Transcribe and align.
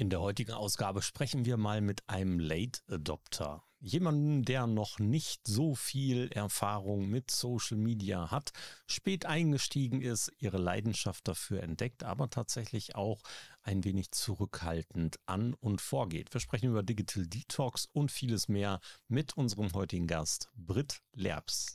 In 0.00 0.08
der 0.08 0.22
heutigen 0.22 0.52
Ausgabe 0.52 1.02
sprechen 1.02 1.44
wir 1.44 1.58
mal 1.58 1.82
mit 1.82 2.08
einem 2.08 2.38
Late 2.38 2.80
Adopter. 2.88 3.62
Jemanden, 3.80 4.46
der 4.46 4.66
noch 4.66 4.98
nicht 4.98 5.46
so 5.46 5.74
viel 5.74 6.32
Erfahrung 6.32 7.10
mit 7.10 7.30
Social 7.30 7.76
Media 7.76 8.30
hat, 8.30 8.52
spät 8.86 9.26
eingestiegen 9.26 10.00
ist, 10.00 10.32
ihre 10.38 10.56
Leidenschaft 10.56 11.28
dafür 11.28 11.62
entdeckt, 11.62 12.02
aber 12.02 12.30
tatsächlich 12.30 12.94
auch 12.94 13.20
ein 13.62 13.84
wenig 13.84 14.10
zurückhaltend 14.10 15.20
an 15.26 15.52
und 15.52 15.82
vorgeht. 15.82 16.32
Wir 16.32 16.40
sprechen 16.40 16.70
über 16.70 16.82
Digital 16.82 17.26
Detox 17.26 17.86
und 17.92 18.10
vieles 18.10 18.48
mehr 18.48 18.80
mit 19.06 19.36
unserem 19.36 19.70
heutigen 19.74 20.06
Gast, 20.06 20.48
Britt 20.54 21.02
Lerbs. 21.12 21.74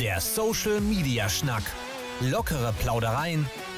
Der 0.00 0.20
Social 0.20 0.80
Media 0.80 1.28
Schnack. 1.28 1.64
Lockere 2.20 2.72
Plaudereien, 2.74 3.46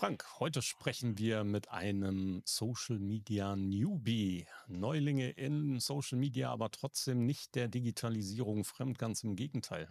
Frank, 0.00 0.24
heute 0.38 0.62
sprechen 0.62 1.18
wir 1.18 1.44
mit 1.44 1.70
einem 1.70 2.40
Social 2.46 2.98
Media 2.98 3.54
Newbie. 3.54 4.46
Neulinge 4.66 5.28
in 5.32 5.78
Social 5.78 6.16
Media, 6.16 6.50
aber 6.50 6.70
trotzdem 6.70 7.26
nicht 7.26 7.54
der 7.54 7.68
Digitalisierung 7.68 8.64
fremd, 8.64 8.98
ganz 8.98 9.24
im 9.24 9.36
Gegenteil. 9.36 9.90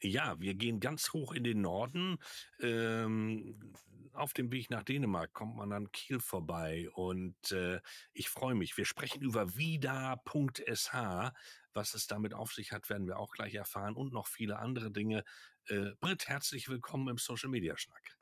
Ja, 0.00 0.38
wir 0.38 0.54
gehen 0.54 0.78
ganz 0.78 1.12
hoch 1.12 1.32
in 1.32 1.42
den 1.42 1.60
Norden. 1.60 2.18
Ähm, 2.60 3.74
auf 4.12 4.32
dem 4.32 4.52
Weg 4.52 4.70
nach 4.70 4.84
Dänemark 4.84 5.32
kommt 5.32 5.56
man 5.56 5.72
an 5.72 5.90
Kiel 5.90 6.20
vorbei 6.20 6.88
und 6.92 7.50
äh, 7.50 7.80
ich 8.12 8.28
freue 8.28 8.54
mich. 8.54 8.76
Wir 8.76 8.84
sprechen 8.84 9.22
über 9.22 9.56
vida.sh. 9.56 11.32
Was 11.72 11.94
es 11.94 12.06
damit 12.06 12.32
auf 12.32 12.52
sich 12.52 12.70
hat, 12.70 12.88
werden 12.88 13.08
wir 13.08 13.18
auch 13.18 13.32
gleich 13.32 13.54
erfahren 13.54 13.96
und 13.96 14.12
noch 14.12 14.28
viele 14.28 14.60
andere 14.60 14.92
Dinge. 14.92 15.24
Äh, 15.66 15.96
Britt, 15.98 16.28
herzlich 16.28 16.68
willkommen 16.68 17.08
im 17.08 17.18
Social 17.18 17.50
Media 17.50 17.76
Schnack. 17.76 18.19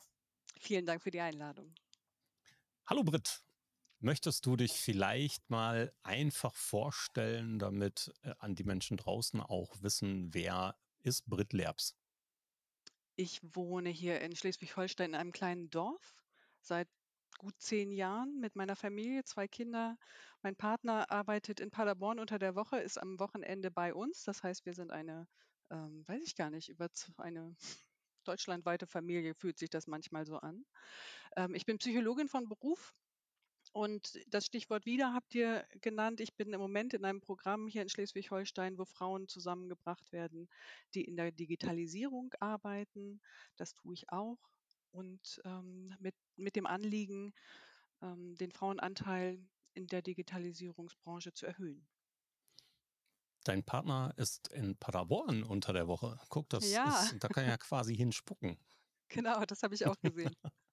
Vielen 0.58 0.86
Dank 0.86 1.02
für 1.02 1.10
die 1.10 1.20
Einladung. 1.20 1.74
Hallo 2.86 3.02
Britt. 3.04 3.42
Möchtest 4.00 4.46
du 4.46 4.56
dich 4.56 4.72
vielleicht 4.72 5.50
mal 5.50 5.92
einfach 6.02 6.54
vorstellen, 6.54 7.58
damit 7.58 8.12
äh, 8.22 8.32
an 8.38 8.54
die 8.54 8.64
Menschen 8.64 8.96
draußen 8.96 9.40
auch 9.40 9.82
wissen, 9.82 10.32
wer 10.32 10.76
ist 11.00 11.26
Britt 11.26 11.52
Lerbs? 11.52 11.96
Ich 13.16 13.40
wohne 13.42 13.88
hier 13.88 14.20
in 14.20 14.36
Schleswig-Holstein 14.36 15.10
in 15.10 15.16
einem 15.16 15.32
kleinen 15.32 15.70
Dorf 15.70 16.22
seit 16.60 16.88
gut 17.38 17.60
zehn 17.60 17.90
Jahren 17.90 18.38
mit 18.40 18.54
meiner 18.54 18.76
Familie, 18.76 19.24
zwei 19.24 19.48
Kinder. 19.48 19.98
Mein 20.42 20.54
Partner 20.54 21.10
arbeitet 21.10 21.58
in 21.58 21.70
Paderborn 21.70 22.20
unter 22.20 22.38
der 22.38 22.54
Woche, 22.54 22.78
ist 22.78 22.98
am 22.98 23.18
Wochenende 23.18 23.70
bei 23.70 23.92
uns. 23.92 24.22
Das 24.24 24.42
heißt, 24.42 24.64
wir 24.66 24.74
sind 24.74 24.92
eine, 24.92 25.26
ähm, 25.70 26.06
weiß 26.06 26.22
ich 26.22 26.36
gar 26.36 26.50
nicht, 26.50 26.68
über 26.68 26.88
eine 27.16 27.56
deutschlandweite 28.28 28.86
Familie 28.86 29.34
fühlt 29.34 29.58
sich 29.58 29.70
das 29.70 29.86
manchmal 29.86 30.26
so 30.26 30.36
an. 30.36 30.64
Ähm, 31.36 31.54
ich 31.54 31.66
bin 31.66 31.78
Psychologin 31.78 32.28
von 32.28 32.48
Beruf. 32.48 32.94
Und 33.72 34.18
das 34.28 34.46
Stichwort 34.46 34.86
wieder 34.86 35.12
habt 35.12 35.34
ihr 35.34 35.66
genannt. 35.82 36.20
Ich 36.20 36.34
bin 36.34 36.52
im 36.52 36.60
Moment 36.60 36.94
in 36.94 37.04
einem 37.04 37.20
Programm 37.20 37.66
hier 37.68 37.82
in 37.82 37.88
Schleswig-Holstein, 37.88 38.78
wo 38.78 38.86
Frauen 38.86 39.28
zusammengebracht 39.28 40.10
werden, 40.10 40.48
die 40.94 41.04
in 41.04 41.16
der 41.16 41.32
Digitalisierung 41.32 42.32
arbeiten. 42.40 43.20
Das 43.56 43.74
tue 43.74 43.92
ich 43.92 44.10
auch. 44.10 44.38
Und 44.90 45.40
ähm, 45.44 45.94
mit, 45.98 46.14
mit 46.36 46.56
dem 46.56 46.66
Anliegen, 46.66 47.34
ähm, 48.00 48.36
den 48.36 48.52
Frauenanteil 48.52 49.38
in 49.74 49.86
der 49.86 50.02
Digitalisierungsbranche 50.02 51.32
zu 51.34 51.46
erhöhen. 51.46 51.86
Dein 53.48 53.64
Partner 53.64 54.12
ist 54.18 54.48
in 54.48 54.76
Paderborn 54.76 55.42
unter 55.42 55.72
der 55.72 55.88
Woche. 55.88 56.20
Guck, 56.28 56.50
das 56.50 56.76
Ja, 56.76 56.82
ist, 56.84 57.16
da 57.18 57.28
kann 57.30 57.44
er 57.44 57.50
ja 57.50 57.56
quasi 57.58 57.96
hinspucken. 57.96 58.58
genau, 59.08 59.44
das 59.44 59.62
habe 59.62 59.74
ich 59.74 59.86
auch 59.86 60.00
gesehen. 60.00 60.34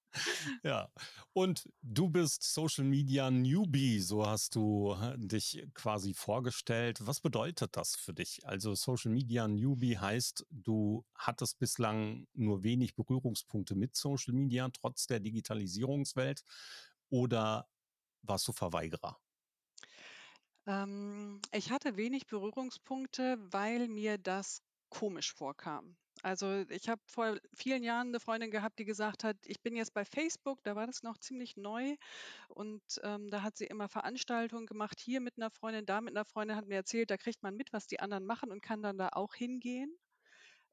Ja, 0.62 0.90
und 1.32 1.68
du 1.82 2.08
bist 2.10 2.42
Social 2.42 2.84
Media 2.84 3.30
Newbie, 3.30 4.00
so 4.00 4.26
hast 4.26 4.54
du 4.54 4.96
dich 5.16 5.66
quasi 5.74 6.14
vorgestellt. 6.14 7.06
Was 7.06 7.20
bedeutet 7.20 7.76
das 7.76 7.96
für 7.96 8.14
dich? 8.14 8.46
Also 8.46 8.74
Social 8.74 9.10
Media 9.12 9.46
Newbie 9.48 9.98
heißt, 9.98 10.46
du 10.50 11.04
hattest 11.14 11.58
bislang 11.58 12.26
nur 12.34 12.62
wenig 12.62 12.94
Berührungspunkte 12.94 13.74
mit 13.74 13.94
Social 13.96 14.34
Media, 14.34 14.68
trotz 14.70 15.06
der 15.06 15.20
Digitalisierungswelt, 15.20 16.42
oder 17.10 17.68
warst 18.22 18.48
du 18.48 18.52
Verweigerer? 18.52 19.18
Ähm, 20.66 21.40
ich 21.52 21.70
hatte 21.70 21.96
wenig 21.96 22.26
Berührungspunkte, 22.26 23.36
weil 23.52 23.88
mir 23.88 24.18
das 24.18 24.62
komisch 24.90 25.32
vorkam. 25.34 25.96
Also, 26.22 26.64
ich 26.70 26.88
habe 26.88 27.02
vor 27.06 27.36
vielen 27.54 27.82
Jahren 27.82 28.08
eine 28.08 28.20
Freundin 28.20 28.50
gehabt, 28.50 28.78
die 28.78 28.84
gesagt 28.84 29.22
hat: 29.24 29.36
„Ich 29.46 29.60
bin 29.62 29.76
jetzt 29.76 29.92
bei 29.94 30.04
Facebook“, 30.04 30.62
da 30.64 30.74
war 30.74 30.86
das 30.86 31.02
noch 31.02 31.18
ziemlich 31.18 31.56
neu 31.56 31.96
und, 32.48 32.82
ähm, 33.02 33.28
da 33.28 33.42
hat 33.42 33.56
sie 33.56 33.66
immer 33.66 33.88
Veranstaltungen 33.88 34.66
gemacht, 34.66 35.00
hier 35.00 35.20
mit 35.20 35.36
einer 35.38 35.50
Freundin, 35.50 35.86
da 35.86 36.00
mit 36.00 36.16
einer 36.16 36.24
Freundin, 36.26 36.56
hat 36.56 36.66
mir 36.66 36.76
erzählt, 36.76 37.10
da 37.10 37.16
kriegt 37.18 37.42
man 37.42 37.56
mit, 37.56 37.72
was 37.72 37.86
die 37.86 38.00
anderen 38.00 38.26
machen 38.26 38.50
und 38.52 38.62
kann 38.62 38.82
dann 38.82 38.98
da 38.98 39.10
auch 39.12 39.34
hingehen. 39.34 39.96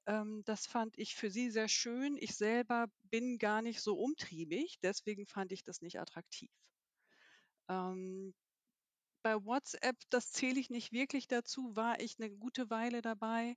Ähm, 0.07 0.43
das 0.45 0.67
fand 0.67 0.97
ich 0.99 1.15
für 1.15 1.31
sie 1.31 1.51
sehr 1.51 1.69
schön. 1.69 2.17
Ich 2.19 2.35
selber 2.35 2.87
bin 3.03 3.37
gar 3.39 3.61
nicht 3.63 3.81
so 3.81 3.97
umtriebig, 3.97 4.79
deswegen 4.83 5.27
fand 5.27 5.51
ich 5.53 5.63
das 5.63 5.81
nicht 5.81 5.99
attraktiv. 6.01 6.51
Ähm 7.69 8.33
bei 9.23 9.44
WhatsApp, 9.45 9.97
das 10.11 10.31
zähle 10.31 10.59
ich 10.59 10.69
nicht 10.69 10.91
wirklich 10.91 11.28
dazu, 11.28 11.75
war 11.75 12.00
ich 12.01 12.17
eine 12.19 12.31
gute 12.31 12.69
Weile 12.69 13.01
dabei, 13.01 13.56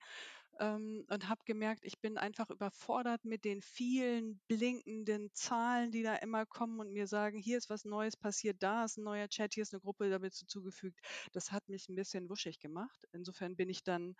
ähm, 0.59 1.05
und 1.11 1.29
habe 1.29 1.43
gemerkt, 1.45 1.85
ich 1.85 2.01
bin 2.01 2.19
einfach 2.19 2.51
überfordert 2.51 3.25
mit 3.25 3.45
den 3.45 3.61
vielen 3.63 4.41
blinkenden 4.49 5.31
Zahlen, 5.35 5.91
die 5.93 6.03
da 6.03 6.17
immer 6.17 6.47
kommen 6.47 6.81
und 6.81 6.93
mir 6.93 7.07
sagen: 7.07 7.39
„Hier 7.39 7.59
ist 7.59 7.71
was 7.71 7.85
Neues 7.85 8.17
passiert, 8.17 8.63
da 8.63 8.85
ist 8.85 8.97
ein 8.99 9.05
neuer 9.05 9.29
Chat, 9.29 9.55
hier 9.55 9.63
ist 9.63 9.75
eine 9.75 9.81
Gruppe 9.83 10.11
damit 10.11 10.35
hinzugefügt.“ 10.35 11.01
Das 11.33 11.53
hat 11.53 11.69
mich 11.69 11.89
ein 11.89 11.97
bisschen 11.97 12.29
wuschig 12.31 12.59
gemacht. 12.61 13.05
Insofern 13.13 13.57
bin 13.57 13.69
ich 13.69 13.83
dann, 13.85 14.15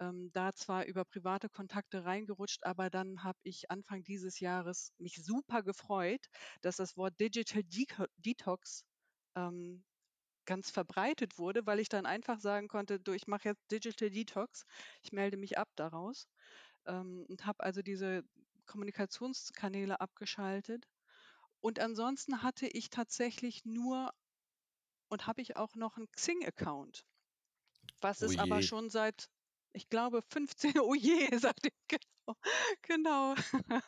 ähm, 0.00 0.30
da 0.32 0.52
zwar 0.54 0.84
über 0.86 1.04
private 1.04 1.48
Kontakte 1.48 2.04
reingerutscht, 2.04 2.64
aber 2.64 2.90
dann 2.90 3.22
habe 3.24 3.38
ich 3.42 3.70
Anfang 3.70 4.02
dieses 4.04 4.40
Jahres 4.40 4.92
mich 4.98 5.22
super 5.24 5.62
gefreut, 5.62 6.26
dass 6.62 6.76
das 6.76 6.96
Wort 6.96 7.18
Digital 7.20 7.62
Detox, 8.16 8.84
ähm, 9.36 9.84
ganz 10.46 10.70
verbreitet 10.70 11.38
wurde, 11.38 11.66
weil 11.66 11.80
ich 11.80 11.88
dann 11.88 12.06
einfach 12.06 12.40
sagen 12.40 12.68
konnte: 12.68 13.00
„Du, 13.00 13.12
ich 13.12 13.26
mache 13.28 13.48
jetzt 13.48 13.70
Digital 13.70 14.10
Detox. 14.10 14.64
Ich 15.02 15.12
melde 15.12 15.36
mich 15.36 15.58
ab 15.58 15.70
daraus“, 15.76 16.28
ähm, 16.86 17.26
und 17.28 17.46
habe 17.46 17.64
also 17.64 17.82
diese 17.82 18.24
Kommunikationskanäle 18.66 20.00
abgeschaltet. 20.00 20.86
Und 21.60 21.80
ansonsten 21.80 22.42
hatte 22.42 22.66
ich 22.68 22.90
tatsächlich 22.90 23.64
nur 23.64 24.12
und 25.08 25.26
habe 25.28 25.42
ich 25.42 25.56
auch 25.56 25.74
noch 25.76 25.96
'n 25.98 26.10
Xing-Account, 26.12 27.04
was 28.00 28.22
Oh 28.22 28.30
es 28.30 28.36
aber 28.36 28.62
je. 28.62 28.62
schon 28.62 28.90
seit, 28.90 29.26
ich 29.72 29.88
glaube, 29.88 30.22
15 30.22 30.74
oh 30.82 30.94
je, 30.94 31.36
sagt 31.38 31.66
ihr, 31.66 31.72
genau, 31.88 32.36
genau, 32.82 33.34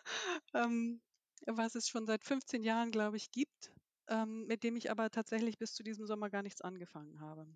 ähm, 0.54 1.02
was 1.46 1.74
es 1.74 1.88
schon 1.88 2.06
seit 2.06 2.24
15 2.24 2.62
Jahren, 2.62 2.90
glaube 2.90 3.16
ich, 3.18 3.30
gibt, 3.32 3.72
ähm, 4.08 4.46
mit 4.46 4.62
dem 4.64 4.76
ich 4.76 4.90
aber 4.90 5.10
tatsächlich 5.10 5.58
bis 5.58 5.74
zu 5.74 5.82
diesem 5.82 6.06
Sommer 6.06 6.30
gar 6.30 6.42
nichts 6.42 6.60
angefangen 6.62 7.20
habe. 7.20 7.46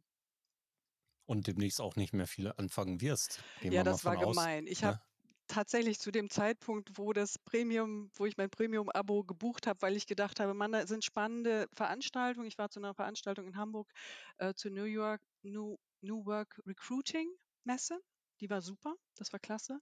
Und 1.27 1.47
demnächst 1.47 1.81
auch 1.81 1.95
nicht 1.97 2.13
mehr 2.13 2.27
viel 2.27 2.51
anfangen 2.57 3.01
wirst. 3.01 3.45
Gehen 3.61 3.75
Ja, 3.75 3.83
wir 3.85 3.85
das 3.85 4.05
war 4.05 4.17
aus, 4.17 4.51
gemein. 4.57 4.67
Ich 4.67 4.85
habe 4.85 4.97
ne? 4.97 5.01
tatsächlich 5.47 5.99
zu 5.99 6.11
dem 6.11 6.29
Zeitpunkt, 6.31 6.99
wo 6.99 7.13
das 7.13 7.39
Premium 7.39 8.11
wo 8.15 8.27
ich 8.27 8.37
mein 8.37 8.51
Premium-Abo 8.51 9.25
gebucht 9.25 9.67
habe, 9.67 9.81
weil 9.83 9.97
ich 9.97 10.07
gedacht 10.07 10.41
habe: 10.41 10.55
„Mann, 10.55 10.73
da 10.73 10.87
sind 10.87 11.05
spannende 11.05 11.69
Veranstaltungen.“ 11.75 12.47
Ich 12.49 12.59
war 12.59 12.71
zu 12.71 12.81
einer 12.81 12.95
Veranstaltung 12.95 13.47
in 13.49 13.57
Hamburg, 13.57 13.93
äh, 14.39 14.55
zur 14.55 14.71
New 14.73 14.85
York 14.85 15.23
New 15.43 15.77
New 16.01 16.25
Work 16.27 16.61
Recruiting 16.67 17.29
Messe. 17.65 17.99
Die 18.41 18.51
war 18.51 18.63
super, 18.63 18.95
das 19.17 19.33
war 19.33 19.41
klasse. 19.41 19.81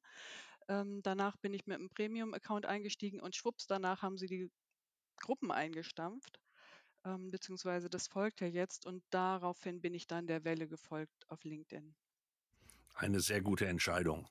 Ähm, 0.68 1.00
danach 1.02 1.36
bin 1.38 1.54
ich 1.54 1.66
mit 1.66 1.78
'm 1.80 1.88
Premium-Account 1.90 2.66
eingestiegen 2.66 3.20
und 3.20 3.36
schwupps, 3.36 3.66
danach 3.66 4.02
haben 4.02 4.18
sie 4.18 4.26
die 4.26 4.50
Gruppen 5.20 5.50
eingestampft, 5.52 6.40
ähm, 7.06 7.30
beziehungsweise 7.30 7.88
das 7.88 8.08
folgt 8.08 8.40
ja 8.40 8.48
jetzt 8.48 8.84
und 8.84 9.02
daraufhin 9.10 9.80
bin 9.80 9.94
ich 9.94 10.06
dann 10.06 10.26
der 10.26 10.44
Welle 10.44 10.66
gefolgt 10.66 11.28
auf 11.28 11.44
LinkedIn. 11.44 11.94
Eine 12.94 13.20
sehr 13.20 13.40
gute 13.40 13.66
Entscheidung. 13.66 14.28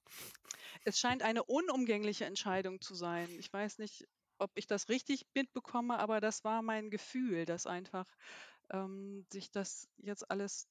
Es 0.83 0.99
scheint 0.99 1.23
eine 1.23 1.43
unumgängliche 1.43 2.25
Entscheidung 2.25 2.81
zu 2.81 2.93
sein. 2.93 3.29
Ich 3.39 3.51
weiß 3.51 3.77
nicht, 3.77 4.07
ob 4.37 4.51
ich 4.55 4.67
das 4.67 4.89
richtig 4.89 5.25
mitbekomme, 5.33 5.97
aber 5.97 6.19
das 6.19 6.43
war 6.43 6.61
mein 6.61 6.89
Gefühl, 6.89 7.45
dass 7.45 7.65
einfach, 7.65 8.05
ähm, 8.71 9.25
sich 9.31 9.51
das 9.51 9.87
jetzt 9.97 10.29
alles 10.29 10.67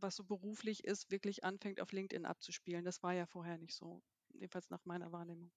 was 0.00 0.16
so 0.16 0.24
beruflich 0.24 0.84
ist, 0.84 1.10
wirklich 1.10 1.44
anfängt 1.44 1.80
auf 1.80 1.92
LinkedIn 1.92 2.26
abzuspielen. 2.26 2.84
Das 2.84 3.02
war 3.02 3.14
ja 3.14 3.26
vorher 3.26 3.58
nicht 3.58 3.74
so, 3.74 4.02
jedenfalls 4.32 4.68
nach 4.68 4.84
meiner 4.84 5.12
Wahrnehmung. 5.12 5.52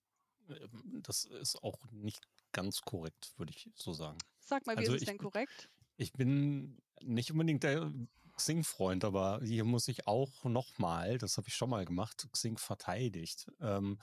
Ähm, 0.47 1.01
das 1.03 1.25
ist 1.25 1.61
auch 1.63 1.79
nicht 1.91 2.27
ganz 2.51 2.81
korrekt, 2.81 3.33
würde 3.37 3.51
ich 3.51 3.69
so 3.75 3.93
sagen. 3.93 4.19
Sag 4.47 4.65
mal, 4.65 4.77
wie 4.77 4.79
also 4.79 4.93
ist 4.93 5.01
es 5.01 5.07
denn 5.07 5.17
korrekt? 5.17 5.69
Ich 5.97 6.13
bin 6.13 6.77
nicht 7.01 7.31
unbedingt 7.31 7.63
der 7.63 7.91
Xing-Freund, 8.37 9.03
aber 9.03 9.41
hier 9.43 9.65
muss 9.65 9.89
ich 9.89 10.07
auch 10.07 10.45
nochmal, 10.45 11.17
das 11.17 11.37
habe 11.37 11.49
ich 11.49 11.55
schon 11.55 11.69
mal 11.69 11.83
gemacht, 11.83 12.29
Xing 12.31 12.57
verteidigt. 12.57 13.51
Ähm, 13.59 13.99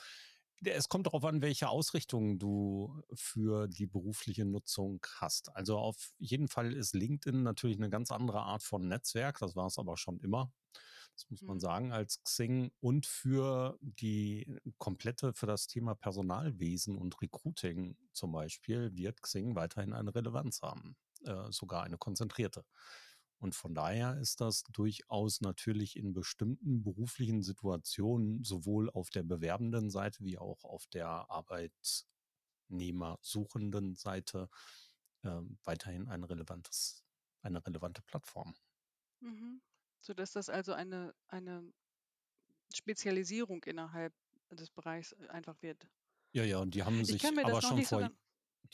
es 0.63 0.89
kommt 0.89 1.07
darauf 1.07 1.25
an, 1.25 1.41
welche 1.41 1.69
Ausrichtung 1.69 2.39
du 2.39 3.03
für 3.15 3.69
die 3.69 3.87
berufliche 3.87 4.45
Nutzung 4.45 5.05
hast. 5.17 5.55
Also 5.57 5.79
auf 5.79 6.13
jeden 6.19 6.49
Fall 6.49 6.75
ist 6.75 6.95
LinkedIn 6.95 7.43
natürlich 7.43 7.79
eine 7.79 7.91
ganz 7.91 8.11
andere 8.11 8.41
Art 8.41 8.63
von 8.63 8.87
Netzwerk. 8.87 9.39
Das 9.39 9.57
war 9.57 9.67
es 9.67 9.79
aber 9.79 9.97
schon 9.97 10.21
immer. 10.21 10.53
Das 11.15 11.31
muss 11.31 11.43
man 11.43 11.57
mhm. 11.57 11.61
sagen, 11.61 11.93
als 11.93 12.23
Xing 12.23 12.71
und 12.81 13.07
für 13.07 13.79
die 13.81 14.59
komplette, 14.79 15.33
für 15.33 15.47
das 15.47 15.69
Thema 15.69 15.95
Personalwesen 15.95 16.99
und 16.99 17.23
Recruiting 17.23 17.97
zum 18.13 18.33
Beispiel 18.33 18.97
wird 18.97 19.23
Xing 19.23 19.55
weiterhin 19.55 19.93
eine 19.93 20.13
Relevanz 20.15 20.63
haben, 20.63 20.97
äh, 21.25 21.51
sogar 21.51 21.85
eine 21.85 21.99
konzentrierte. 21.99 22.65
Und 23.39 23.55
von 23.55 23.75
daher 23.75 24.19
ist 24.19 24.41
das 24.41 24.65
durchaus 24.73 25.41
natürlich 25.41 25.97
in 25.97 26.15
bestimmten 26.15 26.83
beruflichen 26.83 27.43
Situationen 27.43 28.43
sowohl 28.43 28.91
auf 28.91 29.11
der 29.11 29.23
bewerbenden 29.23 29.91
Seite 29.91 30.25
wie 30.25 30.39
auch 30.39 30.65
auf 30.65 30.87
der 30.87 31.31
Arbeitnehmersuchenden 31.31 33.95
Seite 33.97 34.49
äh, 35.23 35.41
weiterhin 35.65 36.09
ein 36.09 36.25
relevantes, 36.25 37.05
eine 37.43 37.65
relevante 37.67 38.01
Plattform. 38.03 38.55
Mhm. 39.21 39.61
Sodass 40.05 40.33
das 40.33 40.51
also 40.51 40.75
eine, 40.75 41.15
eine 41.29 41.73
Spezialisierung 42.75 43.65
innerhalb 43.65 44.13
des 44.51 44.71
Bereichs 44.71 45.13
äh, 45.13 45.29
einfach 45.29 45.61
wird. 45.63 45.89
Ja, 46.33 46.45
ja, 46.45 46.59
und 46.59 46.75
die 46.75 46.83
haben 46.83 47.05
sich 47.07 47.25
aber 47.25 47.63
schon 47.63 47.83
vor, 47.85 48.03
so 48.03 48.09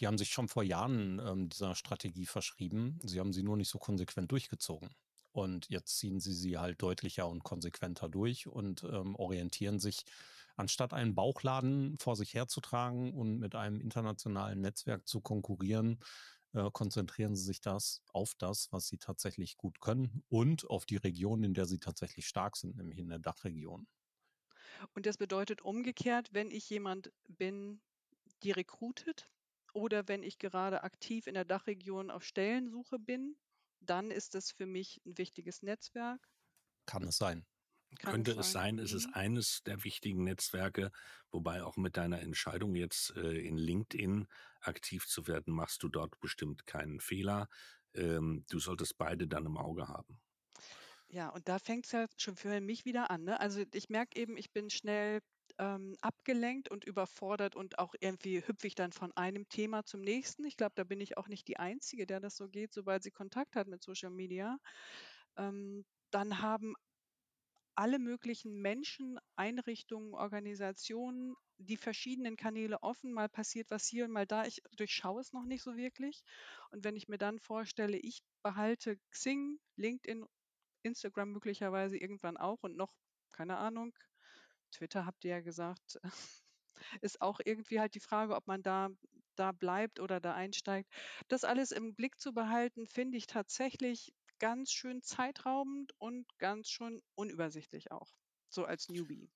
die 0.00 0.06
haben 0.08 0.18
sich 0.18 0.30
schon 0.30 0.48
vor 0.48 0.64
Jahren 0.64 1.20
ähm, 1.24 1.48
dieser 1.48 1.76
Strategie 1.76 2.26
verschrieben. 2.26 2.98
Sie 3.04 3.20
haben 3.20 3.32
sie 3.32 3.44
nur 3.44 3.56
nicht 3.56 3.68
so 3.68 3.78
konsequent 3.78 4.32
durchgezogen. 4.32 4.90
Und 5.30 5.68
jetzt 5.68 5.98
ziehen 5.98 6.18
sie 6.18 6.32
sie 6.32 6.58
halt 6.58 6.82
deutlicher 6.82 7.28
und 7.28 7.44
konsequenter 7.44 8.08
durch 8.08 8.48
und 8.48 8.82
ähm, 8.82 9.14
orientieren 9.14 9.78
sich, 9.78 10.04
anstatt 10.56 10.92
einen 10.92 11.14
Bauchladen 11.14 11.96
vor 11.98 12.16
sich 12.16 12.34
herzutragen 12.34 13.14
und 13.14 13.38
mit 13.38 13.54
einem 13.54 13.80
internationalen 13.80 14.60
Netzwerk 14.60 15.06
zu 15.06 15.20
konkurrieren, 15.20 16.00
äh, 16.52 16.70
konzentrieren 16.72 17.34
sie 17.36 17.44
sich 17.44 17.60
das 17.60 18.02
auf 18.12 18.34
das, 18.36 18.72
was 18.72 18.88
sie 18.88 18.98
tatsächlich 18.98 19.56
gut 19.56 19.80
können 19.80 20.22
und 20.28 20.68
auf 20.68 20.86
die 20.86 20.96
Region, 20.96 21.42
in 21.44 21.54
der 21.54 21.66
sie 21.66 21.78
tatsächlich 21.78 22.26
stark 22.26 22.56
sind, 22.56 22.76
nämlich 22.76 22.98
in 22.98 23.08
der 23.08 23.18
Dachregion. 23.18 23.86
Und 24.94 25.06
das 25.06 25.16
bedeutet 25.18 25.62
umgekehrt, 25.62 26.32
wenn 26.32 26.50
ich 26.50 26.68
jemand 26.70 27.12
bin, 27.28 27.82
die 28.42 28.52
recruitet, 28.52 29.30
oder 29.72 30.08
wenn 30.08 30.22
ich 30.22 30.38
gerade 30.38 30.82
aktiv 30.84 31.26
in 31.26 31.34
der 31.34 31.44
Dachregion 31.44 32.10
auf 32.10 32.24
Stellensuche 32.24 32.98
bin, 32.98 33.36
dann 33.80 34.10
ist 34.10 34.34
es 34.34 34.52
für 34.52 34.66
mich 34.66 35.00
ein 35.06 35.16
wichtiges 35.18 35.62
Netzwerk. 35.62 36.28
Kann 36.86 37.04
es 37.04 37.16
sein. 37.16 37.46
Könnte 37.98 38.32
es 38.32 38.52
sein, 38.52 38.78
es 38.78 38.92
ist 38.92 39.08
mhm. 39.08 39.14
eines 39.14 39.62
der 39.64 39.84
wichtigen 39.84 40.24
Netzwerke, 40.24 40.92
wobei 41.30 41.62
auch 41.64 41.76
mit 41.76 41.96
deiner 41.96 42.20
Entscheidung 42.20 42.74
jetzt 42.74 43.16
äh, 43.16 43.38
in 43.40 43.56
LinkedIn 43.56 44.26
aktiv 44.60 45.06
zu 45.06 45.26
werden, 45.26 45.52
machst 45.52 45.82
du 45.82 45.88
dort 45.88 46.18
bestimmt 46.20 46.66
keinen 46.66 47.00
Fehler. 47.00 47.48
Ähm, 47.94 48.44
du 48.48 48.58
solltest 48.58 48.96
beide 48.96 49.26
dann 49.26 49.46
im 49.46 49.56
Auge 49.56 49.88
haben. 49.88 50.20
Ja, 51.08 51.28
und 51.30 51.48
da 51.48 51.58
fängt 51.58 51.86
es 51.86 51.92
ja 51.92 52.06
schon 52.16 52.36
für 52.36 52.60
mich 52.60 52.84
wieder 52.84 53.10
an. 53.10 53.24
Ne? 53.24 53.40
Also 53.40 53.64
ich 53.74 53.88
merke 53.88 54.18
eben, 54.18 54.36
ich 54.36 54.52
bin 54.52 54.70
schnell 54.70 55.20
ähm, 55.58 55.96
abgelenkt 56.00 56.70
und 56.70 56.84
überfordert 56.84 57.56
und 57.56 57.80
auch 57.80 57.94
irgendwie 57.98 58.46
hüpfe 58.46 58.68
ich 58.68 58.76
dann 58.76 58.92
von 58.92 59.12
einem 59.16 59.48
Thema 59.48 59.84
zum 59.84 60.00
nächsten. 60.00 60.44
Ich 60.44 60.56
glaube, 60.56 60.72
da 60.76 60.84
bin 60.84 61.00
ich 61.00 61.18
auch 61.18 61.26
nicht 61.26 61.48
die 61.48 61.58
Einzige, 61.58 62.06
der 62.06 62.20
das 62.20 62.36
so 62.36 62.48
geht, 62.48 62.72
sobald 62.72 63.02
sie 63.02 63.10
Kontakt 63.10 63.56
hat 63.56 63.66
mit 63.66 63.82
Social 63.82 64.10
Media. 64.10 64.58
Ähm, 65.36 65.84
dann 66.10 66.40
haben 66.40 66.74
alle 67.80 67.98
möglichen 67.98 68.60
Menschen, 68.60 69.18
Einrichtungen, 69.36 70.12
Organisationen 70.12 71.34
die 71.56 71.78
verschiedenen 71.78 72.36
Kanäle 72.36 72.82
offen. 72.82 73.10
Mal 73.10 73.30
passiert 73.30 73.70
was 73.70 73.86
hier 73.86 74.04
und 74.04 74.10
mal 74.10 74.26
da. 74.26 74.44
Ich 74.44 74.62
durchschaue 74.76 75.22
es 75.22 75.32
noch 75.32 75.46
nicht 75.46 75.62
so 75.62 75.74
wirklich. 75.78 76.22
Und 76.72 76.84
wenn 76.84 76.94
ich 76.94 77.08
mir 77.08 77.16
dann 77.16 77.38
vorstelle, 77.38 77.96
ich 77.96 78.22
behalte 78.42 78.98
Xing, 79.10 79.58
LinkedIn, 79.76 80.26
Instagram 80.82 81.32
möglicherweise 81.32 81.96
irgendwann 81.96 82.36
auch 82.36 82.62
und 82.62 82.76
noch, 82.76 82.92
keine 83.32 83.56
Ahnung, 83.56 83.94
Twitter 84.72 85.06
habt 85.06 85.24
ihr 85.24 85.30
ja 85.30 85.40
gesagt, 85.40 85.98
ist 87.00 87.22
auch 87.22 87.40
irgendwie 87.42 87.80
halt 87.80 87.94
die 87.94 88.00
Frage, 88.00 88.36
ob 88.36 88.46
man 88.46 88.62
da, 88.62 88.90
da 89.36 89.52
bleibt 89.52 90.00
oder 90.00 90.20
da 90.20 90.34
einsteigt. 90.34 90.92
Das 91.28 91.44
alles 91.44 91.70
im 91.70 91.94
Blick 91.94 92.20
zu 92.20 92.34
behalten, 92.34 92.86
finde 92.86 93.16
ich 93.16 93.26
tatsächlich 93.26 94.12
ganz 94.40 94.72
schön 94.72 95.02
zeitraubend 95.02 95.92
und 95.98 96.26
ganz 96.38 96.68
schön 96.68 97.00
unübersichtlich 97.14 97.92
auch, 97.92 98.12
so 98.48 98.64
als 98.64 98.88
Newbie. 98.88 99.30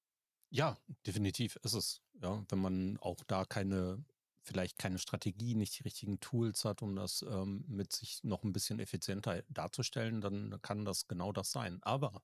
Ja, 0.50 0.76
definitiv 1.06 1.56
ist 1.62 1.74
es. 1.74 2.00
Ja, 2.14 2.44
wenn 2.48 2.58
man 2.60 2.98
auch 2.98 3.22
da 3.26 3.44
keine 3.44 4.04
vielleicht 4.44 4.79
keine 4.79 4.99
Strategie, 4.99 5.55
nicht 5.55 5.79
die 5.79 5.82
richtigen 5.85 6.20
Tools 6.20 6.64
hat, 6.64 6.82
um 6.82 6.94
das 6.94 7.25
ähm, 7.29 7.64
mit 7.67 7.93
sich 7.93 8.23
noch 8.23 8.44
ein 8.44 8.52
bisschen 8.52 8.79
effizienter 8.79 9.43
darzustellen, 9.49 10.20
dann 10.20 10.61
kann 10.62 10.85
das 10.85 11.08
genau 11.08 11.32
das 11.32 11.50
sein. 11.50 11.82
Aber 11.82 12.23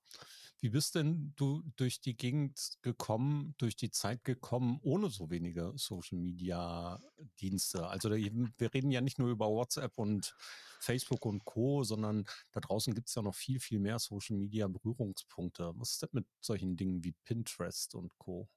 wie 0.59 0.69
bist 0.69 0.93
denn 0.93 1.33
du 1.35 1.63
durch 1.75 2.01
die 2.01 2.15
Gegend 2.15 2.77
gekommen, 2.83 3.55
durch 3.57 3.75
die 3.75 3.89
Zeit 3.89 4.23
gekommen, 4.23 4.79
ohne 4.83 5.09
so 5.09 5.31
wenige 5.31 5.73
Social 5.75 6.19
Media 6.19 7.01
Dienste? 7.39 7.87
Also 7.87 8.11
wir 8.11 8.73
reden 8.73 8.91
ja 8.91 9.01
nicht 9.01 9.17
nur 9.17 9.29
über 9.29 9.49
WhatsApp 9.49 9.97
und 9.97 10.35
Facebook 10.79 11.25
und 11.25 11.43
Co., 11.45 11.83
sondern 11.83 12.25
da 12.51 12.59
draußen 12.59 12.93
gibt 12.93 13.09
es 13.09 13.15
ja 13.15 13.23
noch 13.23 13.35
viel, 13.35 13.59
viel 13.59 13.79
mehr 13.79 13.97
Social 13.97 14.37
Media 14.37 14.67
Berührungspunkte. 14.67 15.73
Was 15.77 15.93
ist 15.93 16.03
denn 16.03 16.09
mit 16.13 16.27
solchen 16.39 16.77
Dingen 16.77 17.03
wie 17.03 17.13
Pinterest 17.23 17.95
und 17.95 18.15
Co.? 18.19 18.47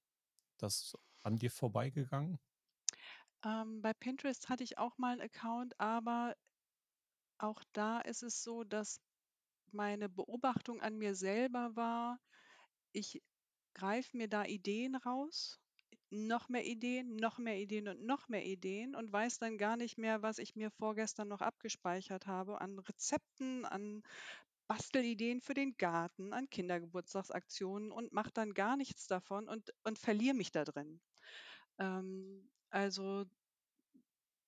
Das 0.58 0.94
an 1.22 1.38
dir 1.38 1.50
vorbeigegangen? 1.50 2.38
Ähm, 3.44 3.82
bei 3.82 3.92
Pinterest 3.92 4.48
hatte 4.48 4.64
ich 4.64 4.78
auch 4.78 4.98
mal 4.98 5.12
einen 5.12 5.20
Account, 5.20 5.78
aber 5.78 6.34
auch 7.38 7.62
da 7.72 8.00
ist 8.00 8.22
es 8.22 8.42
so, 8.42 8.64
dass 8.64 9.00
meine 9.72 10.08
Beobachtung 10.08 10.80
an 10.80 10.96
mir 10.96 11.14
selber 11.14 11.76
war, 11.76 12.20
ich 12.92 13.22
greife 13.74 14.16
mir 14.16 14.28
da 14.28 14.44
Ideen 14.44 14.94
raus, 14.94 15.60
noch 16.10 16.48
mehr 16.48 16.64
Ideen, 16.64 17.16
noch 17.16 17.38
mehr 17.38 17.58
Ideen 17.58 17.88
und 17.88 18.04
noch 18.04 18.28
mehr 18.28 18.44
Ideen 18.44 18.94
und 18.94 19.12
weiß 19.12 19.38
dann 19.38 19.58
gar 19.58 19.76
nicht 19.76 19.98
mehr, 19.98 20.22
was 20.22 20.38
ich 20.38 20.54
mir 20.54 20.70
vorgestern 20.70 21.28
noch 21.28 21.40
abgespeichert 21.40 22.26
habe 22.26 22.60
an 22.60 22.78
Rezepten, 22.78 23.64
an 23.64 24.02
Bastelideen 24.68 25.40
für 25.40 25.54
den 25.54 25.76
Garten, 25.76 26.32
an 26.32 26.48
Kindergeburtstagsaktionen 26.48 27.90
und 27.90 28.12
mache 28.12 28.30
dann 28.32 28.54
gar 28.54 28.76
nichts 28.76 29.06
davon 29.06 29.48
und, 29.48 29.74
und 29.82 29.98
verliere 29.98 30.34
mich 30.36 30.52
da 30.52 30.64
drin. 30.64 31.00
Ähm, 31.78 32.48
also 32.74 33.24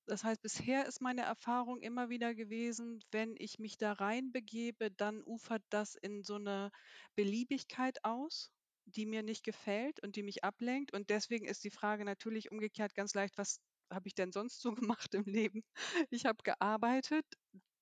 das 0.06 0.22
heißt, 0.22 0.42
bisher 0.42 0.86
ist 0.86 1.00
meine 1.00 1.22
Erfahrung 1.22 1.80
immer 1.80 2.08
wieder 2.08 2.34
gewesen, 2.34 3.02
wenn 3.10 3.34
ich 3.38 3.58
mich 3.58 3.76
da 3.76 3.92
reinbegebe, 3.92 4.90
dann 4.92 5.22
ufert 5.22 5.62
das 5.70 5.96
in 5.96 6.22
so 6.22 6.36
eine 6.36 6.70
Beliebigkeit 7.16 8.04
aus, 8.04 8.52
die 8.84 9.04
mir 9.04 9.24
nicht 9.24 9.42
gefällt 9.44 10.00
und 10.04 10.14
die 10.14 10.22
mich 10.22 10.44
ablenkt. 10.44 10.92
Und 10.92 11.10
deswegen 11.10 11.46
ist 11.46 11.64
die 11.64 11.70
Frage 11.70 12.04
natürlich 12.04 12.52
umgekehrt 12.52 12.94
ganz 12.94 13.14
leicht, 13.14 13.36
was 13.36 13.60
habe 13.92 14.06
ich 14.06 14.14
denn 14.14 14.30
sonst 14.32 14.60
so 14.60 14.72
gemacht 14.92 15.12
im 15.14 15.24
Leben? 15.24 15.64
Ich 16.10 16.24
habe 16.24 16.38
gearbeitet, 16.44 17.26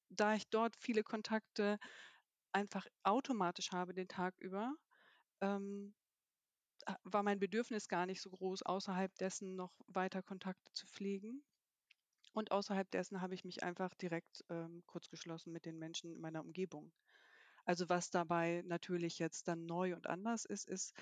da 0.08 0.34
ich 0.34 0.48
dort 0.48 0.76
viele 0.76 1.02
Kontakte 1.02 1.78
einfach 2.52 2.86
automatisch 3.02 3.72
habe 3.72 3.92
den 3.92 4.08
Tag 4.08 4.34
über. 4.38 4.74
Ähm, 5.42 5.94
war 7.04 7.22
mein 7.22 7.38
Bedürfnis 7.40 7.88
gar 7.88 8.06
nicht 8.06 8.20
so 8.20 8.30
groß, 8.30 8.62
außerhalb 8.62 9.14
dessen 9.16 9.56
noch 9.56 9.72
weiter 9.86 10.22
Kontakte 10.22 10.72
zu 10.72 10.86
pflegen. 10.86 11.44
Und 12.32 12.50
außerhalb 12.52 12.90
dessen 12.90 13.20
habe 13.20 13.34
ich 13.34 13.44
mich 13.44 13.62
einfach 13.62 13.94
direkt 13.94 14.44
ähm, 14.50 14.82
kurzgeschlossen 14.86 15.52
mit 15.52 15.64
den 15.66 15.78
Menschen 15.78 16.12
in 16.12 16.20
meiner 16.20 16.40
Umgebung. 16.42 16.92
Also 17.64 17.88
was 17.88 18.10
dabei 18.10 18.62
natürlich 18.66 19.18
jetzt 19.18 19.48
dann 19.48 19.66
neu 19.66 19.94
und 19.94 20.06
anders 20.08 20.44
ist, 20.44 20.68
ist, 20.68 20.94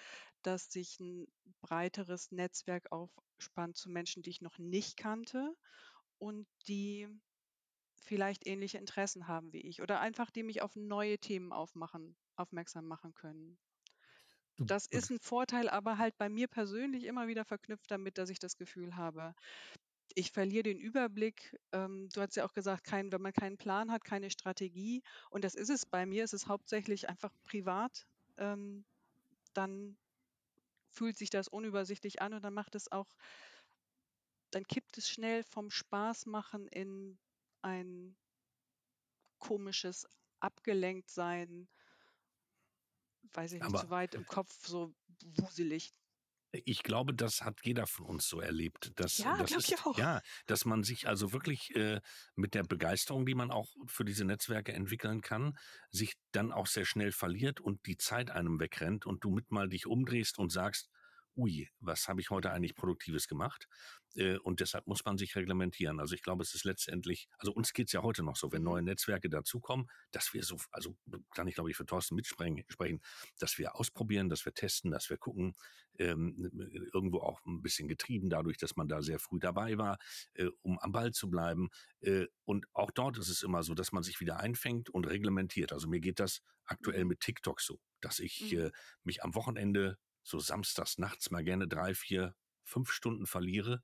dass 0.43 0.71
sich 0.71 1.01
ein 1.01 1.27
breiteres 1.61 2.31
Netzwerk 2.33 2.93
aufspannt 2.93 3.77
zu 3.77 3.91
Menschen, 3.91 4.23
die 4.23 4.31
ich 4.31 4.43
noch 4.43 4.59
nicht 4.59 4.97
kannte 4.97 5.57
und 6.19 6.47
die 6.69 7.09
vielleicht 7.95 8.47
ähnliche 8.47 8.79
Interessen 8.79 9.29
haben 9.29 9.53
wie 9.53 9.61
ich 9.63 9.83
oder 9.83 10.01
einfach 10.01 10.31
die 10.31 10.43
mich 10.43 10.63
auf 10.63 10.77
neue 10.77 11.19
Themen 11.19 11.53
aufmachen, 11.53 12.17
aufmerksam 12.37 12.87
machen 12.87 13.15
können. 13.15 13.59
Das 14.59 14.87
ist 14.87 15.11
ein 15.11 15.19
Vorteil, 15.21 15.69
aber 15.69 15.99
halt 15.99 16.17
bei 16.19 16.29
mir 16.29 16.47
persönlich 16.49 17.05
immer 17.05 17.27
wieder 17.27 17.45
verknüpft 17.45 17.91
damit, 17.91 18.19
dass 18.19 18.31
ich 18.31 18.39
das 18.39 18.57
Gefühl 18.57 18.97
habe, 18.97 19.35
ich 20.15 20.31
verliere 20.33 20.65
den 20.65 20.79
Überblick. 20.79 21.59
Ähm, 21.73 22.09
du 22.13 22.21
hast 22.21 22.37
ja 22.37 22.45
auch 22.45 22.53
gesagt, 22.53 22.85
kein, 22.85 23.13
wenn 23.13 23.23
man 23.23 23.33
keinen 23.33 23.57
Plan 23.59 23.91
hat, 23.91 24.05
keine 24.05 24.31
Strategie. 24.31 25.03
Und 25.31 25.45
das 25.45 25.55
ist 25.55 25.71
es 25.71 25.87
bei 25.87 26.07
mir. 26.07 26.25
Es 26.25 26.33
ist 26.33 26.49
hauptsächlich 26.49 27.09
einfach 27.09 27.33
privat. 27.45 28.07
Ähm, 28.37 28.85
dann 29.55 29.97
fühlt 30.91 31.17
sich 31.17 31.31
das 31.31 31.49
unübersichtlich 31.49 32.21
an 32.23 32.35
und 32.35 32.43
dann 32.45 32.55
macht 32.55 32.75
es 32.75 32.91
auch, 32.93 33.09
dann 34.51 34.65
kippt 34.67 34.99
es 34.99 35.09
schnell 35.09 35.43
vom 35.45 35.71
Spaß 35.71 36.27
machen 36.27 36.69
in 36.69 37.19
ein 37.63 38.17
komisches 39.39 40.07
Abgelenktsein, 40.41 41.69
weiß 43.35 43.53
ich 43.53 43.61
nicht, 43.61 43.69
Aber 43.69 43.81
zu 43.81 43.91
weit 43.91 44.15
im 44.15 44.27
Kopf, 44.27 44.67
so 44.67 44.95
wuselig. 45.37 45.93
Ich 46.53 46.83
glaube, 46.83 47.15
das 47.15 47.41
hat 47.41 47.61
jeder 47.63 47.87
von 47.87 48.05
uns 48.05 48.29
so 48.29 48.39
erlebt. 48.41 48.93
Dass, 48.97 49.17
Ja, 49.17 49.39
das 49.39 49.49
glaube 49.49 49.65
ich 49.67 49.87
auch. 49.87 49.99
ja, 49.99 50.21
dass 50.47 50.67
man 50.67 50.83
sich 50.83 51.09
also 51.09 51.33
wirklich 51.33 51.75
äh, 51.75 52.01
mit 52.35 52.53
der 52.55 52.63
Begeisterung, 52.63 53.25
die 53.25 53.35
man 53.35 53.51
auch 53.51 53.71
für 53.87 54.05
diese 54.05 54.27
Netzwerke 54.27 54.73
entwickeln 54.73 55.23
kann, 55.23 55.57
sich 55.91 56.15
dann 56.33 56.53
auch 56.53 56.67
sehr 56.67 56.85
schnell 56.85 57.11
verliert 57.11 57.61
und 57.61 57.87
die 57.87 57.97
Zeit 57.97 58.31
einem 58.31 58.61
wegrennt 58.61 59.07
und 59.07 59.25
du 59.25 59.31
mit 59.31 59.51
mal 59.51 59.69
dich 59.71 59.87
umdrehst 59.87 60.39
und 60.39 60.53
sagst, 60.53 60.91
ui, 61.37 61.69
was 61.81 62.09
habe 62.09 62.21
ich 62.21 62.31
heute 62.31 62.51
eigentlich 62.53 62.75
Produktives 62.75 63.29
gemacht? 63.29 63.69
Äh, 64.15 64.37
und 64.39 64.61
deshalb 64.61 64.87
muss 64.87 65.05
man 65.05 65.19
sich 65.19 65.35
reglementieren. 65.37 66.01
Also 66.01 66.15
ich 66.15 66.23
glaube, 66.23 66.43
es 66.43 66.55
ist 66.55 66.65
letztendlich, 66.65 67.29
also 67.39 67.53
uns 67.53 67.73
geht's 67.73 67.93
ja 67.93 68.03
heute 68.03 68.23
noch 68.23 68.37
so, 68.37 68.53
wenn 68.53 68.63
Mhm. 68.63 68.63
neue 68.63 68.83
Netzwerke 68.83 69.29
dazukommen, 69.31 69.87
dass 70.11 70.35
wir 70.35 70.43
so, 70.45 70.59
also 70.71 70.97
kann 71.35 71.49
ich 71.49 71.55
glaube 71.55 71.71
ich 71.71 71.77
für 71.77 71.87
Thorsten 71.87 72.15
mitsprechen, 72.17 72.63
sprechen, 72.69 73.01
dass 73.39 73.59
wir 73.59 73.77
ausprobieren, 73.77 74.29
dass 74.29 74.45
wir 74.45 74.55
testen, 74.55 74.91
dass 74.91 75.09
wir 75.11 75.17
gucken, 75.17 75.55
ähm, 75.99 76.51
irgendwo 76.93 77.19
auch 77.21 77.45
ein 77.47 77.63
bisschen 77.63 77.89
getrieben 77.89 78.31
dadurch, 78.31 78.57
dass 78.59 78.77
man 78.77 78.89
da 78.89 79.03
sehr 79.03 79.19
früh 79.19 79.39
dabei 79.39 79.77
war, 79.79 79.99
äh, 80.35 80.49
um 80.63 80.79
am 80.79 80.93
Ball 80.93 81.13
zu 81.13 81.29
bleiben. 81.31 81.69
Äh, 82.01 82.27
und 82.45 82.67
auch 82.73 82.91
dort 82.91 83.19
ist 83.19 83.29
es 83.29 83.43
immer 83.43 83.63
so, 83.63 83.75
dass 83.75 83.93
man 83.93 84.03
sich 84.03 84.21
wieder 84.21 84.41
einfängt 84.41 84.91
und 84.91 85.07
reglementiert. 85.07 85.73
Also 85.73 85.89
mir 85.89 86.01
geht 86.01 86.21
das 86.21 86.41
aktuell 86.65 87.05
Mhm. 87.05 87.07
mit 87.07 87.21
TikTok 87.21 87.61
so, 87.61 87.81
dass 88.01 88.19
ich 88.21 88.53
Mhm. 88.53 88.57
äh, 88.57 88.71
mich 89.05 89.23
am 89.23 89.35
Wochenende 89.35 89.99
so 90.23 90.39
samstags 90.39 90.99
nachts 90.99 91.31
mal 91.31 91.45
gerne 91.45 91.69
drei, 91.69 91.95
vier, 91.95 92.35
fünf 92.65 92.93
Stunden 92.93 93.27
verliere. 93.27 93.83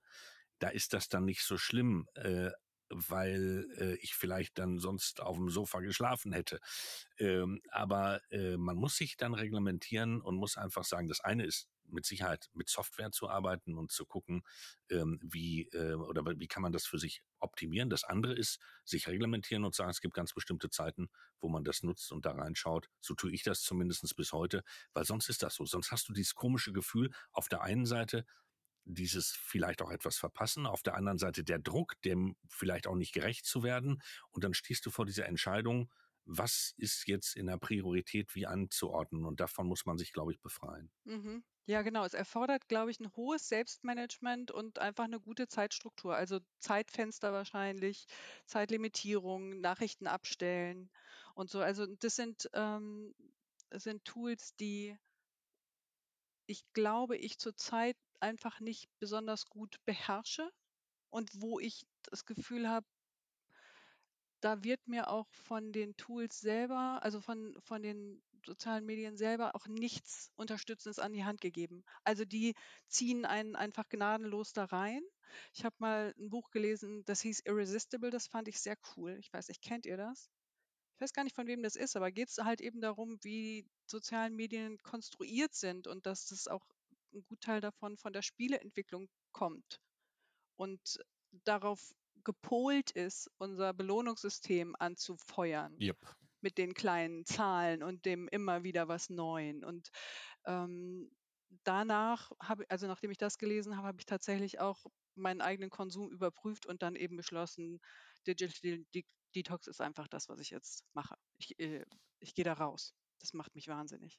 Da 0.58 0.68
ist 0.68 0.92
das 0.92 1.08
dann 1.08 1.24
nicht 1.24 1.42
so 1.42 1.58
schlimm, 1.58 2.08
äh, 2.14 2.50
weil 2.90 3.66
äh, 3.78 3.94
ich 3.96 4.14
vielleicht 4.14 4.58
dann 4.58 4.78
sonst 4.78 5.20
auf 5.20 5.36
dem 5.36 5.50
Sofa 5.50 5.80
geschlafen 5.80 6.32
hätte. 6.32 6.60
Ähm, 7.18 7.60
aber 7.70 8.20
äh, 8.30 8.56
man 8.56 8.76
muss 8.76 8.96
sich 8.96 9.16
dann 9.16 9.34
reglementieren 9.34 10.20
und 10.20 10.36
muss 10.36 10.56
einfach 10.56 10.84
sagen, 10.84 11.08
das 11.08 11.20
eine 11.20 11.44
ist 11.44 11.68
mit 11.88 12.06
Sicherheit 12.06 12.48
mit 12.52 12.68
Software 12.68 13.10
zu 13.10 13.28
arbeiten 13.28 13.76
und 13.76 13.90
zu 13.90 14.06
gucken, 14.06 14.42
ähm, 14.90 15.18
wie 15.22 15.68
äh, 15.72 15.94
oder 15.94 16.24
wie 16.38 16.48
kann 16.48 16.62
man 16.62 16.72
das 16.72 16.86
für 16.86 16.98
sich 16.98 17.22
optimieren. 17.40 17.90
Das 17.90 18.04
andere 18.04 18.34
ist, 18.34 18.60
sich 18.84 19.08
reglementieren 19.08 19.64
und 19.64 19.74
sagen, 19.74 19.90
es 19.90 20.00
gibt 20.00 20.14
ganz 20.14 20.32
bestimmte 20.32 20.70
Zeiten, 20.70 21.08
wo 21.40 21.48
man 21.48 21.64
das 21.64 21.82
nutzt 21.82 22.12
und 22.12 22.26
da 22.26 22.32
reinschaut. 22.32 22.88
So 23.00 23.14
tue 23.14 23.32
ich 23.32 23.42
das 23.42 23.62
zumindest 23.62 24.16
bis 24.16 24.32
heute, 24.32 24.62
weil 24.92 25.04
sonst 25.04 25.28
ist 25.28 25.42
das 25.42 25.54
so. 25.54 25.64
Sonst 25.64 25.90
hast 25.90 26.08
du 26.08 26.12
dieses 26.12 26.34
komische 26.34 26.72
Gefühl, 26.72 27.10
auf 27.32 27.48
der 27.48 27.62
einen 27.62 27.86
Seite 27.86 28.24
dieses 28.88 29.30
vielleicht 29.30 29.82
auch 29.82 29.90
etwas 29.90 30.16
verpassen, 30.16 30.66
auf 30.66 30.82
der 30.82 30.94
anderen 30.94 31.18
Seite 31.18 31.44
der 31.44 31.58
Druck, 31.58 32.00
dem 32.02 32.36
vielleicht 32.48 32.86
auch 32.86 32.94
nicht 32.94 33.12
gerecht 33.12 33.44
zu 33.44 33.62
werden. 33.62 34.02
Und 34.30 34.44
dann 34.44 34.54
stehst 34.54 34.86
du 34.86 34.90
vor 34.90 35.04
dieser 35.04 35.26
Entscheidung, 35.26 35.90
was 36.24 36.74
ist 36.76 37.06
jetzt 37.06 37.36
in 37.36 37.46
der 37.46 37.58
Priorität 37.58 38.34
wie 38.34 38.46
anzuordnen? 38.46 39.24
Und 39.24 39.40
davon 39.40 39.66
muss 39.66 39.86
man 39.86 39.98
sich, 39.98 40.12
glaube 40.12 40.32
ich, 40.32 40.40
befreien. 40.40 40.90
Mhm. 41.04 41.42
Ja, 41.68 41.82
genau. 41.82 42.04
Es 42.04 42.14
erfordert, 42.14 42.66
glaube 42.68 42.90
ich, 42.90 42.98
ein 42.98 43.14
hohes 43.14 43.48
Selbstmanagement 43.48 44.50
und 44.50 44.78
einfach 44.80 45.04
eine 45.04 45.20
gute 45.20 45.46
Zeitstruktur. 45.48 46.16
Also 46.16 46.40
Zeitfenster 46.60 47.32
wahrscheinlich, 47.32 48.06
Zeitlimitierung, 48.46 49.60
Nachrichten 49.60 50.06
abstellen 50.06 50.90
und 51.34 51.50
so. 51.50 51.60
Also 51.60 51.86
das 51.86 52.16
sind, 52.16 52.48
ähm, 52.54 53.14
sind 53.70 54.04
Tools, 54.06 54.56
die 54.56 54.96
ich 56.46 56.64
glaube, 56.72 57.16
ich 57.16 57.38
zurzeit 57.38 57.96
einfach 58.18 58.58
nicht 58.58 58.88
besonders 58.98 59.46
gut 59.46 59.76
beherrsche 59.84 60.50
und 61.10 61.30
wo 61.40 61.60
ich 61.60 61.86
das 62.04 62.26
Gefühl 62.26 62.68
habe, 62.68 62.86
da 64.40 64.64
wird 64.64 64.86
mir 64.88 65.08
auch 65.10 65.28
von 65.32 65.72
den 65.72 65.96
Tools 65.96 66.40
selber, 66.40 66.98
also 67.02 67.20
von, 67.20 67.56
von 67.60 67.82
den 67.82 68.20
sozialen 68.46 68.86
Medien 68.86 69.16
selber 69.16 69.54
auch 69.54 69.66
nichts 69.66 70.30
Unterstützendes 70.36 70.98
an 70.98 71.12
die 71.12 71.24
Hand 71.24 71.40
gegeben. 71.40 71.84
Also 72.04 72.24
die 72.24 72.54
ziehen 72.88 73.24
einen 73.24 73.56
einfach 73.56 73.88
gnadenlos 73.88 74.52
da 74.52 74.64
rein. 74.64 75.02
Ich 75.54 75.64
habe 75.64 75.76
mal 75.78 76.14
ein 76.18 76.30
Buch 76.30 76.50
gelesen, 76.50 77.04
das 77.04 77.20
hieß 77.20 77.40
Irresistible, 77.44 78.10
das 78.10 78.26
fand 78.28 78.48
ich 78.48 78.60
sehr 78.60 78.76
cool. 78.96 79.16
Ich 79.20 79.32
weiß 79.32 79.48
nicht, 79.48 79.62
kennt 79.62 79.86
ihr 79.86 79.96
das? 79.96 80.30
Ich 80.96 81.00
weiß 81.02 81.12
gar 81.12 81.24
nicht, 81.24 81.36
von 81.36 81.46
wem 81.46 81.62
das 81.62 81.76
ist, 81.76 81.96
aber 81.96 82.10
geht 82.10 82.28
es 82.28 82.38
halt 82.38 82.60
eben 82.60 82.80
darum, 82.80 83.18
wie 83.22 83.66
sozialen 83.86 84.34
Medien 84.34 84.82
konstruiert 84.82 85.54
sind 85.54 85.86
und 85.86 86.06
dass 86.06 86.26
das 86.26 86.48
auch 86.48 86.64
ein 87.14 87.24
Gutteil 87.24 87.60
davon 87.60 87.96
von 87.96 88.12
der 88.12 88.22
Spieleentwicklung 88.22 89.08
kommt 89.32 89.80
und 90.56 90.98
darauf 91.44 91.94
gepolt 92.24 92.90
ist, 92.90 93.30
unser 93.38 93.72
Belohnungssystem 93.74 94.74
anzufeuern 94.78 95.76
Yep. 95.80 96.17
Mit 96.40 96.58
den 96.58 96.74
kleinen 96.74 97.24
Zahlen 97.24 97.82
und 97.82 98.04
dem 98.04 98.28
immer 98.28 98.64
wieder 98.64 98.88
was 98.88 99.10
Neuen. 99.10 99.64
Und 99.64 99.90
ähm, 100.46 101.10
danach 101.64 102.30
habe, 102.42 102.64
also 102.68 102.86
nachdem 102.86 103.10
ich 103.10 103.18
das 103.18 103.38
gelesen 103.38 103.76
habe, 103.76 103.88
habe 103.88 104.00
ich 104.00 104.06
tatsächlich 104.06 104.60
auch 104.60 104.86
meinen 105.14 105.40
eigenen 105.40 105.70
Konsum 105.70 106.10
überprüft 106.10 106.66
und 106.66 106.82
dann 106.82 106.96
eben 106.96 107.16
beschlossen, 107.16 107.80
Digital 108.26 108.84
De 108.94 109.04
Detox 109.34 109.66
ist 109.66 109.80
einfach 109.80 110.08
das, 110.08 110.28
was 110.28 110.40
ich 110.40 110.50
jetzt 110.50 110.84
mache. 110.94 111.14
Ich, 111.38 111.58
äh, 111.58 111.84
ich 112.18 112.34
gehe 112.34 112.44
da 112.44 112.54
raus. 112.54 112.94
Das 113.20 113.34
macht 113.34 113.54
mich 113.54 113.68
wahnsinnig. 113.68 114.18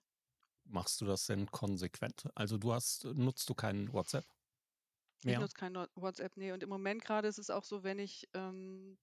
Machst 0.65 1.01
du 1.01 1.05
das 1.05 1.25
denn 1.25 1.49
konsequent? 1.49 2.29
Also 2.35 2.57
du 2.57 2.73
hast, 2.73 3.05
nutzt 3.05 3.49
du 3.49 3.55
keinen 3.55 3.91
WhatsApp? 3.91 4.25
Ich 5.25 5.25
Mehr? 5.25 5.39
nutze 5.39 5.55
kein 5.55 5.73
WhatsApp, 5.95 6.37
nee. 6.37 6.51
Und 6.51 6.63
im 6.63 6.69
Moment 6.69 7.03
gerade 7.03 7.27
ist 7.27 7.39
es 7.39 7.49
auch 7.49 7.63
so, 7.63 7.83
wenn 7.83 7.99
ich, 7.99 8.29
ähm, 8.33 8.97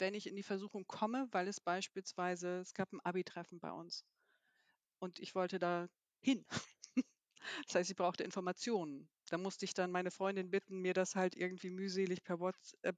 wenn 0.00 0.14
ich 0.14 0.26
in 0.26 0.36
die 0.36 0.42
Versuchung 0.42 0.86
komme, 0.86 1.28
weil 1.32 1.48
es 1.48 1.60
beispielsweise, 1.60 2.60
es 2.60 2.74
gab 2.74 2.92
ein 2.92 3.00
Abi-Treffen 3.00 3.60
bei 3.60 3.72
uns 3.72 4.04
und 5.00 5.18
ich 5.20 5.34
wollte 5.34 5.58
da 5.58 5.88
hin. 6.22 6.46
Das 7.66 7.74
heißt, 7.76 7.90
ich 7.90 7.96
brauchte 7.96 8.24
Informationen. 8.24 9.08
Da 9.28 9.38
musste 9.38 9.64
ich 9.64 9.74
dann 9.74 9.92
meine 9.92 10.10
Freundin 10.10 10.50
bitten, 10.50 10.80
mir 10.80 10.94
das 10.94 11.14
halt 11.14 11.36
irgendwie 11.36 11.70
mühselig 11.70 12.22
per 12.24 12.40
WhatsApp 12.40 12.96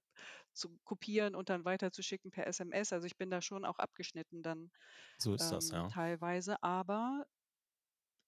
zu 0.53 0.79
kopieren 0.85 1.35
und 1.35 1.49
dann 1.51 1.65
weiterzuschicken 1.65 2.31
per 2.31 2.47
SMS. 2.47 2.93
Also 2.93 3.07
ich 3.07 3.17
bin 3.19 3.31
da 3.31 3.43
schon 3.43 3.65
auch 3.65 3.79
abgeschnitten 3.79 4.43
dann 4.43 4.71
So 5.19 5.35
ist 5.35 5.53
das, 5.53 5.71
ähm, 5.71 5.71
ja. 5.71 5.93
teilweise. 5.93 6.63
Aber 6.63 7.27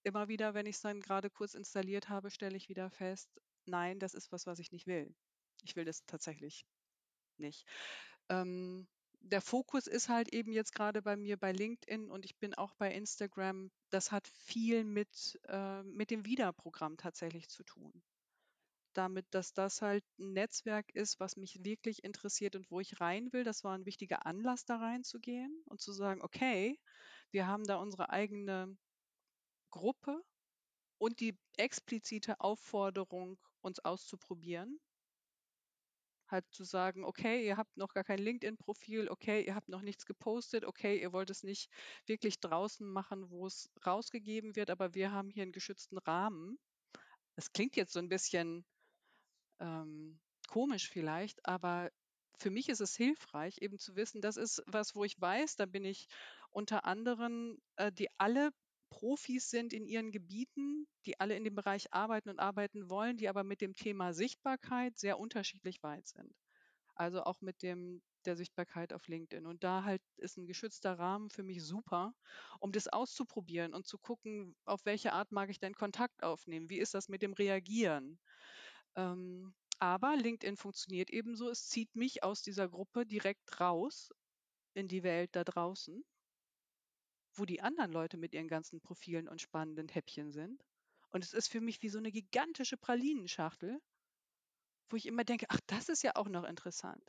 immer 0.03 0.29
wieder, 0.29 0.55
wenn 0.55 0.67
ich 0.67 0.77
es 0.77 0.83
dann 0.83 1.01
gerade 1.01 1.31
kurz 1.31 1.55
installiert 1.55 2.09
habe, 2.09 2.31
stelle 2.31 2.57
ich 2.57 2.69
wieder 2.69 2.91
fest, 2.91 3.41
nein, 3.67 3.99
das 3.99 4.15
ist 4.15 4.33
was, 4.33 4.47
was 4.47 4.59
ich 4.59 4.73
nicht 4.73 4.87
will. 4.87 5.15
Ich 5.63 5.77
will 5.77 5.85
das 5.85 6.05
tatsächlich 6.07 6.65
nicht. 7.39 7.67
Ähm, 8.31 8.87
der 9.21 9.43
Fokus 9.43 9.87
ist 9.87 10.09
halt 10.09 10.33
eben 10.33 10.53
jetzt 10.53 10.73
gerade 10.75 11.03
bei 11.03 11.17
mir 11.17 11.37
bei 11.37 11.53
LinkedIn 11.53 12.11
und 12.11 12.25
ich 12.25 12.39
bin 12.39 12.55
auch 12.55 12.75
bei 12.75 12.93
Instagram. 12.93 13.71
Das 13.91 14.13
hat 14.13 14.27
viel 14.29 14.85
mit, 14.85 15.39
äh, 15.49 15.83
mit 15.83 16.11
dem 16.11 16.25
Wieder-Programm 16.25 16.97
tatsächlich 16.97 17.49
zu 17.49 17.63
tun. 17.65 18.03
Damit, 18.95 19.27
dass 19.31 19.53
das 19.53 19.83
halt 19.83 20.05
ein 20.19 20.33
Netzwerk 20.33 20.91
ist, 20.95 21.21
was 21.21 21.37
mich 21.37 21.63
wirklich 21.65 22.03
interessiert 22.03 22.57
und 22.57 22.71
wo 22.71 22.81
ich 22.81 23.01
rein 23.01 23.33
will. 23.33 23.45
Das 23.45 23.63
war 23.63 23.75
ein 23.75 23.87
wichtiger 23.87 24.27
Anlass, 24.27 24.65
da 24.65 24.77
reinzugehen 24.77 25.63
und 25.67 25.81
zu 25.81 25.93
sagen, 25.93 26.23
okay, 26.23 26.79
wir 27.31 27.47
haben 27.47 27.65
da 27.65 27.77
unsere 27.77 28.11
eigene 28.11 28.77
Gruppe 29.71 30.25
und 30.99 31.21
die 31.21 31.37
explizite 31.57 32.41
Aufforderung, 32.41 33.39
uns 33.61 33.79
auszuprobieren. 33.81 34.81
Halt 36.31 36.45
zu 36.53 36.65
sagen, 36.65 37.05
okay, 37.05 37.45
ihr 37.45 37.57
habt 37.57 37.77
noch 37.77 37.93
gar 37.93 38.05
kein 38.05 38.19
LinkedIn-Profil, 38.19 39.09
okay, 39.09 39.43
ihr 39.45 39.55
habt 39.55 39.69
noch 39.69 39.83
nichts 39.83 40.07
gepostet, 40.07 40.65
okay, 40.65 41.01
ihr 41.01 41.13
wollt 41.13 41.31
es 41.31 41.43
nicht 41.43 41.71
wirklich 42.07 42.41
draußen 42.41 42.89
machen, 42.89 43.31
wo 43.31 43.47
es 43.47 43.71
rausgegeben 43.85 44.57
wird, 44.57 44.71
aber 44.71 44.95
wir 44.95 45.13
haben 45.13 45.31
hier 45.31 45.43
einen 45.43 45.53
geschützten 45.53 45.99
Rahmen. 45.99 46.59
Das 47.37 47.53
klingt 47.53 47.77
jetzt 47.77 47.93
so 47.93 47.99
ein 47.99 48.09
bisschen 48.09 48.65
ähm, 49.61 50.21
komisch 50.49 50.89
vielleicht, 50.89 51.45
aber 51.47 51.91
für 52.39 52.51
mich 52.51 52.69
ist 52.69 52.81
es 52.81 52.97
hilfreich, 52.97 53.59
eben 53.61 53.79
zu 53.79 53.97
wissen, 53.97 54.21
das 54.21 54.37
ist 54.37 54.63
was, 54.67 54.95
wo 54.95 55.05
ich 55.05 55.21
weiß, 55.21 55.57
da 55.57 55.67
bin 55.67 55.85
ich 55.85 56.09
unter 56.51 56.85
anderen, 56.85 57.59
äh, 57.77 57.93
die 57.93 58.09
alle 58.19 58.51
Profis 58.91 59.49
sind 59.51 59.73
in 59.73 59.87
ihren 59.87 60.13
Gebieten, 60.13 60.87
die 61.07 61.19
alle 61.21 61.37
in 61.37 61.45
dem 61.45 61.55
Bereich 61.55 61.93
arbeiten 61.95 62.29
und 62.31 62.39
arbeiten 62.41 62.91
wollen, 62.91 63.17
die 63.17 63.29
aber 63.29 63.45
mit 63.45 63.61
dem 63.63 63.75
Thema 63.75 64.13
Sichtbarkeit 64.13 64.99
sehr 64.99 65.19
unterschiedlich 65.19 65.83
weit 65.83 66.07
sind. 66.09 66.35
Also 66.95 67.23
auch 67.25 67.41
mit 67.41 67.63
dem 67.63 68.03
der 68.27 68.37
Sichtbarkeit 68.37 68.93
auf 68.93 69.09
LinkedIn. 69.09 69.47
Und 69.47 69.65
da 69.65 69.85
halt 69.85 70.03
ist 70.17 70.37
ein 70.37 70.47
geschützter 70.47 70.99
Rahmen 70.99 71.31
für 71.31 71.43
mich 71.43 71.63
super, 71.65 72.15
um 72.61 72.71
das 72.73 72.87
auszuprobieren 72.89 73.75
und 73.75 73.87
zu 73.87 73.99
gucken, 73.99 74.57
auf 74.67 74.85
welche 74.85 75.13
Art 75.15 75.33
mag 75.33 75.49
ich 75.51 75.59
denn 75.59 75.75
Kontakt 75.75 76.23
aufnehmen? 76.23 76.69
Wie 76.71 76.79
ist 76.79 76.93
das 76.95 77.09
mit 77.09 77.23
dem 77.23 77.33
Reagieren? 77.33 78.21
Ähm, 78.97 79.55
Aber 79.81 80.17
LinkedIn 80.17 80.57
funktioniert 80.57 81.11
ebenso. 81.11 81.49
Es 81.51 81.69
zieht 81.69 81.95
mich 81.97 82.23
aus 82.23 82.43
dieser 82.43 82.69
Gruppe 82.69 83.07
direkt 83.07 83.61
raus 83.61 84.11
in 84.75 84.89
die 84.89 85.03
Welt 85.05 85.37
da 85.37 85.45
draußen, 85.45 86.05
wo 87.41 87.47
die 87.47 87.63
anderen 87.63 87.91
Leute 87.91 88.19
mit 88.19 88.35
ihren 88.35 88.49
ganzen 88.49 88.81
Profilen 88.81 89.27
und 89.27 89.41
spannenden 89.41 89.89
Häppchen 89.89 90.31
sind. 90.31 90.63
Und 91.09 91.25
es 91.25 91.33
ist 91.33 91.49
für 91.49 91.63
mich 91.63 91.83
wie 91.83 91.89
so 91.89 91.99
eine 91.99 92.13
gigantische 92.13 92.77
Pralinenschachtel, 92.77 93.81
wo 94.91 94.97
ich 94.97 95.07
immer 95.07 95.25
denke, 95.25 95.47
ach, 95.49 95.61
das 95.67 95.89
ist 95.89 96.03
ja 96.03 96.17
auch 96.17 96.29
noch 96.29 96.45
interessant. 96.45 97.03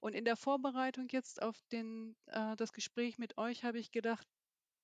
Und 0.00 0.14
in 0.14 0.26
der 0.26 0.36
Vorbereitung 0.36 1.08
jetzt 1.08 1.42
auf 1.42 1.56
den, 1.72 2.16
äh, 2.26 2.54
das 2.56 2.72
Gespräch 2.72 3.18
mit 3.18 3.38
euch 3.38 3.64
habe 3.64 3.78
ich 3.78 3.92
gedacht, 3.92 4.26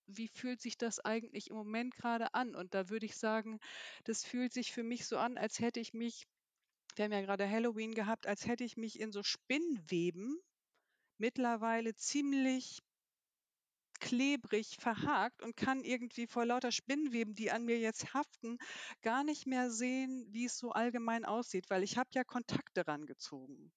wie 0.06 0.28
fühlt 0.28 0.62
sich 0.62 0.78
das 0.78 1.00
eigentlich 1.00 1.50
im 1.50 1.56
Moment 1.56 1.94
gerade 1.94 2.32
an? 2.32 2.54
Und 2.54 2.72
da 2.74 2.88
würde 2.88 3.04
ich 3.04 3.16
sagen, 3.16 3.60
das 4.04 4.24
fühlt 4.24 4.54
sich 4.54 4.72
für 4.72 4.82
mich 4.82 5.06
so 5.06 5.18
an, 5.18 5.36
als 5.36 5.60
hätte 5.60 5.80
ich 5.80 5.92
mich, 5.92 6.26
wir 6.96 7.04
haben 7.04 7.12
ja 7.12 7.20
gerade 7.20 7.48
Halloween 7.48 7.94
gehabt, 7.94 8.26
als 8.26 8.46
hätte 8.46 8.64
ich 8.64 8.78
mich 8.78 8.98
in 9.00 9.12
so 9.12 9.22
Spinnweben 9.22 10.40
mittlerweile 11.18 11.94
ziemlich 11.94 12.80
klebrig 14.00 14.76
verhakt 14.78 15.42
und 15.42 15.56
kann 15.56 15.82
irgendwie 15.84 16.26
vor 16.26 16.44
lauter 16.44 16.72
Spinnweben, 16.72 17.34
die 17.34 17.50
an 17.50 17.64
mir 17.64 17.78
jetzt 17.78 18.14
haften, 18.14 18.58
gar 19.02 19.24
nicht 19.24 19.46
mehr 19.46 19.70
sehen, 19.70 20.26
wie 20.30 20.46
es 20.46 20.58
so 20.58 20.72
allgemein 20.72 21.24
aussieht, 21.24 21.70
weil 21.70 21.82
ich 21.82 21.98
habe 21.98 22.10
ja 22.12 22.24
Kontakte 22.24 22.86
rangezogen. 22.86 23.72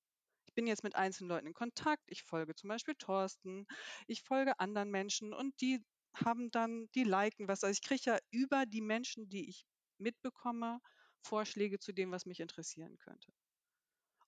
Ich 0.48 0.54
bin 0.54 0.68
jetzt 0.68 0.84
mit 0.84 0.96
einzelnen 0.96 1.30
Leuten 1.30 1.48
in 1.48 1.54
Kontakt. 1.54 2.04
Ich 2.08 2.24
folge 2.24 2.56
zum 2.56 2.68
Beispiel 2.68 2.96
Thorsten. 2.96 3.66
Ich 4.08 4.22
folge 4.22 4.60
anderen 4.60 4.92
Menschen 4.92 5.34
und 5.34 5.60
die 5.62 5.82
haben 6.14 6.52
dann, 6.52 6.90
die 6.94 7.06
liken 7.06 7.48
was. 7.48 7.64
Also 7.64 7.72
ich 7.72 7.82
kriege 7.82 8.02
ja 8.06 8.18
über 8.32 8.66
die 8.66 8.82
Menschen, 8.82 9.30
die 9.30 9.50
ich 9.50 9.66
mitbekomme, 9.98 10.80
Vorschläge 11.22 11.80
zu 11.80 11.94
dem, 11.94 12.12
was 12.12 12.26
mich 12.26 12.40
interessieren 12.40 12.98
könnte. 12.98 13.32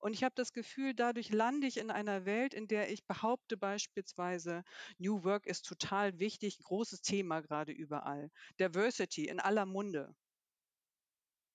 Und 0.03 0.11
ich 0.11 0.25
habe 0.25 0.35
das 0.35 0.51
Gefühl, 0.51 0.93
dadurch 0.93 1.29
lande 1.29 1.65
ich 1.65 1.77
in 1.77 1.89
einer 1.89 2.25
Welt, 2.25 2.53
in 2.53 2.67
der 2.67 2.91
ich 2.91 3.05
behaupte 3.05 3.55
beispielsweise, 3.55 4.65
New 4.97 5.23
Work 5.23 5.45
ist 5.45 5.65
total 5.65 6.19
wichtig, 6.19 6.59
großes 6.59 7.01
Thema 7.01 7.39
gerade 7.39 7.71
überall. 7.71 8.29
Diversity 8.59 9.29
in 9.29 9.39
aller 9.39 9.65
Munde. 9.65 10.13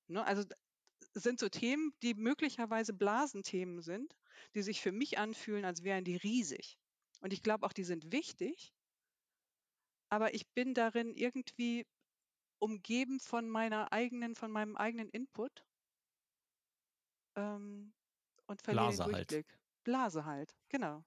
Ne? 0.06 0.24
Also 0.24 0.44
sind 1.12 1.38
so 1.38 1.50
Themen, 1.50 1.92
die 2.02 2.14
möglicherweise 2.14 2.94
Blasenthemen 2.94 3.82
sind, 3.82 4.16
die 4.54 4.62
sich 4.62 4.80
für 4.80 4.92
mich 4.92 5.18
anfühlen, 5.18 5.66
als 5.66 5.82
wären 5.82 6.04
die 6.04 6.16
riesig. 6.16 6.78
Und 7.20 7.34
ich 7.34 7.42
glaube 7.42 7.66
auch, 7.66 7.74
die 7.74 7.84
sind 7.84 8.12
wichtig, 8.12 8.72
aber 10.08 10.32
ich 10.32 10.48
bin 10.54 10.72
darin 10.72 11.12
irgendwie 11.12 11.86
umgeben 12.60 13.20
von 13.20 13.46
meiner 13.50 13.92
eigenen, 13.92 14.34
von 14.34 14.50
meinem 14.50 14.74
eigenen 14.74 15.10
Input 15.10 15.66
ähm, 17.36 17.92
und 18.48 18.62
verliere 18.62 18.92
Blase 18.92 19.02
den 19.04 19.04
halt. 19.12 19.28
Durchblick. 19.28 19.58
Blase 19.84 20.24
halt, 20.24 20.58
genau. 20.68 21.04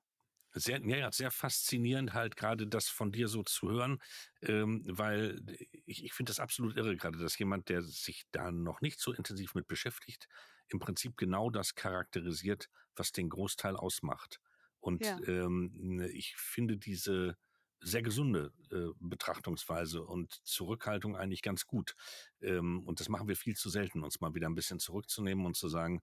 Sehr, 0.53 0.81
ja, 0.86 0.98
ja, 0.98 1.12
sehr 1.13 1.31
faszinierend 1.31 2.13
halt 2.13 2.36
gerade 2.36 2.67
das 2.67 2.89
von 2.89 3.13
dir 3.13 3.29
so 3.29 3.41
zu 3.41 3.69
hören, 3.69 4.00
ähm, 4.41 4.83
weil 4.86 5.41
ich, 5.86 6.03
ich 6.03 6.12
finde 6.13 6.29
das 6.31 6.41
absolut 6.41 6.75
irre 6.75 6.98
gerade, 6.98 7.17
dass 7.19 7.38
jemand, 7.39 7.69
der 7.69 7.81
sich 7.83 8.25
da 8.31 8.51
noch 8.51 8.81
nicht 8.81 9.00
so 9.00 9.13
intensiv 9.13 9.55
mit 9.55 9.67
beschäftigt, 9.69 10.27
im 10.67 10.79
Prinzip 10.79 11.15
genau 11.15 11.50
das 11.50 11.74
charakterisiert, 11.75 12.67
was 12.98 13.13
den 13.13 13.29
Großteil 13.29 13.77
ausmacht. 13.77 14.41
Und 14.81 15.05
Ja. 15.05 15.24
ähm, 15.25 16.01
ich 16.13 16.36
finde 16.36 16.77
diese 16.77 17.38
sehr 17.79 18.01
gesunde 18.01 18.51
äh, 18.71 18.89
Betrachtungsweise 19.00 20.03
und 20.03 20.33
Zurückhaltung 20.43 21.15
eigentlich 21.15 21.41
ganz 21.43 21.65
gut. 21.65 21.95
Ähm, 22.41 22.83
und 22.86 23.00
das 23.00 23.07
machen 23.07 23.27
wir 23.29 23.38
viel 23.38 23.55
zu 23.55 23.69
selten, 23.69 24.03
uns 24.03 24.19
mal 24.19 24.33
wieder 24.36 24.50
ein 24.50 24.55
bisschen 24.55 24.79
zurückzunehmen 24.79 25.45
und 25.45 25.55
zu 25.55 25.69
sagen, 25.69 26.01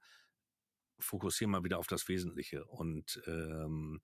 fokussieren 0.98 1.50
mal 1.50 1.64
wieder 1.64 1.78
auf 1.78 1.86
das 1.86 2.08
Wesentliche 2.08 2.64
und 2.64 3.22
ähm, 3.26 4.00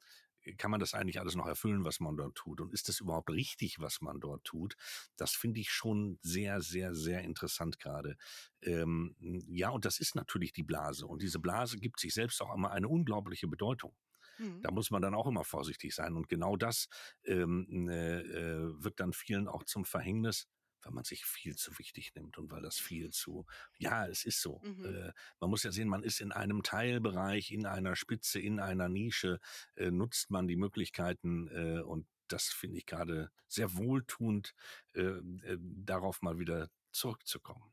kann 0.59 0.71
man 0.71 0.81
das 0.81 0.95
eigentlich 0.95 1.21
alles 1.21 1.35
noch 1.35 1.47
erfüllen, 1.47 1.85
was 1.85 2.01
man 2.01 2.17
dort 2.17 2.35
tut? 2.35 2.61
Und 2.61 2.73
ist 2.73 2.89
das 2.89 3.01
überhaupt 3.01 3.31
richtig, 3.31 3.81
was 3.81 4.01
man 4.01 4.21
dort 4.21 4.45
tut? 4.45 4.77
Das 5.17 5.33
finde 5.33 5.61
ich 5.61 5.71
schon 5.71 6.19
sehr, 6.23 6.61
sehr, 6.61 6.95
sehr 6.95 7.23
interessant 7.23 7.79
gerade. 7.79 8.17
Ähm, 8.61 9.15
ja, 9.49 9.71
und 9.71 9.85
das 9.85 9.99
ist 9.99 10.15
natürlich 10.15 10.53
die 10.53 10.63
Blase. 10.63 11.07
Und 11.07 11.23
diese 11.23 11.39
Blase 11.39 11.79
gibt 11.79 11.99
sich 11.99 12.13
selbst 12.13 12.43
auch 12.43 12.55
immer 12.55 12.71
eine 12.73 12.89
unglaubliche 12.89 13.49
Bedeutung. 13.49 13.95
Mhm. 14.39 14.63
Da 14.63 14.71
muss 14.71 14.91
man 14.91 15.03
dann 15.03 15.15
auch 15.15 15.27
immer 15.27 15.45
vorsichtig 15.45 15.95
sein. 15.95 16.15
Und 16.15 16.29
genau 16.29 16.57
das 16.57 16.89
ähm, 17.25 17.89
äh, 17.89 18.21
äh, 18.21 18.83
wird 18.83 19.01
dann 19.01 19.13
vielen 19.13 19.49
auch 19.49 19.65
zum 19.65 19.85
Verhängnis, 19.85 20.49
weil 20.85 20.93
man 20.93 21.05
sich 21.05 21.25
viel 21.25 21.57
zu 21.57 21.79
wichtig 21.79 22.15
nimmt 22.15 22.39
und 22.39 22.51
weil 22.51 22.63
das 22.63 22.79
viel 22.79 23.11
zu, 23.11 23.47
ja, 23.79 24.07
es 24.07 24.25
ist 24.25 24.41
so. 24.41 24.63
Mhm. 24.63 24.85
Äh, 24.85 25.13
man 25.41 25.51
muss 25.51 25.63
ja 25.63 25.73
sehen, 25.73 25.89
man 25.89 26.03
ist 26.03 26.21
in 26.21 26.33
einem 26.33 26.63
Teilbereich, 26.63 27.51
in 27.51 27.67
einer 27.67 27.97
Spitze, 27.97 28.41
in 28.41 28.61
einer 28.61 28.89
Nische, 28.89 29.41
äh, 29.77 29.91
nutzt 29.91 30.31
man 30.31 30.47
die 30.49 30.57
Möglichkeiten 30.57 31.49
äh, 31.49 31.81
und 31.81 32.07
das 32.29 32.49
finde 32.49 32.79
ich 32.79 32.87
gerade 32.87 33.31
sehr 33.49 33.77
wohltuend, 33.77 34.55
äh, 34.95 35.01
äh, 35.03 35.59
darauf 35.61 36.23
mal 36.23 36.39
wieder 36.39 36.71
zurückzukommen. 36.93 37.73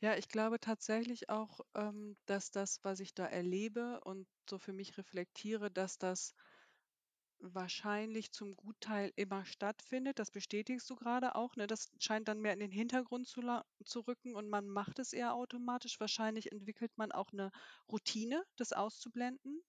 Ja, 0.00 0.16
ich 0.16 0.28
glaube 0.28 0.60
tatsächlich 0.60 1.28
auch, 1.30 1.60
ähm, 1.74 2.16
dass 2.26 2.50
das, 2.52 2.78
was 2.84 3.00
ich 3.00 3.14
da 3.14 3.26
erlebe 3.26 4.00
und 4.04 4.26
so 4.48 4.58
für 4.58 4.72
mich 4.72 4.96
reflektiere, 4.98 5.70
dass 5.70 5.98
das 5.98 6.34
wahrscheinlich 7.40 8.32
zum 8.32 8.56
Gutteil 8.56 9.12
immer 9.16 9.44
stattfindet. 9.44 10.18
Das 10.18 10.30
bestätigst 10.30 10.88
du 10.90 10.96
gerade 10.96 11.34
auch. 11.34 11.56
Ne? 11.56 11.66
Das 11.66 11.90
scheint 11.98 12.28
dann 12.28 12.40
mehr 12.40 12.52
in 12.52 12.60
den 12.60 12.70
Hintergrund 12.70 13.28
zu, 13.28 13.42
zu 13.84 14.00
rücken 14.00 14.34
und 14.34 14.48
man 14.48 14.68
macht 14.68 14.98
es 14.98 15.12
eher 15.12 15.34
automatisch. 15.34 16.00
Wahrscheinlich 16.00 16.52
entwickelt 16.52 16.92
man 16.96 17.12
auch 17.12 17.32
eine 17.32 17.50
Routine, 17.90 18.44
das 18.56 18.72
auszublenden. 18.72 19.62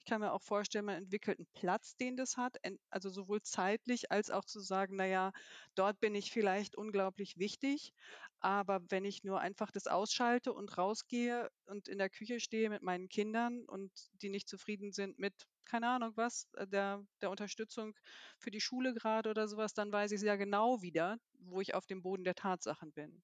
Ich 0.00 0.06
kann 0.06 0.22
mir 0.22 0.32
auch 0.32 0.42
vorstellen, 0.42 0.86
man 0.86 0.96
entwickelt 0.96 1.38
einen 1.38 1.48
Platz, 1.52 1.94
den 1.96 2.16
das 2.16 2.38
hat, 2.38 2.56
also 2.88 3.10
sowohl 3.10 3.42
zeitlich 3.42 4.10
als 4.10 4.30
auch 4.30 4.46
zu 4.46 4.58
sagen, 4.60 4.96
naja, 4.96 5.30
dort 5.74 6.00
bin 6.00 6.14
ich 6.14 6.32
vielleicht 6.32 6.74
unglaublich 6.74 7.36
wichtig, 7.36 7.92
aber 8.40 8.80
wenn 8.88 9.04
ich 9.04 9.24
nur 9.24 9.40
einfach 9.40 9.70
das 9.70 9.86
ausschalte 9.86 10.54
und 10.54 10.78
rausgehe 10.78 11.50
und 11.66 11.86
in 11.86 11.98
der 11.98 12.08
Küche 12.08 12.40
stehe 12.40 12.70
mit 12.70 12.82
meinen 12.82 13.10
Kindern 13.10 13.66
und 13.66 13.92
die 14.22 14.30
nicht 14.30 14.48
zufrieden 14.48 14.90
sind 14.92 15.18
mit, 15.18 15.34
keine 15.70 15.88
Ahnung 15.88 16.12
was, 16.16 16.48
äh, 16.56 16.66
der, 16.66 17.04
der 17.22 17.30
Unterstützung 17.30 17.94
für 18.38 18.50
die 18.50 18.60
Schule 18.60 18.94
gerade 18.94 19.30
oder 19.30 19.48
sowas, 19.48 19.74
dann 19.74 19.92
weiß 19.92 20.12
ich 20.12 20.20
sehr 20.20 20.38
genau 20.38 20.82
wieder, 20.82 21.18
wo 21.40 21.60
ich 21.60 21.74
auf 21.74 21.86
dem 21.86 22.02
Boden 22.02 22.24
der 22.24 22.34
Tatsachen 22.34 22.92
bin. 22.92 23.22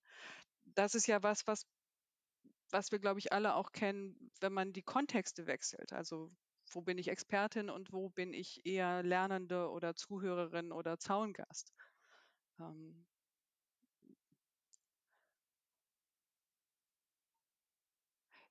Das 0.67 0.95
ist 0.95 1.07
ja 1.09 1.23
was, 1.23 1.47
was 1.47 1.67
was 2.71 2.93
wir, 2.93 2.99
glaube 2.99 3.19
ich, 3.19 3.33
alle 3.33 3.55
auch 3.55 3.73
kennen, 3.73 4.31
wenn 4.41 4.53
man 4.53 4.73
die 4.73 4.83
Kontexte 4.83 5.47
wechselt. 5.47 5.93
Also 5.93 6.31
wo 6.73 6.83
bin 6.83 6.99
ich 6.99 7.09
Expertin 7.09 7.71
und 7.71 7.93
wo 7.93 8.09
bin 8.11 8.33
ich 8.33 8.65
eher 8.67 9.03
Lernende 9.03 9.71
oder 9.71 9.95
Zuhörerin 9.95 10.73
oder 10.73 10.99
Zaungast. 10.99 11.73
Ähm, 12.61 13.07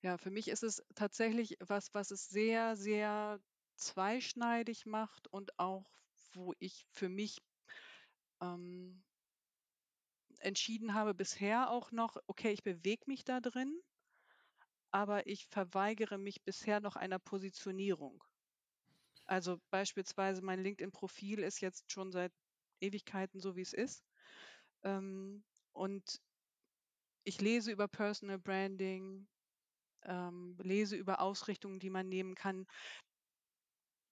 ja, 0.01 0.17
für 0.17 0.31
mich 0.31 0.47
ist 0.47 0.63
es 0.63 0.81
tatsächlich 0.95 1.57
was, 1.59 1.93
was 1.93 2.11
es 2.11 2.27
sehr, 2.29 2.75
sehr 2.75 3.39
zweischneidig 3.75 4.85
macht 4.85 5.27
und 5.27 5.57
auch, 5.59 5.89
wo 6.33 6.53
ich 6.59 6.85
für 6.91 7.09
mich 7.09 7.41
ähm, 8.41 9.03
entschieden 10.39 10.93
habe, 10.93 11.13
bisher 11.13 11.69
auch 11.69 11.91
noch, 11.91 12.17
okay, 12.27 12.51
ich 12.51 12.63
bewege 12.63 13.03
mich 13.07 13.23
da 13.23 13.39
drin, 13.39 13.79
aber 14.91 15.27
ich 15.27 15.47
verweigere 15.47 16.17
mich 16.17 16.43
bisher 16.43 16.79
noch 16.79 16.95
einer 16.95 17.19
Positionierung. 17.19 18.23
Also 19.25 19.59
beispielsweise 19.71 20.41
mein 20.41 20.61
LinkedIn-Profil 20.61 21.39
ist 21.39 21.59
jetzt 21.61 21.91
schon 21.91 22.11
seit 22.11 22.31
Ewigkeiten 22.79 23.39
so, 23.39 23.55
wie 23.55 23.61
es 23.61 23.73
ist. 23.73 24.05
Ähm, 24.83 25.43
und 25.73 26.21
ich 27.23 27.41
lese 27.41 27.71
über 27.71 27.87
Personal 27.87 28.37
Branding, 28.37 29.27
ähm, 30.03 30.55
lese 30.61 30.95
über 30.95 31.19
Ausrichtungen, 31.19 31.79
die 31.79 31.89
man 31.89 32.07
nehmen 32.07 32.35
kann. 32.35 32.67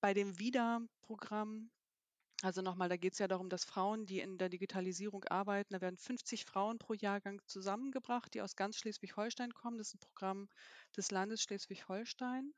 Bei 0.03 0.13
dem 0.13 0.37
WIDA-Programm, 0.37 1.71
also 2.41 2.61
nochmal, 2.61 2.89
da 2.89 2.97
geht 2.97 3.13
es 3.13 3.19
ja 3.19 3.27
darum, 3.29 3.49
dass 3.49 3.63
Frauen, 3.63 4.05
die 4.05 4.19
in 4.19 4.37
der 4.37 4.49
Digitalisierung 4.49 5.23
arbeiten, 5.25 5.73
da 5.73 5.81
werden 5.81 5.97
50 5.97 6.45
Frauen 6.45 6.77
pro 6.77 6.93
Jahrgang 6.93 7.41
zusammengebracht, 7.47 8.33
die 8.33 8.41
aus 8.41 8.57
ganz 8.57 8.77
Schleswig-Holstein 8.77 9.53
kommen. 9.53 9.77
Das 9.77 9.89
ist 9.89 9.95
ein 9.95 9.99
Programm 10.01 10.49
des 10.97 11.09
Landes 11.11 11.41
Schleswig-Holstein. 11.43 12.53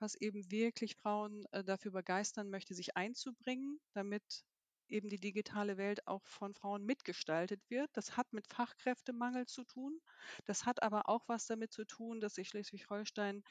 was 0.00 0.14
eben 0.16 0.50
wirklich 0.50 0.96
Frauen 0.96 1.44
äh, 1.52 1.64
dafür 1.64 1.92
begeistern 1.92 2.50
möchte, 2.50 2.74
sich 2.74 2.96
einzubringen, 2.96 3.80
damit 3.94 4.44
eben 4.90 5.08
die 5.08 5.20
digitale 5.20 5.76
Welt 5.76 6.06
auch 6.06 6.26
von 6.26 6.54
Frauen 6.54 6.84
mitgestaltet 6.84 7.60
wird. 7.70 7.90
Das 7.94 8.16
hat 8.16 8.32
mit 8.32 8.46
Fachkräftemangel 8.46 9.46
zu 9.46 9.64
tun. 9.64 10.00
Das 10.46 10.66
hat 10.66 10.82
aber 10.82 11.08
auch 11.08 11.28
was 11.28 11.46
damit 11.46 11.72
zu 11.72 11.84
tun, 11.84 12.20
dass 12.20 12.34
sich 12.34 12.48
Schleswig-Holstein 12.48 13.42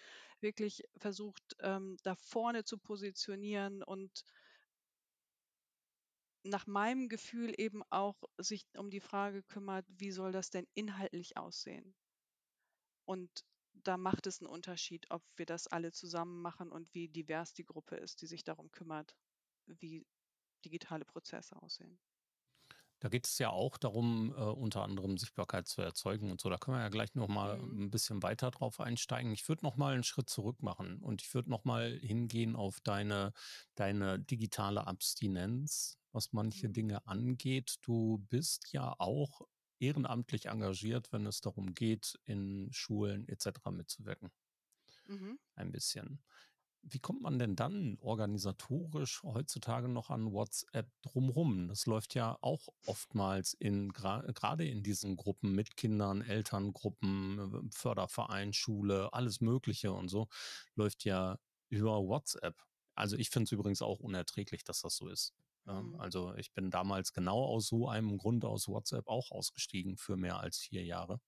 wirklich 0.41 0.83
versucht, 0.97 1.55
ähm, 1.59 1.97
da 2.03 2.15
vorne 2.15 2.63
zu 2.63 2.77
positionieren 2.77 3.83
und 3.83 4.23
nach 6.43 6.65
meinem 6.65 7.09
Gefühl 7.09 7.53
eben 7.57 7.83
auch 7.89 8.23
sich 8.37 8.65
um 8.77 8.89
die 8.89 8.99
Frage 9.01 9.43
kümmert, 9.43 9.85
wie 9.89 10.11
soll 10.11 10.31
das 10.31 10.49
denn 10.49 10.67
inhaltlich 10.73 11.37
aussehen? 11.37 11.93
Und 13.05 13.45
da 13.73 13.97
macht 13.97 14.27
es 14.27 14.41
einen 14.41 14.49
Unterschied, 14.49 15.05
ob 15.09 15.23
wir 15.35 15.45
das 15.45 15.67
alle 15.67 15.91
zusammen 15.91 16.41
machen 16.41 16.71
und 16.71 16.93
wie 16.93 17.07
divers 17.09 17.53
die 17.53 17.65
Gruppe 17.65 17.95
ist, 17.95 18.21
die 18.21 18.27
sich 18.27 18.43
darum 18.43 18.71
kümmert, 18.71 19.15
wie 19.65 20.05
digitale 20.65 21.05
Prozesse 21.05 21.55
aussehen. 21.61 21.99
Da 22.99 23.09
geht 23.09 23.27
es 23.27 23.37
ja 23.37 23.49
auch 23.51 23.77
darum, 23.77 24.31
äh, 24.35 24.39
unter 24.41 24.83
anderem 24.83 25.17
Sichtbarkeit 25.19 25.67
zu 25.67 25.81
erzeugen 25.81 26.31
und 26.31 26.41
so. 26.41 26.49
Da 26.49 26.57
können 26.57 26.77
wir 26.77 26.81
ja 26.81 26.89
gleich 26.89 27.13
nochmal 27.13 27.59
Mhm. 27.59 27.71
ein 27.85 27.91
bisschen 27.91 28.23
weiter 28.23 28.49
drauf 28.49 28.79
einsteigen. 28.79 29.31
Ich 29.33 29.47
würde 29.47 29.63
nochmal 29.63 29.93
einen 29.93 30.03
Schritt 30.03 30.29
zurück 30.31 30.63
machen 30.63 31.03
und 31.03 31.21
ich 31.21 31.31
würde 31.33 31.49
nochmal 31.51 31.91
hingehen 31.99 32.55
auf 32.55 32.79
deine, 32.81 33.33
deine 33.75 34.19
digitale 34.19 34.87
Abstinenz, 34.87 35.99
was 36.11 36.33
manche 36.33 36.69
Mhm. 36.69 36.73
Dinge 36.73 37.05
angeht. 37.05 37.75
Du 37.83 38.25
bist 38.29 38.71
ja 38.73 38.95
auch 38.97 39.41
ehrenamtlich 39.79 40.47
engagiert, 40.47 41.11
wenn 41.11 41.27
es 41.27 41.39
darum 41.41 41.75
geht, 41.75 42.19
in 42.25 42.69
Schulen 42.71 43.27
etc. 43.27 43.69
mitzuwirken. 43.71 44.31
Mhm. 45.07 45.37
Ein 45.55 45.71
bisschen. 45.73 46.23
Wie 46.89 46.99
kommt 46.99 47.21
man 47.21 47.37
denn 47.37 47.57
dann 47.57 47.97
organisatorisch 47.99 49.21
heutzutage 49.23 49.89
noch 49.89 50.09
an 50.09 50.31
WhatsApp 50.31 50.89
drumrum? 51.01 51.67
Das 51.67 51.85
läuft 51.85 52.15
ja 52.15 52.37
auch 52.39 52.69
oftmals 52.85 53.53
in 53.53 53.91
gerade 53.91 54.65
in 54.65 54.83
diesen 54.83 55.17
Gruppen 55.17 55.51
mit 55.51 55.75
Kindern, 55.75 56.21
Elterngruppen, 56.21 57.69
Förderverein, 57.73 58.53
Schule, 58.53 59.11
alles 59.11 59.41
Mögliche 59.41 59.91
und 59.91 60.07
so 60.07 60.29
läuft 60.75 61.03
ja 61.03 61.37
über 61.67 62.01
WhatsApp. 62.07 62.55
Also 62.95 63.17
ich 63.17 63.31
finde 63.31 63.45
es 63.45 63.51
übrigens 63.51 63.81
auch 63.81 63.99
unerträglich, 63.99 64.63
dass 64.63 64.81
das 64.81 64.95
so 64.95 65.09
ist. 65.09 65.33
Mhm. 65.65 65.99
also 65.99 66.33
ich 66.35 66.53
bin 66.53 66.71
damals 66.71 67.11
genau 67.11 67.43
aus 67.43 67.67
so 67.67 67.89
einem 67.89 68.17
Grund 68.17 68.45
aus 68.45 68.69
WhatsApp 68.69 69.07
auch 69.07 69.31
ausgestiegen 69.31 69.97
für 69.97 70.15
mehr 70.15 70.39
als 70.39 70.57
vier 70.57 70.85
Jahre 70.85 71.19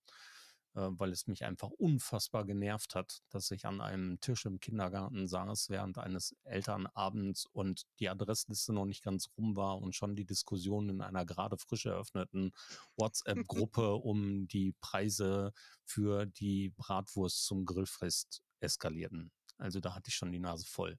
weil 0.74 1.12
es 1.12 1.28
mich 1.28 1.44
einfach 1.46 1.70
unfassbar 1.70 2.46
genervt 2.46 2.96
hat, 2.96 3.22
dass 3.30 3.52
ich 3.52 3.66
an 3.66 3.82
einem 3.82 4.20
Tisch 4.20 4.46
im 4.46 4.60
Kindergarten 4.60 5.28
saß 5.28 5.70
während 5.70 5.98
eines 5.98 6.36
Elternabends 6.44 7.46
und 7.46 7.86
die 8.00 8.10
Adressliste 8.10 8.74
noch 8.74 8.86
nicht 8.86 9.04
ganz 9.04 9.30
rum 9.38 9.56
war 9.56 9.80
und 9.80 9.96
schon 9.96 10.16
die 10.16 10.26
Diskussion 10.26 10.90
in 10.90 11.02
einer 11.02 11.26
gerade 11.26 11.58
frisch 11.58 11.86
eröffneten 11.86 12.52
WhatsApp-Gruppe 12.98 13.96
um 13.96 14.48
die 14.48 14.74
Preise 14.80 15.54
für 15.84 16.26
die 16.26 16.70
Bratwurst 16.70 17.46
zum 17.46 17.66
Grillfest 17.66 18.44
eskalierten. 18.60 19.32
Also 19.58 19.80
da 19.80 19.96
hatte 19.96 20.10
ich 20.10 20.16
schon 20.16 20.32
die 20.32 20.40
Nase 20.40 20.66
voll. 20.66 20.98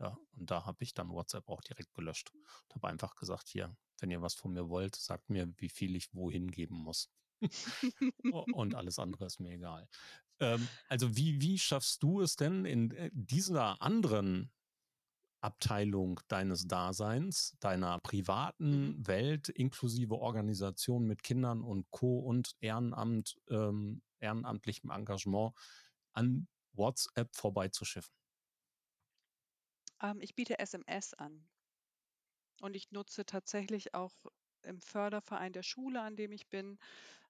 Ja, 0.00 0.16
und 0.36 0.50
da 0.50 0.64
habe 0.64 0.84
ich 0.84 0.94
dann 0.94 1.10
WhatsApp 1.10 1.48
auch 1.48 1.60
direkt 1.62 1.92
gelöscht 1.92 2.30
und 2.68 2.74
habe 2.76 2.88
einfach 2.88 3.16
gesagt, 3.16 3.48
hier, 3.48 3.76
wenn 3.98 4.10
ihr 4.10 4.22
was 4.22 4.34
von 4.34 4.52
mir 4.52 4.68
wollt, 4.68 4.94
sagt 4.94 5.28
mir, 5.28 5.52
wie 5.56 5.68
viel 5.68 5.96
ich 5.96 6.14
wohin 6.14 6.50
geben 6.50 6.76
muss. 6.76 7.10
Und 8.50 8.74
alles 8.74 8.98
andere 8.98 9.26
ist 9.26 9.40
mir 9.40 9.52
egal. 9.54 9.88
Ähm, 10.40 10.70
also 10.88 11.16
wie, 11.16 11.40
wie 11.40 11.58
schaffst 11.58 12.02
du 12.02 12.20
es 12.20 12.36
denn 12.36 12.64
in 12.64 12.90
äh, 12.92 13.10
dieser 13.12 13.82
anderen 13.82 14.52
Abteilung 15.40 16.20
deines 16.28 16.66
Daseins, 16.66 17.56
deiner 17.60 18.00
privaten 18.00 18.94
Mhm. 18.96 18.98
Welt 19.06 19.48
inklusive 19.48 20.16
Organisation 20.16 21.06
mit 21.06 21.22
Kindern 21.22 21.62
und 21.62 21.90
Co. 21.90 22.18
und 22.20 22.56
Ehrenamt, 22.60 23.36
ähm, 23.48 24.02
ehrenamtlichem 24.20 24.90
Engagement 24.90 25.52
an 26.12 26.48
WhatsApp 26.72 27.36
vorbeizuschiffen? 27.36 28.14
Ähm, 30.02 30.20
ich 30.20 30.34
biete 30.34 30.58
SMS 30.58 31.14
an 31.14 31.48
und 32.60 32.74
ich 32.76 32.90
nutze 32.90 33.24
tatsächlich 33.26 33.94
auch 33.94 34.26
im 34.62 34.80
Förderverein 34.80 35.52
der 35.52 35.62
Schule, 35.62 36.02
an 36.02 36.16
dem 36.16 36.32
ich 36.32 36.48
bin, 36.48 36.78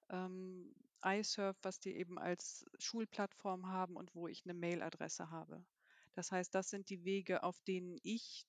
ähm, 0.09 0.73
iSurf, 1.03 1.57
was 1.61 1.79
die 1.79 1.95
eben 1.95 2.19
als 2.19 2.65
Schulplattform 2.77 3.67
haben 3.67 3.95
und 3.95 4.13
wo 4.15 4.27
ich 4.27 4.43
eine 4.45 4.53
Mailadresse 4.53 5.29
habe. 5.29 5.65
Das 6.13 6.31
heißt, 6.31 6.53
das 6.53 6.69
sind 6.69 6.89
die 6.89 7.03
Wege, 7.05 7.43
auf 7.43 7.59
denen 7.61 7.97
ich 8.03 8.45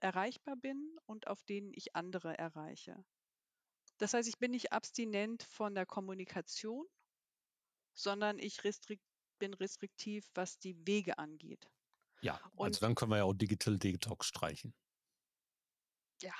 erreichbar 0.00 0.56
bin 0.56 0.98
und 1.06 1.26
auf 1.28 1.42
denen 1.44 1.72
ich 1.74 1.94
andere 1.96 2.36
erreiche. 2.38 3.04
Das 3.98 4.14
heißt, 4.14 4.28
ich 4.28 4.38
bin 4.38 4.50
nicht 4.50 4.72
abstinent 4.72 5.42
von 5.42 5.74
der 5.74 5.86
Kommunikation, 5.86 6.86
sondern 7.94 8.38
ich 8.38 8.64
restrikt, 8.64 9.04
bin 9.38 9.54
restriktiv, 9.54 10.30
was 10.34 10.58
die 10.58 10.86
Wege 10.86 11.18
angeht. 11.18 11.70
Ja, 12.20 12.40
Und 12.56 12.66
also 12.66 12.80
dann 12.80 12.94
können 12.94 13.10
wir 13.10 13.18
ja 13.18 13.24
auch 13.24 13.34
Digital 13.34 13.78
Detox 13.78 14.26
streichen. 14.26 14.74
ja, 16.22 16.32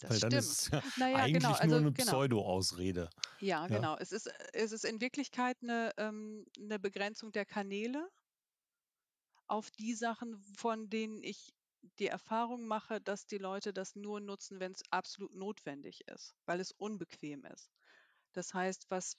das 0.00 0.10
Weil 0.10 0.20
dann 0.20 0.30
stimmt. 0.30 0.42
ist 0.42 0.70
ja 0.72 0.82
Naja, 0.96 1.16
eigentlich 1.22 1.32
genau, 1.32 1.48
nur 1.60 1.60
also 1.60 1.76
eine 1.76 1.92
genau. 1.92 2.12
Pseudo-Ausrede. 2.12 3.10
Ja, 3.38 3.68
Ja. 3.68 3.68
genau. 3.68 3.96
Es 3.96 4.12
ist, 4.12 4.28
es 4.52 4.72
ist 4.72 4.84
in 4.84 5.00
Wirklichkeit 5.00 5.56
eine, 5.62 5.92
ähm, 5.96 6.46
eine 6.58 6.78
Begrenzung 6.78 7.32
der 7.32 7.46
Kanäle 7.46 8.08
auf 9.48 9.70
die 9.70 9.94
Sachen, 9.94 10.38
von 10.38 10.88
denen 10.88 11.22
ich 11.22 11.54
die 11.98 12.06
Erfahrung 12.06 12.66
mache, 12.66 13.00
dass 13.00 13.26
die 13.26 13.38
Leute 13.38 13.72
das 13.72 13.94
nur 13.96 14.20
nutzen, 14.20 14.60
wenn 14.60 14.72
es 14.72 14.82
absolut 14.90 15.34
notwendig 15.34 16.02
ist, 16.08 16.34
weil 16.46 16.60
es 16.60 16.72
unbequem 16.72 17.44
ist. 17.46 17.70
Das 18.32 18.54
heißt, 18.54 18.90
was, 18.90 19.16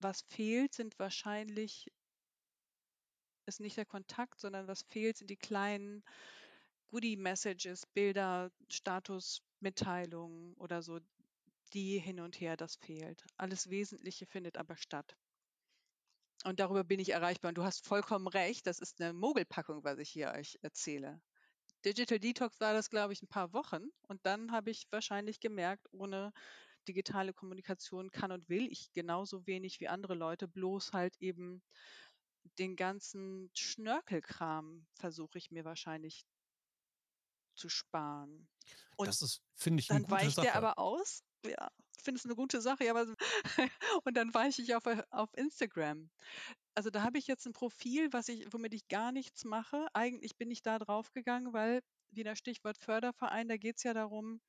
was 0.00 0.22
fehlt, 0.22 0.74
sind 0.74 0.98
wahrscheinlich, 0.98 1.90
ist 3.46 3.60
nicht 3.60 3.76
der 3.76 3.86
Kontakt, 3.86 4.40
sondern 4.40 4.68
was 4.68 4.82
fehlt, 4.82 5.18
sind 5.18 5.30
die 5.30 5.36
kleinen 5.36 6.04
Goodie-Messages, 6.88 7.86
Bilder, 7.86 8.50
Statusmitteilungen 9.64 10.54
oder 10.54 10.82
so, 10.82 11.00
die 11.72 11.98
hin 11.98 12.20
und 12.20 12.40
her, 12.40 12.56
das 12.56 12.76
fehlt. 12.76 13.24
Alles 13.36 13.70
Wesentliche 13.70 14.26
findet 14.26 14.56
aber 14.56 14.76
statt. 14.76 15.16
Und 16.44 16.60
darüber 16.60 16.84
bin 16.84 17.00
ich 17.00 17.10
erreichbar. 17.10 17.48
Und 17.50 17.58
du 17.58 17.64
hast 17.64 17.86
vollkommen 17.86 18.28
recht, 18.28 18.66
das 18.66 18.78
ist 18.78 19.00
eine 19.00 19.14
Mogelpackung, 19.14 19.82
was 19.82 19.98
ich 19.98 20.10
hier 20.10 20.32
euch 20.32 20.58
erzähle. 20.62 21.20
Digital 21.84 22.18
Detox 22.18 22.60
war 22.60 22.74
das, 22.74 22.90
glaube 22.90 23.12
ich, 23.12 23.22
ein 23.22 23.28
paar 23.28 23.52
Wochen. 23.52 23.84
Und 24.02 24.24
dann 24.26 24.52
habe 24.52 24.70
ich 24.70 24.86
wahrscheinlich 24.90 25.40
gemerkt, 25.40 25.86
ohne 25.92 26.32
digitale 26.86 27.32
Kommunikation 27.32 28.10
kann 28.10 28.30
und 28.30 28.48
will 28.50 28.70
ich 28.70 28.92
genauso 28.92 29.46
wenig 29.46 29.80
wie 29.80 29.88
andere 29.88 30.14
Leute, 30.14 30.46
bloß 30.46 30.92
halt 30.92 31.16
eben 31.20 31.62
den 32.58 32.76
ganzen 32.76 33.50
Schnörkelkram 33.54 34.86
versuche 34.96 35.38
ich 35.38 35.50
mir 35.50 35.64
wahrscheinlich 35.64 36.26
zu 37.54 37.68
sparen. 37.68 38.48
Und 38.96 39.08
Das 39.08 39.22
ist, 39.22 39.42
finde 39.54 39.80
ich, 39.80 39.90
eine 39.90 40.00
dann 40.00 40.08
gute 40.08 40.24
weicht 40.24 40.38
der 40.38 40.44
Sache. 40.44 40.54
aber 40.56 40.78
aus. 40.78 41.22
Ja, 41.44 41.68
ich 41.96 42.02
finde 42.02 42.18
es 42.18 42.24
eine 42.24 42.34
gute 42.34 42.60
Sache, 42.60 42.84
ja, 42.84 42.94
aber 42.94 43.14
und 44.04 44.16
dann 44.16 44.32
weiche 44.34 44.62
ich 44.62 44.74
auf, 44.74 44.84
auf 45.10 45.30
Instagram. 45.36 46.10
Also 46.74 46.90
da 46.90 47.02
habe 47.02 47.18
ich 47.18 47.26
jetzt 47.26 47.46
ein 47.46 47.52
Profil, 47.52 48.12
was 48.12 48.28
ich, 48.28 48.52
womit 48.52 48.74
ich 48.74 48.88
gar 48.88 49.12
nichts 49.12 49.44
mache. 49.44 49.86
Eigentlich 49.92 50.36
bin 50.36 50.50
ich 50.50 50.62
da 50.62 50.78
drauf 50.78 51.12
gegangen, 51.12 51.52
weil, 51.52 51.82
wieder 52.10 52.36
Stichwort 52.36 52.78
Förderverein, 52.78 53.48
da 53.48 53.56
geht 53.56 53.76
es 53.76 53.82
ja 53.82 53.94
darum, 53.94 54.40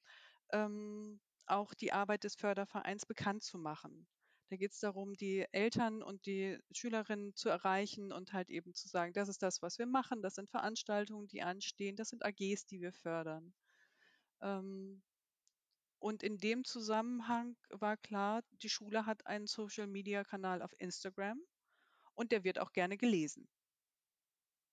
ähm, 0.52 1.20
auch 1.46 1.74
die 1.74 1.94
Arbeit 1.94 2.24
des 2.24 2.36
Fördervereins 2.36 3.06
bekannt 3.06 3.44
zu 3.44 3.58
machen. 3.58 4.08
Da 4.50 4.58
geht 4.58 4.72
es 4.72 4.80
darum, 4.80 5.14
die 5.16 5.46
Eltern 5.52 6.04
und 6.04 6.26
die 6.28 6.60
Schülerinnen 6.72 7.36
zu 7.36 7.50
erreichen 7.50 8.12
und 8.12 8.32
halt 8.32 8.50
eben 8.52 8.76
zu 8.76 8.88
sagen, 8.88 9.14
das 9.14 9.28
ist 9.28 9.42
das, 9.42 9.62
was 9.62 9.80
wir 9.80 9.88
machen, 9.88 10.22
das 10.22 10.36
sind 10.36 10.50
Veranstaltungen, 10.50 11.28
die 11.28 11.42
anstehen, 11.42 11.96
das 11.96 12.10
sind 12.10 12.24
AGs, 12.24 12.68
die 12.68 12.80
wir 12.80 12.94
fördern. 12.94 13.54
Ähm, 14.42 15.02
und 16.00 16.22
in 16.22 16.38
dem 16.38 16.64
Zusammenhang 16.64 17.58
war 17.70 17.98
klar, 17.98 18.44
die 18.62 18.70
Schule 18.70 19.08
hat 19.08 19.26
einen 19.26 19.48
Social-Media-Kanal 19.48 20.62
auf 20.62 20.72
Instagram 20.78 21.42
und 22.14 22.32
der 22.32 22.44
wird 22.44 22.60
auch 22.60 22.72
gerne 22.74 22.98
gelesen. 22.98 23.50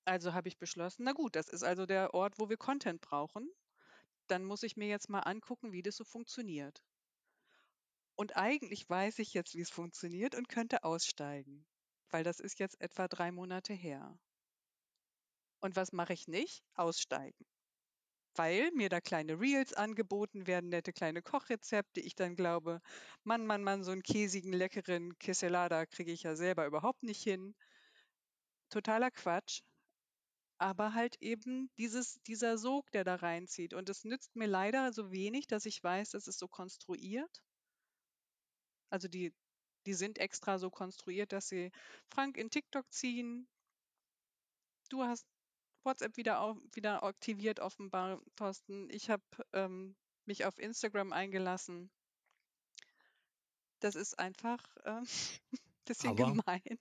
Also 0.04 0.35
habe 0.35 0.48
ich 0.48 0.58
beschlossen, 0.58 1.04
na 1.04 1.12
gut, 1.12 1.35
das 1.37 1.48
ist 1.48 1.62
also 1.62 1.87
der 1.87 2.12
Ort, 2.12 2.38
wo 2.38 2.50
wir 2.50 2.58
Content 2.58 3.00
brauchen. 3.00 3.48
Dann 4.26 4.44
muss 4.44 4.62
ich 4.62 4.76
mir 4.76 4.88
jetzt 4.88 5.08
mal 5.08 5.20
angucken, 5.20 5.72
wie 5.72 5.82
das 5.82 5.96
so 5.96 6.04
funktioniert. 6.04 6.82
Und 8.16 8.37
eigentlich 8.37 8.88
weiß 8.88 9.18
ich 9.18 9.35
jetzt, 9.35 9.55
wie 9.55 9.61
es 9.61 9.70
funktioniert 9.70 10.35
und 10.35 10.48
könnte 10.48 10.83
aussteigen, 10.85 11.66
weil 12.11 12.25
das 12.25 12.40
ist 12.40 12.59
jetzt 12.59 12.81
etwa 12.81 13.07
drei 13.07 13.31
Monate 13.33 13.75
her. 13.75 14.18
Und 15.61 15.77
was 15.77 15.92
mache 15.92 16.12
ich 16.12 16.29
nicht? 16.29 16.62
Aussteigen. 16.75 17.46
Weil 18.35 18.70
mir 18.72 18.88
da 18.90 19.01
kleine 19.01 19.40
Reels 19.40 19.72
angeboten 19.72 20.46
werden, 20.46 20.68
nette 20.70 20.92
kleine 20.92 21.22
Kochrezepte. 21.22 22.01
Ich 22.01 22.14
dann 22.14 22.37
glaube, 22.37 22.81
Mann, 23.25 23.46
Mann, 23.46 23.62
Mann, 23.64 23.85
so 23.85 23.92
einen 23.92 24.03
käsigen, 24.03 24.53
leckeren 24.53 25.18
Kesselada 25.18 25.87
kriege 25.87 26.12
ich 26.12 26.22
ja 26.25 26.37
selber 26.37 26.66
überhaupt 26.66 27.03
nicht 27.03 27.22
hin. 27.22 27.55
Totaler 28.70 29.12
Quatsch. 29.12 29.61
Aber 30.59 30.94
halt 30.94 31.16
eben 31.20 31.70
dieses, 31.79 32.22
dieser 32.27 32.57
Sog, 32.59 32.90
der 32.92 33.05
da 33.05 33.16
reinzieht. 33.16 33.75
Und 33.75 33.88
es 33.90 34.05
nützt 34.05 34.35
mir 34.37 34.46
leider 34.46 34.92
so 34.92 35.12
wenig, 35.12 35.46
dass 35.46 35.66
ich 35.66 35.83
weiß, 35.83 36.11
das 36.11 36.27
ist 36.27 36.38
so 36.38 36.48
konstruiert. 36.48 37.42
Also 38.92 39.09
die, 39.09 39.33
die 39.87 39.94
sind 39.94 40.18
extra 40.18 40.59
so 40.59 40.70
konstruiert, 40.70 41.33
dass 41.33 41.48
sie 41.48 41.72
Frank 42.11 42.37
in 42.37 42.50
TikTok 42.50 42.85
ziehen. 42.92 43.48
Du 44.90 45.02
hast 45.02 45.26
WhatsApp 45.83 46.18
wieder, 46.18 46.40
auf, 46.40 46.59
wieder 46.74 47.02
aktiviert, 47.02 47.59
offenbar, 47.59 48.20
Thorsten. 48.37 48.90
Ich 48.90 49.09
habe 49.09 49.22
ähm, 49.55 49.96
mich 50.26 50.44
auf 50.44 50.59
Instagram 50.59 51.14
eingelassen. 51.14 51.90
Das 53.81 53.94
ist 53.94 54.18
einfach 54.18 54.62
ein 54.85 55.05
äh, 55.05 55.57
bisschen 55.87 56.11
Aber 56.11 56.26
gemein. 56.26 56.78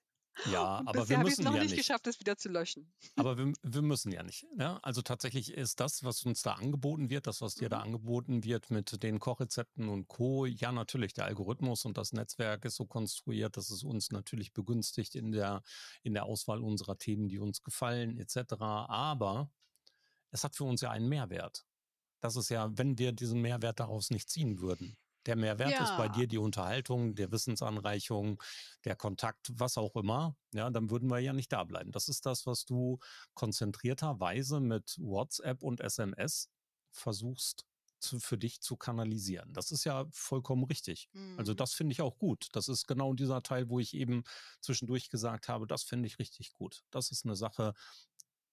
Ja, 0.52 0.80
Und 0.80 0.88
aber 0.88 1.08
wir 1.10 1.18
müssen 1.20 1.44
noch 1.44 1.56
ja 1.56 1.64
nicht 1.64 1.76
geschafft, 1.76 2.08
es 2.08 2.20
wieder 2.20 2.38
zu 2.38 2.50
löschen. 2.50 2.92
Aber 3.16 3.38
wir, 3.38 3.54
wir 3.62 3.82
müssen 3.82 4.12
ja 4.12 4.24
nicht. 4.24 4.46
Ne? 4.56 4.84
Also 4.84 5.02
tatsächlich 5.02 5.54
ist 5.54 5.80
das, 5.80 6.04
was 6.04 6.24
uns 6.24 6.42
da 6.42 6.54
angeboten 6.54 7.10
wird, 7.10 7.28
das, 7.28 7.42
was 7.42 7.56
dir 7.56 7.70
da 7.70 7.78
Mhm. 7.80 7.84
angeboten 7.84 8.44
wird 8.44 8.70
mit 8.72 9.04
den 9.04 9.20
Kochrezepten 9.20 9.90
und 9.90 10.08
Co., 10.08 10.46
ja 10.46 10.72
natürlich, 10.72 11.14
der 11.14 11.26
Algorithmus 11.26 11.86
und 11.86 11.98
das 11.98 12.14
Netzwerk 12.14 12.66
ist 12.66 12.76
so 12.76 12.86
konstruiert, 12.86 13.58
dass 13.58 13.70
es 13.70 13.84
uns 13.84 14.12
natürlich 14.12 14.54
begünstigt 14.54 15.16
in 15.16 15.32
der, 15.32 15.62
in 16.04 16.14
der 16.14 16.26
Auswahl 16.26 16.62
unserer 16.62 16.98
Themen, 16.98 17.28
die 17.28 17.40
uns 17.40 17.62
gefallen, 17.62 18.18
etc. 18.18 18.54
Aber 18.62 19.52
es 20.32 20.44
hat 20.44 20.56
für 20.56 20.64
uns 20.64 20.82
ja 20.82 20.92
einen 20.92 21.10
Mehrwert. 21.10 21.66
Das 22.22 22.36
ist 22.36 22.50
ja, 22.50 22.70
wenn 22.78 22.98
wir 22.98 23.12
diesen 23.12 23.42
Mehrwert 23.42 23.80
daraus 23.80 24.12
nicht 24.12 24.30
ziehen 24.30 24.60
würden. 24.60 24.98
Der 25.26 25.36
Mehrwert 25.36 25.80
ist 25.80 25.94
bei 25.96 26.08
Ja. 26.08 26.10
dir 26.10 26.28
die 26.28 26.38
Unterhaltung, 26.38 27.16
der 27.16 27.32
Wissensanreichung, 27.32 28.42
der 28.86 28.96
Kontakt, 28.96 29.52
was 29.54 29.78
auch 29.78 29.96
immer. 29.96 30.36
Ja, 30.54 30.70
dann 30.70 30.90
würden 30.90 31.10
wir 31.10 31.20
ja 31.20 31.34
nicht 31.34 31.52
da 31.52 31.64
bleiben. 31.64 31.92
Das 31.92 32.08
ist 32.08 32.26
das, 32.26 32.46
was 32.46 32.66
du 32.66 33.00
konzentrierterweise 33.34 34.60
mit 34.60 34.96
WhatsApp 35.00 35.64
und 35.64 35.80
SMS 35.80 36.50
versuchst 36.92 37.66
zu, 38.00 38.20
für 38.20 38.38
dich 38.38 38.62
zu 38.62 38.78
kanalisieren. 38.78 39.54
Das 39.54 39.72
ist 39.72 39.84
ja 39.84 40.08
vollkommen 40.12 40.64
richtig. 40.64 41.08
Also 41.36 41.54
Mhm. 41.54 41.54
das 41.54 41.74
finde 41.74 41.94
ich 41.94 42.02
auch 42.02 42.18
gut. 42.18 42.48
Das 42.54 42.68
ist 42.68 42.88
genau 42.88 43.14
dieser 43.14 43.44
Teil, 43.44 43.70
wo 43.70 43.80
ich 43.80 43.94
eben 43.94 44.24
zwischendurch 44.60 45.10
gesagt 45.10 45.48
habe, 45.48 45.68
das 45.68 45.84
finde 45.84 46.08
ich 46.08 46.18
richtig 46.20 46.52
gut. 46.54 46.82
Das 46.90 47.12
ist 47.12 47.26
eine 47.26 47.36
Sache, 47.36 47.74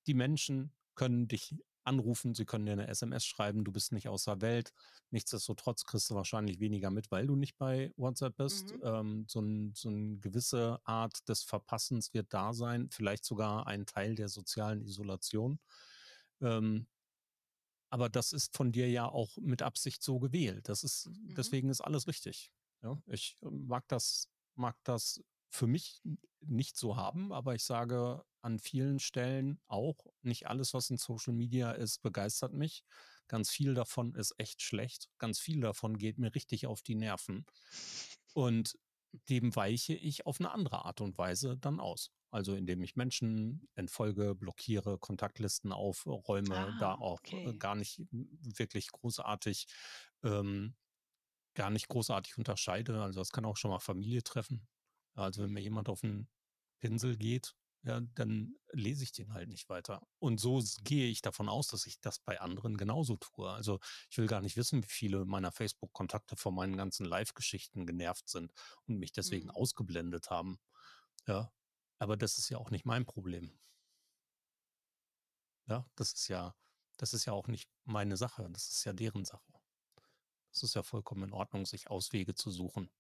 die 0.07 0.15
Menschen 0.15 0.75
können 0.95 1.29
dich 1.29 1.55
anrufen, 1.89 2.35
sie 2.35 2.45
können 2.45 2.67
dir 2.67 2.73
eine 2.73 2.89
SMS 2.89 3.27
schreiben, 3.27 3.65
du 3.65 3.73
bist 3.73 3.93
nicht 3.93 4.09
außer 4.09 4.41
Welt. 4.43 4.73
Nichtsdestotrotz 5.11 5.85
kriegst 5.85 6.11
du 6.11 6.15
wahrscheinlich 6.15 6.61
weniger 6.61 6.91
mit, 6.91 7.11
weil 7.11 7.27
du 7.27 7.37
nicht 7.37 7.59
bei 7.59 7.93
WhatsApp 7.97 8.37
bist. 8.37 8.73
Mhm. 8.73 8.81
Ähm, 8.85 9.27
so, 9.29 9.41
ein, 9.41 9.73
so 9.75 9.89
eine 9.89 10.19
gewisse 10.19 10.81
Art 10.85 11.29
des 11.29 11.43
Verpassens 11.43 12.15
wird 12.15 12.33
da 12.35 12.53
sein, 12.53 12.89
vielleicht 12.91 13.25
sogar 13.25 13.67
ein 13.67 13.87
Teil 13.87 14.15
der 14.15 14.29
sozialen 14.29 14.83
Isolation. 14.83 15.59
Ähm, 16.41 16.87
aber 17.91 18.09
das 18.09 18.33
ist 18.33 18.57
von 18.57 18.73
dir 18.73 18.91
ja 18.91 19.07
auch 19.09 19.37
mit 19.39 19.63
Absicht 19.63 20.03
so 20.03 20.19
gewählt. 20.19 20.69
Das 20.69 20.85
ist, 20.85 21.09
Mhm. 21.09 21.35
deswegen 21.35 21.71
ist 21.71 21.81
alles 21.81 22.07
richtig. 22.07 22.53
Ja, 22.83 23.01
ich 23.07 23.37
äh, 23.43 23.51
mag 23.51 23.89
das, 23.89 24.29
mag 24.55 24.77
das 24.85 25.23
für 25.51 25.67
mich 25.67 26.03
nicht 26.41 26.77
so 26.77 26.97
haben, 26.97 27.33
aber 27.33 27.55
ich 27.55 27.65
sage 27.65 28.23
an 28.43 28.59
vielen 28.59 28.99
Stellen 28.99 29.61
auch, 29.67 30.07
nicht 30.23 30.47
alles, 30.49 30.75
was 30.75 30.91
in 30.91 30.97
Social 30.99 31.33
Media 31.35 31.73
ist, 31.73 32.03
begeistert 32.03 32.53
mich. 32.53 32.85
Ganz 33.29 33.51
viel 33.51 33.75
davon 33.75 34.15
ist 34.15 34.35
echt 34.39 34.63
schlecht. 34.63 35.09
Ganz 35.19 35.41
viel 35.41 35.61
davon 35.61 35.99
geht 35.99 36.19
mir 36.19 36.35
richtig 36.35 36.67
auf 36.67 36.83
die 36.83 36.95
Nerven. 36.95 37.45
Und 38.33 38.79
dem 39.29 39.55
weiche 39.57 39.95
ich 39.95 40.27
auf 40.27 40.41
eine 40.41 40.51
andere 40.51 40.85
Art 40.85 41.01
und 41.01 41.17
Weise 41.19 41.57
dann 41.57 41.81
aus. 41.81 42.13
Also 42.31 42.55
indem 42.55 42.83
ich 42.83 42.95
Menschen 42.95 43.69
entfolge, 43.75 44.35
blockiere, 44.35 44.99
Kontaktlisten 44.99 45.73
aufräume, 45.73 46.75
da 46.77 46.95
Ah, 46.95 46.99
auch 46.99 47.21
äh, 47.45 47.55
okay. 47.55 47.55
gar 47.55 47.75
nicht 47.75 48.03
wirklich 48.11 48.89
großartig, 48.93 49.67
ähm, 50.23 50.77
gar 51.55 51.71
nicht 51.71 51.89
großartig 51.89 52.39
unterscheide. 52.39 53.03
Also 53.03 53.21
das 53.21 53.31
kann 53.33 53.45
auch 53.45 53.57
schon 53.57 53.71
mal 53.71 53.81
Familie 53.81 54.23
treffen. 54.23 54.69
Also 55.15 55.43
wenn 55.43 55.53
mir 55.53 55.61
jemand 55.61 55.89
auf 55.89 56.03
den 56.03 56.29
Pinsel 56.81 57.17
geht, 57.17 57.55
ja, 57.89 58.01
dann 58.01 58.57
lese 58.73 59.05
ich 59.05 59.13
den 59.13 59.33
halt 59.35 59.49
nicht 59.49 59.69
weiter. 59.69 60.07
Und 60.21 60.41
so 60.41 60.63
gehe 60.85 61.09
ich 61.09 61.23
davon 61.23 61.49
aus, 61.49 61.69
dass 61.69 61.87
ich 61.87 62.01
das 62.01 62.21
bei 62.21 62.41
anderen 62.41 62.77
genauso 62.77 63.17
tue. 63.17 63.51
Also 63.51 63.81
ich 64.11 64.19
will 64.19 64.29
gar 64.29 64.43
nicht 64.43 64.57
wissen, 64.57 64.83
wie 64.85 64.89
viele 64.89 65.25
meiner 65.27 65.53
Facebook-Kontakte 65.53 66.37
von 66.37 66.55
meinen 66.55 66.77
ganzen 66.77 67.07
Live-Geschichten 67.07 67.87
genervt 67.87 68.29
sind 68.29 68.53
und 68.87 68.99
mich 68.99 69.13
deswegen 69.13 69.49
Mhm. 69.49 69.51
ausgeblendet 69.51 70.31
haben. 70.31 70.59
Ja, 71.27 71.53
aber 71.99 72.17
das 72.17 72.39
ist 72.39 72.51
ja 72.51 72.59
auch 72.59 72.71
nicht 72.71 72.87
mein 72.87 73.07
Problem. 73.07 73.59
Ja, 75.69 75.87
das 75.97 76.13
ist 76.15 76.29
ja, 76.29 76.57
das 76.97 77.13
ist 77.15 77.25
ja 77.27 77.33
auch 77.33 77.47
nicht 77.49 77.71
meine 77.85 78.17
Sache. 78.17 78.49
Das 78.51 78.71
ist 78.71 78.85
ja 78.85 78.93
deren 78.93 79.25
Sache. 79.25 79.53
Es 80.53 80.63
ist 80.63 80.75
ja 80.75 80.83
vollkommen 80.83 81.25
in 81.25 81.33
Ordnung, 81.33 81.65
sich 81.67 81.89
Auswege 81.91 82.35
zu 82.35 82.51
suchen. 82.51 82.91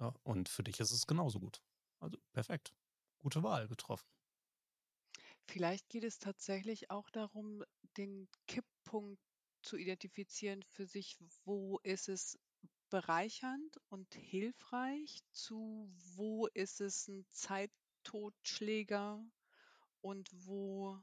Ja, 0.00 0.14
und 0.24 0.48
für 0.48 0.62
dich 0.64 0.80
ist 0.80 0.92
es 0.92 1.06
genauso 1.06 1.40
gut. 1.40 1.62
Also 2.00 2.18
perfekt. 2.32 2.74
Gute 3.20 3.42
Wahl 3.42 3.68
getroffen. 3.68 4.08
Vielleicht 5.46 5.88
geht 5.88 6.04
es 6.04 6.18
tatsächlich 6.18 6.90
auch 6.90 7.10
darum, 7.10 7.62
den 7.96 8.28
Kipppunkt 8.46 9.20
zu 9.62 9.76
identifizieren 9.76 10.62
für 10.62 10.86
sich. 10.86 11.16
Wo 11.44 11.78
ist 11.82 12.08
es 12.08 12.38
bereichernd 12.88 13.78
und 13.88 14.12
hilfreich? 14.14 15.20
Zu 15.32 15.90
wo 16.14 16.46
ist 16.48 16.80
es 16.80 17.08
ein 17.08 17.26
Zeittotschläger? 17.30 19.24
Und 20.00 20.28
wo 20.32 21.02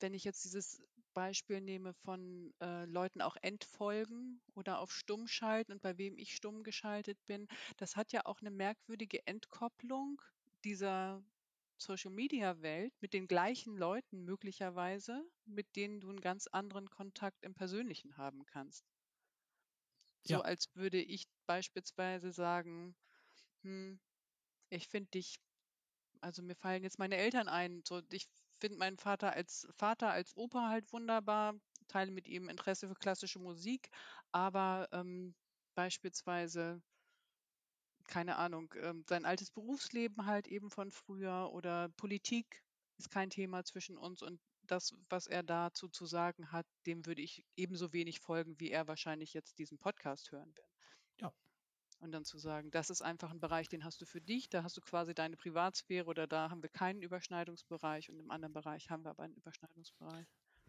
wenn 0.00 0.14
ich 0.14 0.24
jetzt 0.24 0.44
dieses 0.44 0.82
Beispiel 1.14 1.60
nehme 1.60 1.94
von 1.94 2.52
äh, 2.60 2.84
Leuten 2.86 3.20
auch 3.22 3.36
entfolgen 3.42 4.42
oder 4.54 4.78
auf 4.80 4.92
stumm 4.92 5.26
schalten 5.28 5.72
und 5.72 5.82
bei 5.82 5.98
wem 5.98 6.18
ich 6.18 6.34
stumm 6.36 6.62
geschaltet 6.64 7.18
bin, 7.26 7.46
das 7.76 7.96
hat 7.96 8.12
ja 8.12 8.22
auch 8.26 8.40
eine 8.40 8.50
merkwürdige 8.50 9.26
Entkopplung 9.26 10.20
dieser 10.64 11.22
Social-Media-Welt 11.78 12.92
mit 13.00 13.12
den 13.14 13.26
gleichen 13.26 13.76
Leuten 13.76 14.24
möglicherweise, 14.24 15.24
mit 15.44 15.74
denen 15.76 16.00
du 16.00 16.10
einen 16.10 16.20
ganz 16.20 16.46
anderen 16.46 16.90
Kontakt 16.90 17.42
im 17.44 17.54
Persönlichen 17.54 18.16
haben 18.16 18.44
kannst. 18.46 18.84
So 20.22 20.40
Ja, 20.40 20.42
als 20.42 20.74
würde 20.74 21.00
ich 21.02 21.24
beispielsweise 21.46 22.32
sagen, 22.32 22.96
hm, 23.62 24.00
ich 24.70 24.88
finde 24.88 25.10
dich 25.12 25.36
also 26.22 26.42
mir 26.42 26.56
fallen 26.56 26.84
jetzt 26.84 26.98
meine 26.98 27.16
Eltern 27.16 27.48
ein. 27.48 27.82
So, 27.86 28.02
ich 28.12 28.28
finde 28.60 28.78
meinen 28.78 28.98
Vater 28.98 29.32
als 29.32 29.66
Vater, 29.72 30.10
als 30.10 30.36
Opa 30.36 30.68
halt 30.68 30.92
wunderbar, 30.92 31.54
teile 31.88 32.10
mit 32.10 32.28
ihm 32.28 32.48
Interesse 32.48 32.88
für 32.88 32.94
klassische 32.94 33.38
Musik, 33.38 33.90
aber 34.32 34.88
ähm, 34.92 35.34
beispielsweise, 35.74 36.82
keine 38.06 38.36
Ahnung, 38.36 38.72
ähm, 38.82 39.04
sein 39.08 39.24
altes 39.24 39.50
Berufsleben 39.50 40.26
halt 40.26 40.46
eben 40.48 40.70
von 40.70 40.90
früher 40.90 41.50
oder 41.52 41.88
Politik 41.96 42.62
ist 42.98 43.10
kein 43.10 43.30
Thema 43.30 43.64
zwischen 43.64 43.96
uns 43.96 44.22
und 44.22 44.40
das, 44.62 44.94
was 45.08 45.26
er 45.26 45.42
dazu 45.42 45.88
zu 45.88 46.06
sagen 46.06 46.52
hat, 46.52 46.66
dem 46.86 47.06
würde 47.06 47.22
ich 47.22 47.44
ebenso 47.56 47.92
wenig 47.92 48.20
folgen, 48.20 48.60
wie 48.60 48.70
er 48.70 48.86
wahrscheinlich 48.86 49.32
jetzt 49.32 49.58
diesen 49.58 49.78
Podcast 49.78 50.30
hören 50.32 50.54
wird. 50.54 50.69
Und 52.00 52.10
dann 52.12 52.24
zu 52.24 52.36
sagen, 52.38 52.70
das 52.72 52.90
ist 52.90 53.00
einfach 53.02 53.30
ein 53.30 53.38
Bereich, 53.40 53.68
den 53.68 53.84
hast 53.84 54.00
du 54.00 54.04
für 54.06 54.20
dich, 54.20 54.48
da 54.48 54.62
hast 54.64 54.76
du 54.76 54.80
quasi 54.80 55.14
deine 55.14 55.36
Privatsphäre 55.36 56.06
oder 56.06 56.26
da 56.26 56.50
haben 56.50 56.62
wir 56.62 56.68
keinen 56.70 57.00
Überschneidungsbereich 57.02 58.10
und 58.10 58.18
im 58.18 58.30
anderen 58.32 58.52
Bereich 58.54 58.90
haben 58.90 59.04
wir 59.04 59.10
aber 59.10 59.22
einen 59.22 59.34
Überschneidungsbereich. 59.34 60.26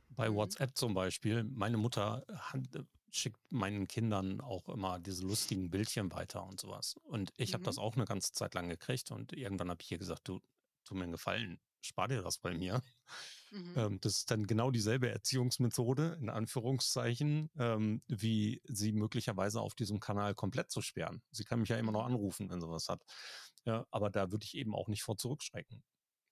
Bei 0.10 0.34
Mhm. 0.34 0.34
WhatsApp 0.34 0.78
zum 0.78 0.94
Beispiel, 0.94 1.44
meine 1.44 1.78
Mutter 1.78 2.26
schickt 3.12 3.40
meinen 3.50 3.88
Kindern 3.88 4.42
auch 4.42 4.68
immer 4.70 5.00
diese 5.00 5.24
lustigen 5.26 5.70
Bildchen 5.70 6.12
weiter 6.12 6.44
und 6.46 6.60
sowas. 6.60 6.96
Und 7.02 7.32
ich 7.38 7.54
habe 7.54 7.62
Mhm. 7.62 7.64
das 7.64 7.78
auch 7.78 7.96
eine 7.96 8.06
ganze 8.06 8.32
Zeit 8.34 8.54
lang 8.54 8.70
gekriegt 8.70 9.12
und 9.12 9.34
irgendwann 9.34 9.70
habe 9.70 9.82
ich 9.82 9.92
ihr 9.92 9.98
gesagt, 9.98 10.28
du, 10.28 10.40
tu 10.84 10.96
mir 10.96 11.04
einen 11.04 11.12
Gefallen, 11.14 11.62
spar 11.82 12.08
dir 12.08 12.22
das 12.22 12.38
bei 12.38 12.54
mir. 12.54 12.82
Mhm. 13.52 13.76
Ähm, 13.76 14.00
das 14.02 14.18
ist 14.18 14.32
dann 14.32 14.48
genau 14.48 14.72
dieselbe 14.72 15.10
Erziehungsmethode, 15.10 16.18
in 16.22 16.30
Anführungszeichen, 16.30 17.50
ähm, 17.58 18.04
wie 18.08 18.62
sie 18.66 18.92
möglicherweise 18.92 19.62
auf 19.62 19.76
diesem 19.76 20.00
Kanal 20.00 20.36
komplett 20.36 20.72
zu 20.72 20.82
sperren. 20.82 21.22
Sie 21.32 21.44
kann 21.46 21.62
mich 21.62 21.70
ja 21.70 21.78
immer 21.78 21.92
noch 21.94 22.06
Mhm. 22.06 22.06
anrufen, 22.06 22.50
wenn 22.50 22.62
sie 22.62 22.70
was 22.70 22.90
hat. 22.90 23.04
Ja, 23.66 23.86
aber 23.92 24.10
da 24.10 24.32
würde 24.32 24.46
ich 24.46 24.56
eben 24.56 24.76
auch 24.76 24.88
nicht 24.90 25.04
vor 25.04 25.18
zurückschrecken, 25.18 25.84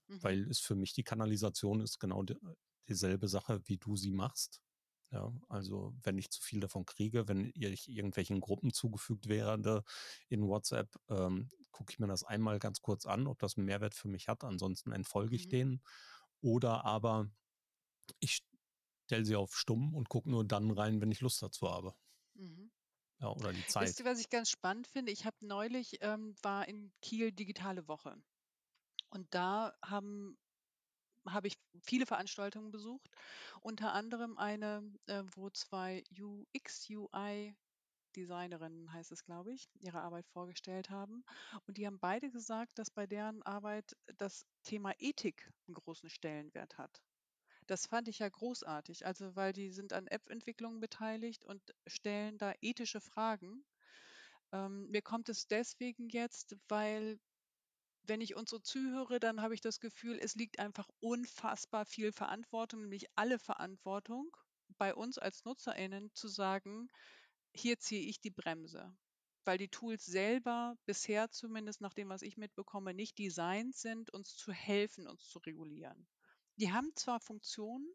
Mhm. 0.10 0.20
weil 0.22 0.50
es 0.50 0.60
für 0.62 0.76
mich 0.76 0.94
die 0.94 1.04
Kanalisation 1.04 1.82
ist 1.82 2.00
genau 2.00 2.24
die, 2.24 2.38
dieselbe 2.90 3.28
Sache, 3.30 3.62
wie 3.66 3.78
du 3.78 3.96
sie 3.98 4.12
machst. 4.12 4.62
Ja, 5.12 5.34
also 5.50 5.96
wenn 6.04 6.18
ich 6.20 6.30
zu 6.30 6.42
viel 6.42 6.60
davon 6.60 6.86
kriege, 6.86 7.28
wenn 7.28 7.52
ich 7.56 7.88
irgendwelchen 7.90 8.40
Gruppen 8.42 8.72
zugefügt 8.74 9.28
werde 9.28 9.84
in 10.30 10.48
WhatsApp, 10.48 10.96
ähm, 11.10 11.52
gucke 11.72 11.92
ich 11.94 12.00
mir 12.00 12.08
das 12.08 12.24
einmal 12.24 12.60
ganz 12.60 12.82
kurz 12.82 13.06
an, 13.08 13.26
ob 13.28 13.40
das 13.40 13.58
einen 13.58 13.66
Mehrwert 13.66 13.96
für 13.96 14.08
mich 14.08 14.28
hat. 14.28 14.44
Ansonsten 14.44 14.92
entfolge 14.92 15.36
ich 15.36 15.48
Mhm. 15.48 15.50
denen. 15.50 15.82
Oder 16.42 16.86
aber 16.86 17.30
ich 18.20 18.42
stelle 19.08 19.26
sie 19.26 19.36
auf 19.38 19.56
stumm 19.58 19.96
und 19.96 20.10
gucke 20.10 20.30
nur 20.30 20.46
dann 20.46 20.72
rein, 20.72 21.02
wenn 21.02 21.12
ich 21.12 21.22
Lust 21.22 21.42
dazu 21.44 21.70
habe. 21.72 21.96
Mhm. 22.36 22.72
Ja, 23.20 23.30
oder 23.32 23.54
die 23.54 23.66
Wisst 23.78 24.00
Zeit. 24.00 24.00
ihr, 24.00 24.06
was 24.06 24.20
ich 24.20 24.30
ganz 24.30 24.50
spannend 24.50 24.88
finde? 24.88 25.12
Ich 25.12 25.26
habe 25.26 25.38
neulich, 25.46 25.98
ähm, 26.02 26.36
war 26.42 26.68
in 26.68 26.94
Kiel 27.02 27.32
digitale 27.32 27.88
Woche. 27.88 28.22
Und 29.10 29.34
da 29.36 29.74
haben 29.84 30.40
habe 31.34 31.48
ich 31.48 31.58
viele 31.82 32.06
Veranstaltungen 32.06 32.72
besucht, 32.72 33.10
unter 33.62 33.94
anderem 33.94 34.38
eine, 34.38 34.84
äh, 35.08 35.24
wo 35.36 35.50
zwei 35.50 36.04
UX, 36.20 36.90
UI 36.90 37.56
Designerinnen 38.16 38.92
heißt 38.92 39.12
es, 39.12 39.24
glaube 39.24 39.52
ich, 39.54 39.70
ihre 39.80 40.02
Arbeit 40.02 40.28
vorgestellt 40.28 40.90
haben. 40.90 41.24
Und 41.68 41.78
die 41.78 41.86
haben 41.86 42.00
beide 42.00 42.32
gesagt, 42.32 42.80
dass 42.80 42.90
bei 42.90 43.06
deren 43.06 43.44
Arbeit 43.44 43.96
das 44.18 44.46
Thema 44.64 44.94
Ethik 45.00 45.52
einen 45.68 45.76
großen 45.76 46.10
Stellenwert 46.10 46.78
hat. 46.78 47.02
Das 47.68 47.86
fand 47.86 48.08
ich 48.08 48.20
ja 48.20 48.28
großartig, 48.28 49.06
also 49.06 49.36
weil 49.36 49.54
die 49.54 49.72
sind 49.72 49.94
an 49.94 50.08
App-Entwicklungen 50.08 50.80
beteiligt 50.80 51.46
und 51.46 51.62
stellen 51.86 52.38
da 52.40 52.54
ethische 52.62 53.00
Fragen. 53.00 53.64
Ähm, 54.52 54.90
mir 54.90 55.04
kommt 55.04 55.30
es 55.30 55.48
deswegen 55.48 56.10
jetzt, 56.10 56.56
weil 56.68 57.20
wenn 58.10 58.22
ich 58.22 58.36
uns 58.36 58.50
so 58.50 58.60
zuhöre, 58.60 59.20
dann 59.20 59.42
habe 59.42 59.54
ich 59.54 59.62
das 59.62 59.80
Gefühl, 59.80 60.20
es 60.20 60.36
liegt 60.36 60.60
einfach 60.60 60.90
unfassbar 61.00 61.86
viel 61.86 62.12
Verantwortung, 62.12 62.82
nämlich 62.82 63.06
alle 63.16 63.40
Verantwortung 63.40 64.36
bei 64.78 64.94
uns 64.94 65.18
als 65.18 65.46
NutzerInnen 65.46 66.12
zu 66.14 66.28
sagen, 66.28 66.90
hier 67.54 67.80
ziehe 67.80 68.02
ich 68.02 68.20
die 68.20 68.32
Bremse. 68.32 68.96
Weil 69.46 69.58
die 69.58 69.70
Tools 69.70 70.06
selber 70.06 70.76
bisher 70.86 71.32
zumindest 71.32 71.82
nach 71.82 71.94
dem, 71.94 72.10
was 72.10 72.22
ich 72.22 72.38
mitbekomme, 72.38 72.94
nicht 72.94 73.18
designt 73.18 73.76
sind, 73.76 74.14
uns 74.14 74.36
zu 74.36 74.52
helfen, 74.52 75.08
uns 75.08 75.28
zu 75.28 75.40
regulieren. 75.40 76.08
Die 76.58 76.72
haben 76.72 76.92
zwar 76.96 77.20
Funktionen, 77.20 77.88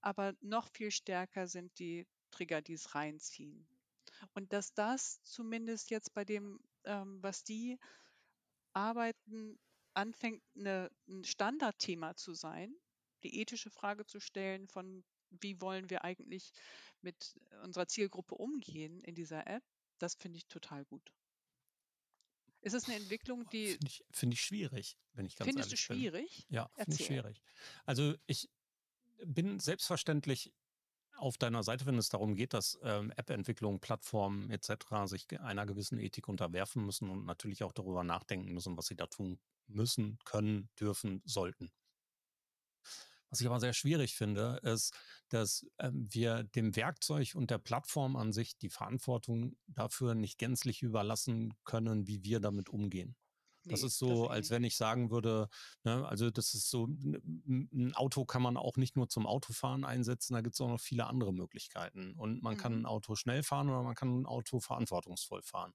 aber 0.00 0.34
noch 0.40 0.68
viel 0.68 0.90
stärker 0.90 1.46
sind 1.46 1.78
die 1.78 2.06
Trigger, 2.30 2.60
die 2.60 2.74
es 2.74 2.94
reinziehen. 2.94 3.66
Und 4.34 4.52
dass 4.52 4.74
das 4.74 5.22
zumindest 5.22 5.90
jetzt 5.90 6.12
bei 6.12 6.24
dem, 6.24 6.60
ähm, 6.84 7.22
was 7.22 7.44
die 7.44 7.78
arbeiten, 8.74 9.58
anfängt, 9.94 10.42
eine, 10.56 10.90
ein 11.08 11.24
Standardthema 11.24 12.14
zu 12.16 12.34
sein, 12.34 12.74
die 13.22 13.40
ethische 13.40 13.70
Frage 13.70 14.04
zu 14.06 14.20
stellen 14.20 14.68
von, 14.68 15.04
wie 15.30 15.60
wollen 15.60 15.90
wir 15.90 16.04
eigentlich 16.04 16.52
mit 17.00 17.34
unserer 17.62 17.86
Zielgruppe 17.86 18.34
umgehen 18.34 19.02
in 19.02 19.14
dieser 19.14 19.46
App, 19.46 19.64
das 19.98 20.14
finde 20.14 20.38
ich 20.38 20.46
total 20.46 20.84
gut. 20.84 21.12
Ist 22.60 22.72
es 22.72 22.84
eine 22.86 22.96
Entwicklung, 22.96 23.46
die. 23.50 23.68
Finde 23.72 23.86
ich, 23.86 24.04
find 24.10 24.32
ich 24.32 24.40
schwierig, 24.40 24.98
wenn 25.12 25.26
ich 25.26 25.36
ganz 25.36 25.48
Findest 25.48 25.70
du 25.70 25.74
ehrlich 25.74 25.88
bin. 25.88 25.96
schwierig? 25.98 26.46
Ja, 26.48 26.70
finde 26.76 26.94
ich 26.94 27.06
schwierig. 27.06 27.42
Also 27.84 28.14
ich 28.26 28.48
bin 29.24 29.60
selbstverständlich 29.60 30.52
auf 31.16 31.38
deiner 31.38 31.62
Seite, 31.62 31.86
wenn 31.86 31.98
es 31.98 32.08
darum 32.08 32.34
geht, 32.34 32.54
dass 32.54 32.78
ähm, 32.82 33.12
App-Entwicklung, 33.16 33.80
Plattformen 33.80 34.50
etc. 34.50 34.70
sich 35.06 35.26
einer 35.40 35.66
gewissen 35.66 35.98
Ethik 35.98 36.28
unterwerfen 36.28 36.84
müssen 36.84 37.10
und 37.10 37.24
natürlich 37.24 37.62
auch 37.64 37.72
darüber 37.72 38.04
nachdenken 38.04 38.52
müssen, 38.52 38.76
was 38.76 38.86
sie 38.86 38.96
da 38.96 39.06
tun 39.06 39.38
müssen, 39.66 40.18
können, 40.24 40.68
dürfen, 40.78 41.22
sollten. 41.24 41.72
Was 43.30 43.40
ich 43.40 43.46
aber 43.48 43.58
sehr 43.58 43.72
schwierig 43.72 44.14
finde, 44.14 44.60
ist, 44.62 44.94
dass 45.28 45.66
ähm, 45.78 46.06
wir 46.08 46.44
dem 46.44 46.76
Werkzeug 46.76 47.34
und 47.34 47.50
der 47.50 47.58
Plattform 47.58 48.14
an 48.14 48.32
sich 48.32 48.56
die 48.58 48.68
Verantwortung 48.68 49.56
dafür 49.66 50.14
nicht 50.14 50.38
gänzlich 50.38 50.82
überlassen 50.82 51.54
können, 51.64 52.06
wie 52.06 52.22
wir 52.22 52.38
damit 52.38 52.68
umgehen. 52.68 53.16
Das 53.70 53.82
ist 53.82 53.98
so, 53.98 54.28
als 54.28 54.50
nicht. 54.50 54.50
wenn 54.50 54.64
ich 54.64 54.76
sagen 54.76 55.10
würde, 55.10 55.48
ne, 55.84 56.06
also 56.06 56.30
das 56.30 56.54
ist 56.54 56.70
so, 56.70 56.86
ein 56.86 57.92
Auto 57.94 58.24
kann 58.24 58.42
man 58.42 58.56
auch 58.56 58.76
nicht 58.76 58.96
nur 58.96 59.08
zum 59.08 59.26
Autofahren 59.26 59.84
einsetzen, 59.84 60.34
da 60.34 60.40
gibt 60.40 60.54
es 60.54 60.60
auch 60.60 60.68
noch 60.68 60.80
viele 60.80 61.06
andere 61.06 61.32
Möglichkeiten. 61.32 62.14
Und 62.18 62.42
man 62.42 62.56
kann 62.56 62.72
Mhm. 62.72 62.80
ein 62.82 62.86
Auto 62.86 63.14
schnell 63.14 63.42
fahren 63.42 63.68
oder 63.70 63.82
man 63.82 63.94
kann 63.94 64.20
ein 64.20 64.26
Auto 64.26 64.60
verantwortungsvoll 64.60 65.42
fahren. 65.42 65.72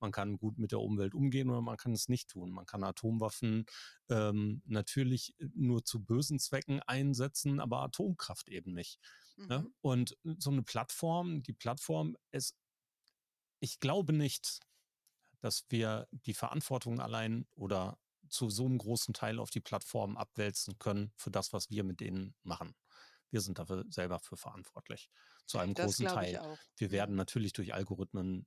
Man 0.00 0.12
kann 0.12 0.38
gut 0.38 0.58
mit 0.58 0.72
der 0.72 0.80
Umwelt 0.80 1.14
umgehen 1.14 1.50
oder 1.50 1.62
man 1.62 1.76
kann 1.76 1.92
es 1.92 2.08
nicht 2.08 2.28
tun. 2.30 2.50
Man 2.50 2.66
kann 2.66 2.84
Atomwaffen 2.84 3.66
ähm, 4.08 4.62
natürlich 4.66 5.34
nur 5.54 5.84
zu 5.84 6.04
bösen 6.04 6.38
Zwecken 6.38 6.80
einsetzen, 6.82 7.60
aber 7.60 7.80
Atomkraft 7.82 8.48
eben 8.48 8.72
nicht. 8.72 8.98
Ne? 9.48 9.60
Mhm. 9.60 9.74
Und 9.80 10.16
so 10.38 10.50
eine 10.50 10.62
Plattform, 10.62 11.42
die 11.42 11.52
Plattform 11.52 12.16
ist, 12.30 12.56
ich 13.60 13.80
glaube 13.80 14.12
nicht, 14.12 14.60
dass 15.40 15.64
wir 15.68 16.08
die 16.10 16.34
Verantwortung 16.34 17.00
allein 17.00 17.46
oder 17.54 17.98
zu 18.28 18.50
so 18.50 18.66
einem 18.66 18.78
großen 18.78 19.14
Teil 19.14 19.38
auf 19.38 19.50
die 19.50 19.60
Plattform 19.60 20.16
abwälzen 20.16 20.78
können 20.78 21.12
für 21.16 21.30
das, 21.30 21.52
was 21.52 21.70
wir 21.70 21.84
mit 21.84 22.00
denen 22.00 22.34
machen. 22.42 22.74
Wir 23.30 23.40
sind 23.40 23.58
dafür 23.58 23.84
selber 23.88 24.18
für 24.18 24.36
verantwortlich. 24.36 25.10
Zu 25.46 25.58
einem 25.58 25.74
Das 25.74 25.86
großen 25.86 26.06
Teil. 26.06 26.58
Wir 26.76 26.90
werden 26.90 27.16
natürlich 27.16 27.52
durch 27.52 27.74
Algorithmen 27.74 28.46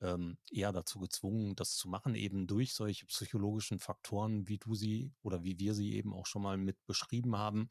ähm, 0.00 0.38
eher 0.50 0.72
dazu 0.72 0.98
gezwungen, 0.98 1.54
das 1.56 1.76
zu 1.76 1.88
machen, 1.88 2.14
eben 2.14 2.46
durch 2.46 2.74
solche 2.74 3.06
psychologischen 3.06 3.78
Faktoren, 3.78 4.48
wie 4.48 4.58
du 4.58 4.74
sie 4.74 5.12
oder 5.22 5.44
wie 5.44 5.58
wir 5.58 5.74
sie 5.74 5.94
eben 5.94 6.14
auch 6.14 6.26
schon 6.26 6.42
mal 6.42 6.56
mit 6.56 6.84
beschrieben 6.86 7.36
haben. 7.36 7.68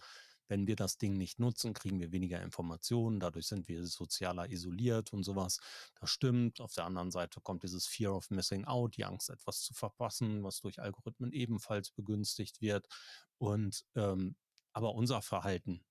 Wenn 0.50 0.68
wir 0.68 0.76
das 0.76 0.98
Ding 0.98 1.14
nicht 1.14 1.40
nutzen, 1.40 1.74
kriegen 1.74 2.00
wir 2.00 2.12
weniger 2.12 2.42
Informationen, 2.42 3.20
dadurch 3.20 3.48
sind 3.48 3.70
wir 3.70 3.86
sozialer 3.86 4.50
isoliert 4.50 5.14
und 5.14 5.24
sowas. 5.24 5.60
Das 6.00 6.10
stimmt. 6.10 6.60
Auf 6.60 6.74
der 6.74 6.86
anderen 6.86 7.12
Seite 7.12 7.40
kommt 7.40 7.64
dieses 7.64 7.88
Fear 7.88 8.16
of 8.16 8.30
Missing 8.32 8.66
Out, 8.66 8.98
die 8.98 9.06
Angst, 9.06 9.30
etwas 9.30 9.62
zu 9.62 9.74
verpassen, 9.74 10.44
was 10.44 10.60
durch 10.60 10.82
Algorithmen 10.82 11.32
ebenfalls 11.32 11.92
begünstigt 11.92 12.60
wird. 12.60 12.88
Und 13.38 13.86
ähm, 13.96 14.36
aber 14.74 14.96
unser 14.96 15.22
Verhalten 15.22 15.86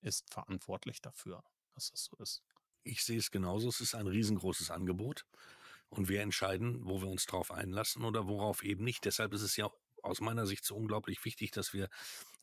ist 0.00 0.32
verantwortlich 0.32 1.00
dafür, 1.00 1.44
dass 1.74 1.90
das 1.90 2.04
so 2.04 2.16
ist. 2.16 2.42
Ich 2.82 3.04
sehe 3.04 3.18
es 3.18 3.30
genauso. 3.30 3.68
Es 3.68 3.80
ist 3.80 3.94
ein 3.94 4.06
riesengroßes 4.06 4.70
Angebot. 4.70 5.24
Und 5.88 6.08
wir 6.08 6.22
entscheiden, 6.22 6.84
wo 6.84 7.00
wir 7.00 7.08
uns 7.08 7.26
drauf 7.26 7.50
einlassen 7.50 8.04
oder 8.04 8.26
worauf 8.26 8.62
eben 8.62 8.84
nicht. 8.84 9.04
Deshalb 9.04 9.32
ist 9.32 9.42
es 9.42 9.56
ja 9.56 9.70
aus 10.04 10.20
meiner 10.20 10.46
Sicht 10.46 10.64
so 10.64 10.76
unglaublich 10.76 11.24
wichtig, 11.24 11.50
dass 11.50 11.72
wir 11.72 11.88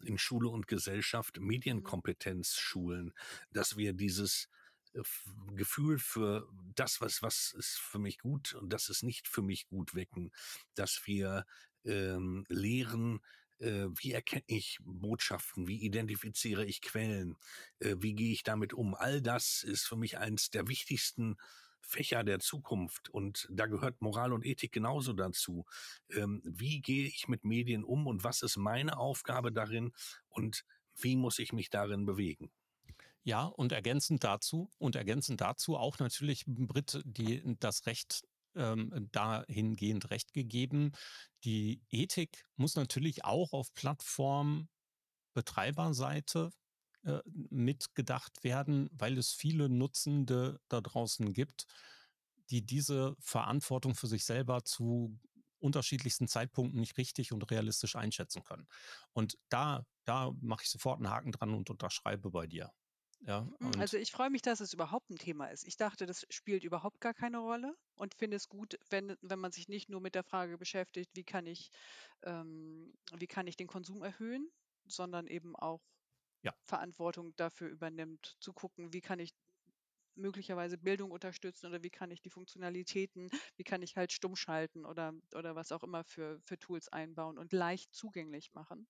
in 0.03 0.17
Schule 0.17 0.49
und 0.49 0.67
Gesellschaft 0.67 1.39
Medienkompetenz 1.39 2.55
schulen, 2.55 3.13
dass 3.51 3.77
wir 3.77 3.93
dieses 3.93 4.49
äh, 4.93 5.01
Gefühl 5.55 5.99
für 5.99 6.47
das, 6.75 7.01
was, 7.01 7.21
was 7.21 7.53
ist 7.57 7.79
für 7.79 7.99
mich 7.99 8.19
gut 8.19 8.53
und 8.55 8.71
das 8.71 8.89
ist 8.89 9.03
nicht 9.03 9.27
für 9.27 9.41
mich 9.41 9.67
gut 9.67 9.95
wecken, 9.95 10.31
dass 10.75 11.01
wir 11.05 11.45
ähm, 11.85 12.45
lehren, 12.49 13.21
äh, 13.59 13.87
wie 13.95 14.11
erkenne 14.11 14.43
ich 14.47 14.79
Botschaften, 14.81 15.67
wie 15.67 15.81
identifiziere 15.81 16.65
ich 16.65 16.81
Quellen, 16.81 17.37
äh, 17.79 17.95
wie 17.99 18.13
gehe 18.13 18.33
ich 18.33 18.43
damit 18.43 18.73
um. 18.73 18.95
All 18.95 19.21
das 19.21 19.63
ist 19.63 19.85
für 19.85 19.95
mich 19.95 20.17
eins 20.17 20.49
der 20.49 20.67
wichtigsten 20.67 21.37
Fächer 21.81 22.23
der 22.23 22.39
Zukunft 22.39 23.09
und 23.09 23.47
da 23.51 23.65
gehört 23.65 24.01
Moral 24.01 24.33
und 24.33 24.45
Ethik 24.45 24.71
genauso 24.71 25.13
dazu. 25.13 25.65
Ähm, 26.09 26.41
wie 26.45 26.81
gehe 26.81 27.07
ich 27.07 27.27
mit 27.27 27.43
Medien 27.43 27.83
um 27.83 28.07
und 28.07 28.23
was 28.23 28.41
ist 28.41 28.57
meine 28.57 28.97
Aufgabe 28.97 29.51
darin 29.51 29.91
und 30.29 30.63
wie 30.95 31.15
muss 31.15 31.39
ich 31.39 31.53
mich 31.53 31.69
darin 31.69 32.05
bewegen? 32.05 32.51
Ja, 33.23 33.43
und 33.43 33.71
ergänzend 33.71 34.23
dazu, 34.23 34.71
und 34.79 34.95
ergänzend 34.95 35.41
dazu 35.41 35.77
auch 35.77 35.99
natürlich 35.99 36.43
Brit, 36.47 37.01
die 37.05 37.43
das 37.59 37.85
Recht 37.85 38.23
ähm, 38.55 39.09
dahingehend 39.11 40.09
Recht 40.09 40.33
gegeben. 40.33 40.93
Die 41.43 41.83
Ethik 41.89 42.45
muss 42.55 42.75
natürlich 42.75 43.23
auch 43.23 43.53
auf 43.53 43.71
Plattformbetreiberseite 43.73 46.51
äh, 47.03 47.19
mitgedacht 47.25 48.43
werden, 48.43 48.89
weil 48.91 49.17
es 49.17 49.31
viele 49.33 49.69
Nutzende 49.69 50.59
da 50.67 50.81
draußen 50.81 51.33
gibt, 51.33 51.65
die 52.49 52.65
diese 52.65 53.15
Verantwortung 53.19 53.95
für 53.95 54.07
sich 54.07 54.25
selber 54.25 54.63
zu 54.63 55.19
unterschiedlichsten 55.59 56.27
Zeitpunkten 56.27 56.79
nicht 56.79 56.97
richtig 56.97 57.31
und 57.31 57.49
realistisch 57.51 57.95
einschätzen 57.95 58.43
können. 58.43 58.67
Und 59.13 59.37
da, 59.49 59.85
da 60.05 60.31
mache 60.41 60.63
ich 60.63 60.69
sofort 60.69 60.97
einen 60.97 61.09
Haken 61.09 61.31
dran 61.31 61.53
und 61.53 61.69
unterschreibe 61.69 62.31
bei 62.31 62.47
dir. 62.47 62.71
Ja, 63.21 63.47
und 63.59 63.77
Also 63.77 63.97
ich 63.97 64.11
freue 64.11 64.31
mich, 64.31 64.41
dass 64.41 64.59
es 64.59 64.73
überhaupt 64.73 65.09
ein 65.11 65.17
Thema 65.17 65.47
ist. 65.47 65.67
Ich 65.67 65.77
dachte, 65.77 66.05
das 66.07 66.25
spielt 66.29 66.63
überhaupt 66.63 66.99
gar 66.99 67.13
keine 67.13 67.37
Rolle 67.39 67.75
und 67.95 68.15
finde 68.15 68.37
es 68.37 68.49
gut, 68.49 68.77
wenn, 68.89 69.15
wenn 69.21 69.39
man 69.39 69.51
sich 69.51 69.67
nicht 69.67 69.89
nur 69.89 70.01
mit 70.01 70.15
der 70.15 70.23
Frage 70.23 70.57
beschäftigt, 70.57 71.11
wie 71.13 71.23
kann 71.23 71.45
ich, 71.45 71.69
ähm, 72.23 72.93
wie 73.15 73.27
kann 73.27 73.45
ich 73.47 73.57
den 73.57 73.67
Konsum 73.67 74.01
erhöhen, 74.03 74.49
sondern 74.85 75.27
eben 75.27 75.55
auch 75.55 75.81
Ja. 76.43 76.53
Verantwortung 76.63 77.35
dafür 77.37 77.69
übernimmt, 77.69 78.37
zu 78.39 78.53
gucken, 78.53 78.93
wie 78.93 79.01
kann 79.01 79.19
ich 79.19 79.31
möglicherweise 80.15 80.77
Bildung 80.77 81.11
unterstützen 81.11 81.67
oder 81.67 81.83
wie 81.83 81.89
kann 81.89 82.11
ich 82.11 82.21
die 82.21 82.29
Funktionalitäten, 82.29 83.29
wie 83.57 83.63
kann 83.63 83.81
ich 83.81 83.97
halt 83.97 84.11
stumm 84.13 84.35
schalten 84.35 84.85
oder, 84.85 85.13
oder 85.35 85.55
was 85.55 85.71
auch 85.71 85.83
immer 85.83 86.03
für, 86.03 86.39
für 86.45 86.59
Tools 86.59 86.89
einbauen 86.89 87.37
und 87.37 87.53
leicht 87.53 87.93
zugänglich 87.93 88.53
machen, 88.53 88.87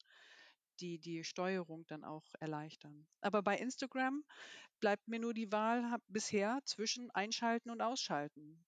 die 0.80 1.00
die 1.00 1.24
Steuerung 1.24 1.86
dann 1.88 2.04
auch 2.04 2.26
erleichtern. 2.40 3.08
Aber 3.22 3.42
bei 3.44 3.58
Instagram 3.58 4.24
bleibt 4.80 5.08
mir 5.08 5.20
nur 5.20 5.34
die 5.34 5.52
Wahl 5.52 5.98
bisher 6.08 6.60
zwischen 6.66 7.12
Einschalten 7.12 7.72
und 7.72 7.82
Ausschalten. 7.82 8.66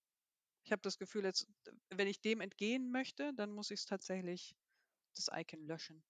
Ich 0.64 0.72
habe 0.72 0.82
das 0.82 0.98
Gefühl, 0.98 1.24
jetzt, 1.24 1.48
wenn 1.90 2.08
ich 2.08 2.20
dem 2.22 2.40
entgehen 2.42 2.90
möchte, 2.90 3.32
dann 3.34 3.52
muss 3.52 3.70
ich 3.72 3.80
es 3.80 3.86
tatsächlich 3.86 4.56
das 5.16 5.30
Icon 5.32 5.66
löschen. 5.66 6.04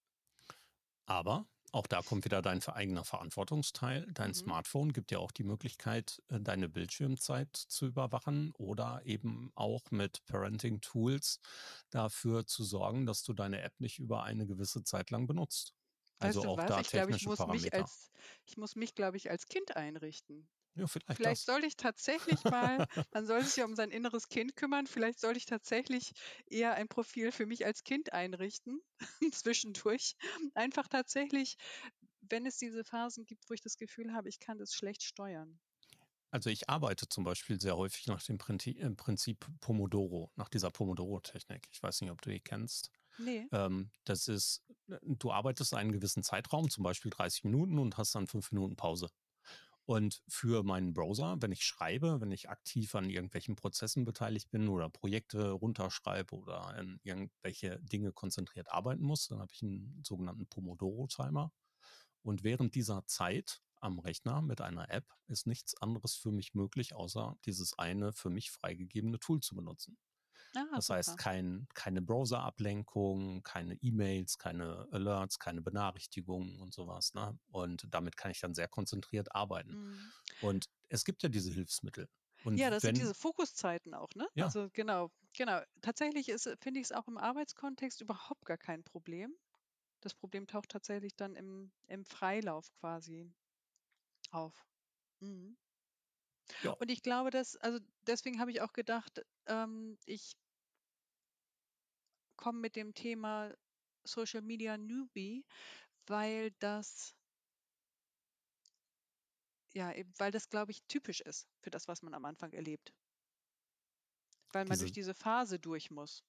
Aber 1.07 1.47
auch 1.75 1.87
da 1.87 2.01
kommt 2.01 2.25
wieder 2.25 2.41
dein 2.41 2.61
eigener 2.63 3.03
Verantwortungsteil. 3.03 4.07
Dein 4.13 4.33
Mhm. 4.33 4.35
Smartphone 4.35 4.93
gibt 4.93 5.11
dir 5.11 5.19
auch 5.19 5.31
die 5.31 5.43
Möglichkeit, 5.43 6.21
äh, 6.29 6.39
deine 6.41 6.69
Bildschirmzeit 6.69 7.55
zu 7.55 7.85
überwachen 7.87 8.51
oder 8.57 9.01
eben 9.05 9.51
auch 9.55 9.91
mit 9.91 10.25
Parenting 10.25 10.81
Tools 10.81 11.39
dafür 11.89 12.45
zu 12.47 12.63
sorgen, 12.63 13.05
dass 13.05 13.23
du 13.23 13.33
deine 13.33 13.61
App 13.61 13.79
nicht 13.79 13.99
über 13.99 14.23
eine 14.23 14.47
gewisse 14.47 14.83
Zeit 14.83 15.11
lang 15.11 15.27
benutzt. 15.27 15.73
Weißt 16.19 16.45
Also 16.45 16.45
auch 16.45 16.57
was? 16.57 16.65
da 16.65 16.81
Ich 16.81 16.91
glaube, 16.91 17.11
ich 17.11 17.21
technische 17.21 17.21
muss 17.21 17.45
mich 17.45 17.73
Parameter. 17.73 17.73
als, 17.73 18.11
ich 18.45 18.57
muss 18.57 18.75
mich, 18.75 18.95
glaube 18.95 19.15
ich, 19.17 19.29
als 19.31 19.47
Kind 19.47 19.75
einrichten. 19.77 20.49
Ja, 20.75 20.87
vielleicht 20.87 21.05
Vielleicht 21.15 21.45
soll 21.45 21.63
ich 21.63 21.77
tatsächlich 21.77 22.43
mal, 22.43 22.85
man 23.13 23.25
soll 23.25 23.43
sich 23.43 23.55
ja 23.55 23.65
um 23.65 23.75
sein 23.75 23.91
inneres 23.91 24.27
Kind 24.27 24.55
kümmern, 24.55 24.87
vielleicht 24.87 25.19
soll 25.19 25.37
ich 25.37 25.45
tatsächlich 25.45 26.11
eher 26.47 26.73
ein 26.75 26.87
Profil 26.87 27.31
für 27.31 27.45
mich 27.45 27.65
als 27.65 27.83
Kind 27.83 28.13
einrichten, 28.13 28.81
zwischendurch. 29.33 30.15
Einfach 30.53 30.87
tatsächlich, 30.87 31.55
wenn 32.21 32.45
es 32.45 32.57
diese 32.57 32.83
Phasen 32.83 33.25
gibt, 33.25 33.49
wo 33.49 33.53
ich 33.53 33.61
das 33.61 33.77
Gefühl 33.77 34.13
habe, 34.13 34.29
ich 34.29 34.39
kann 34.39 34.57
das 34.57 34.73
schlecht 34.73 35.03
steuern. 35.03 35.59
Also 36.31 36.49
ich 36.49 36.69
arbeite 36.69 37.07
zum 37.07 37.23
Beispiel 37.23 37.59
sehr 37.61 37.77
häufig 37.77 38.07
nach 38.07 38.21
dem 38.23 38.37
Prinzip, 38.37 38.79
äh, 38.81 38.89
Prinzip 38.91 39.45
Pomodoro, 39.61 40.31
nach 40.35 40.49
dieser 40.49 40.69
Pomodoro-Technik. 40.71 41.67
Ich 41.71 41.81
weiß 41.81 42.01
nicht, 42.01 42.11
ob 42.11 42.21
du 42.21 42.29
die 42.29 42.41
kennst. 42.41 42.91
Nee. 43.17 43.49
Ähm, 43.51 43.91
das 44.05 44.27
ist, 44.27 44.63
äh, 44.89 44.97
du 45.03 45.31
arbeitest 45.31 45.73
einen 45.75 45.93
gewissen 45.93 46.23
Zeitraum, 46.23 46.69
zum 46.69 46.83
Beispiel 46.83 47.11
30 47.11 47.45
Minuten 47.45 47.79
und 47.79 47.97
hast 47.97 48.15
dann 48.15 48.27
fünf 48.27 48.51
Minuten 48.51 48.75
Pause. 48.75 49.09
Und 49.85 50.23
für 50.27 50.63
meinen 50.63 50.93
Browser, 50.93 51.37
wenn 51.41 51.51
ich 51.51 51.63
schreibe, 51.63 52.19
wenn 52.19 52.31
ich 52.31 52.49
aktiv 52.49 52.95
an 52.95 53.09
irgendwelchen 53.09 53.55
Prozessen 53.55 54.03
beteiligt 54.03 54.49
bin 54.49 54.67
oder 54.67 54.89
Projekte 54.89 55.51
runterschreibe 55.51 56.35
oder 56.35 56.75
in 56.79 56.99
irgendwelche 57.03 57.79
Dinge 57.81 58.11
konzentriert 58.11 58.71
arbeiten 58.71 59.03
muss, 59.03 59.27
dann 59.27 59.39
habe 59.39 59.51
ich 59.53 59.61
einen 59.61 60.01
sogenannten 60.03 60.47
Pomodoro-Timer. 60.47 61.51
Und 62.23 62.43
während 62.43 62.73
dieser 62.73 63.05
Zeit 63.05 63.61
am 63.79 63.99
Rechner 63.99 64.41
mit 64.41 64.61
einer 64.61 64.89
App 64.89 65.05
ist 65.27 65.45
nichts 65.45 65.79
anderes 65.79 66.15
für 66.15 66.31
mich 66.31 66.55
möglich, 66.55 66.95
außer 66.95 67.37
dieses 67.45 67.77
eine 67.77 68.13
für 68.13 68.31
mich 68.31 68.49
freigegebene 68.51 69.19
Tool 69.19 69.41
zu 69.41 69.55
benutzen. 69.55 69.97
Ah, 70.55 70.81
Das 70.81 70.89
super. 70.89 71.15
heißt, 71.15 71.17
kein, 71.17 71.67
keine 71.73 72.01
Browser-Ablenkung, 72.01 73.43
keine 73.43 73.75
E-Mails, 73.81 74.37
keine 74.37 74.87
Alerts, 74.91 75.39
keine 75.39 75.61
Benachrichtigungen 75.61 76.59
und 76.61 76.73
sowas. 76.73 77.13
Ne? 77.13 77.39
Und 77.47 77.87
damit 77.91 78.17
kann 78.17 78.31
ich 78.31 78.41
dann 78.41 78.53
sehr 78.55 78.67
konzentriert 78.67 79.33
arbeiten. 79.35 79.77
Mhm. 79.77 80.13
Und 80.39 80.65
es 80.89 81.05
gibt 81.05 81.23
ja 81.23 81.29
diese 81.29 81.51
Hilfsmittel. 81.51 82.09
Und 82.43 82.61
Ja, 82.61 82.69
das 82.71 82.85
sind 82.85 82.97
wenn, 82.97 82.97
diese 82.97 83.13
Fokuszeiten 83.13 83.93
auch, 83.93 84.09
ne? 84.15 84.27
ja, 84.35 84.51
Also 84.51 84.69
genau, 84.73 85.11
genau. 85.33 85.61
Tatsächlich 85.81 86.27
ist, 86.29 86.43
finde 86.61 86.79
ich 86.79 86.85
es 86.87 86.91
auch 86.91 87.07
im 87.07 87.17
Arbeitskontext 87.19 88.01
überhaupt 88.01 88.45
gar 88.45 88.57
kein 88.57 88.83
Problem. 88.83 89.35
Das 90.01 90.15
Problem 90.15 90.47
taucht 90.47 90.69
tatsächlich 90.69 91.15
dann 91.15 91.35
im, 91.35 91.73
im 91.87 92.05
Freilauf 92.05 92.73
quasi 92.75 93.33
auf. 94.31 94.67
Mhm. 95.21 95.57
ja, 96.61 96.75
Und 96.79 96.89
ich 96.91 97.01
glaube, 97.01 97.29
dass, 97.31 97.55
also 97.57 97.79
deswegen 98.07 98.39
habe 98.39 98.51
ich 98.51 98.61
auch 98.61 98.73
gedacht, 98.73 99.25
ähm, 99.47 99.97
ich 100.05 100.33
komme 102.37 102.59
mit 102.59 102.75
dem 102.75 102.93
Thema 102.93 103.53
Social 104.03 104.41
Media 104.41 104.77
Newbie, 104.77 105.45
weil 106.07 106.51
das, 106.59 107.15
ja, 109.73 109.91
eben, 109.93 110.13
weil 110.17 110.31
das, 110.31 110.49
glaube 110.49 110.71
ich, 110.71 110.83
typisch 110.87 111.21
ist 111.21 111.47
für 111.61 111.69
das, 111.69 111.87
was 111.87 112.01
man 112.01 112.13
am 112.13 112.25
Anfang 112.25 112.53
erlebt. 112.53 112.93
Weil 114.51 114.65
man 114.65 114.77
durch 114.77 114.91
diese, 114.91 115.11
diese 115.11 115.13
Phase 115.13 115.59
durch 115.59 115.91
muss. 115.91 116.23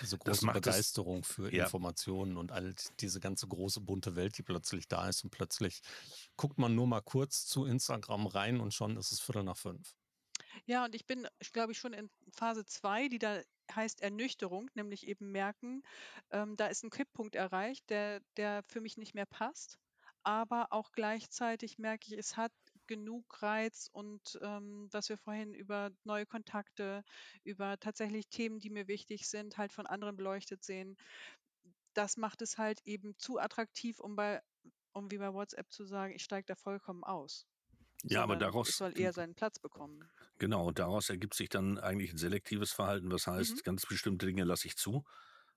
diese 0.00 0.16
Das 0.16 0.24
große 0.24 0.46
macht 0.46 0.56
es, 0.56 0.62
Begeisterung 0.62 1.22
für 1.22 1.52
ja, 1.52 1.64
Informationen 1.64 2.36
und 2.36 2.50
all 2.50 2.74
diese 3.00 3.20
ganze 3.20 3.46
große 3.46 3.80
bunte 3.80 4.16
Welt, 4.16 4.38
die 4.38 4.42
plötzlich 4.42 4.88
da 4.88 5.08
ist 5.08 5.22
und 5.24 5.30
plötzlich 5.30 5.82
guckt 6.36 6.58
man 6.58 6.74
nur 6.74 6.86
mal 6.86 7.02
kurz 7.02 7.44
zu 7.44 7.66
Instagram 7.66 8.26
rein 8.26 8.60
und 8.60 8.72
schon 8.72 8.96
ist 8.96 9.12
es 9.12 9.20
Viertel 9.20 9.44
nach 9.44 9.56
fünf. 9.58 9.94
Ja, 10.64 10.84
und 10.84 10.94
ich 10.94 11.06
bin, 11.06 11.26
glaube 11.52 11.72
ich, 11.72 11.78
schon 11.78 11.92
in 11.92 12.10
Phase 12.30 12.64
2, 12.64 13.08
die 13.08 13.18
da 13.18 13.40
heißt 13.76 14.02
Ernüchterung, 14.02 14.70
nämlich 14.74 15.06
eben 15.06 15.32
merken, 15.32 15.82
ähm, 16.30 16.56
da 16.56 16.66
ist 16.66 16.84
ein 16.84 16.90
Kipppunkt 16.90 17.34
erreicht, 17.34 17.88
der, 17.90 18.20
der 18.36 18.62
für 18.64 18.80
mich 18.80 18.96
nicht 18.96 19.14
mehr 19.14 19.26
passt. 19.26 19.78
Aber 20.24 20.68
auch 20.70 20.92
gleichzeitig 20.92 21.78
merke 21.78 22.06
ich, 22.06 22.18
es 22.18 22.36
hat 22.36 22.52
genug 22.86 23.42
Reiz 23.42 23.88
und 23.92 24.38
ähm, 24.42 24.88
was 24.92 25.08
wir 25.08 25.18
vorhin 25.18 25.54
über 25.54 25.90
neue 26.04 26.26
Kontakte, 26.26 27.02
über 27.44 27.78
tatsächlich 27.78 28.28
Themen, 28.28 28.58
die 28.58 28.70
mir 28.70 28.86
wichtig 28.86 29.28
sind, 29.28 29.58
halt 29.58 29.72
von 29.72 29.86
anderen 29.86 30.16
beleuchtet 30.16 30.62
sehen. 30.62 30.96
Das 31.94 32.16
macht 32.16 32.42
es 32.42 32.58
halt 32.58 32.80
eben 32.84 33.16
zu 33.18 33.38
attraktiv, 33.38 33.98
um 33.98 34.14
bei, 34.16 34.42
um 34.92 35.10
wie 35.10 35.18
bei 35.18 35.32
WhatsApp 35.32 35.70
zu 35.72 35.84
sagen, 35.84 36.14
ich 36.14 36.22
steige 36.22 36.46
da 36.46 36.54
vollkommen 36.54 37.04
aus, 37.04 37.46
ja, 38.02 38.22
aber 38.22 38.36
daraus, 38.36 38.70
soll 38.76 38.98
eher 38.98 39.12
seinen 39.12 39.34
Platz 39.36 39.58
bekommen. 39.60 40.10
genau, 40.38 40.66
und 40.66 40.78
daraus 40.78 41.08
ergibt 41.10 41.34
sich 41.34 41.48
dann 41.48 41.78
eigentlich 41.78 42.12
ein 42.12 42.18
selektives 42.18 42.72
Verhalten, 42.72 43.10
was 43.10 43.26
Mhm. 43.36 43.60
heißt, 43.60 43.64
ganz 43.64 43.86
bestimmte 43.86 44.26
Dinge 44.26 44.44
lasse 44.44 44.66
ich 44.66 44.76
zu, 44.76 45.04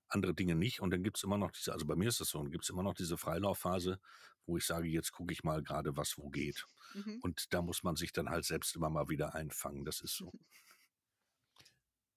andere 0.07 0.33
Dinge 0.35 0.55
nicht. 0.55 0.81
Und 0.81 0.91
dann 0.91 1.03
gibt 1.03 1.17
es 1.17 1.23
immer 1.23 1.37
noch 1.37 1.51
diese, 1.51 1.73
also 1.73 1.85
bei 1.85 1.95
mir 1.95 2.09
ist 2.09 2.21
es 2.21 2.29
so, 2.29 2.39
dann 2.41 2.51
gibt 2.51 2.63
es 2.65 2.69
immer 2.69 2.83
noch 2.83 2.93
diese 2.93 3.17
Freilaufphase, 3.17 3.99
wo 4.45 4.57
ich 4.57 4.65
sage, 4.65 4.87
jetzt 4.87 5.11
gucke 5.11 5.33
ich 5.33 5.43
mal 5.43 5.63
gerade, 5.63 5.97
was 5.97 6.17
wo 6.17 6.29
geht. 6.29 6.65
Mhm. 6.93 7.21
Und 7.21 7.53
da 7.53 7.61
muss 7.61 7.83
man 7.83 7.95
sich 7.95 8.13
dann 8.13 8.29
halt 8.29 8.45
selbst 8.45 8.75
immer 8.75 8.89
mal 8.89 9.09
wieder 9.09 9.33
einfangen. 9.35 9.85
Das 9.85 10.01
ist 10.01 10.15
so. 10.15 10.33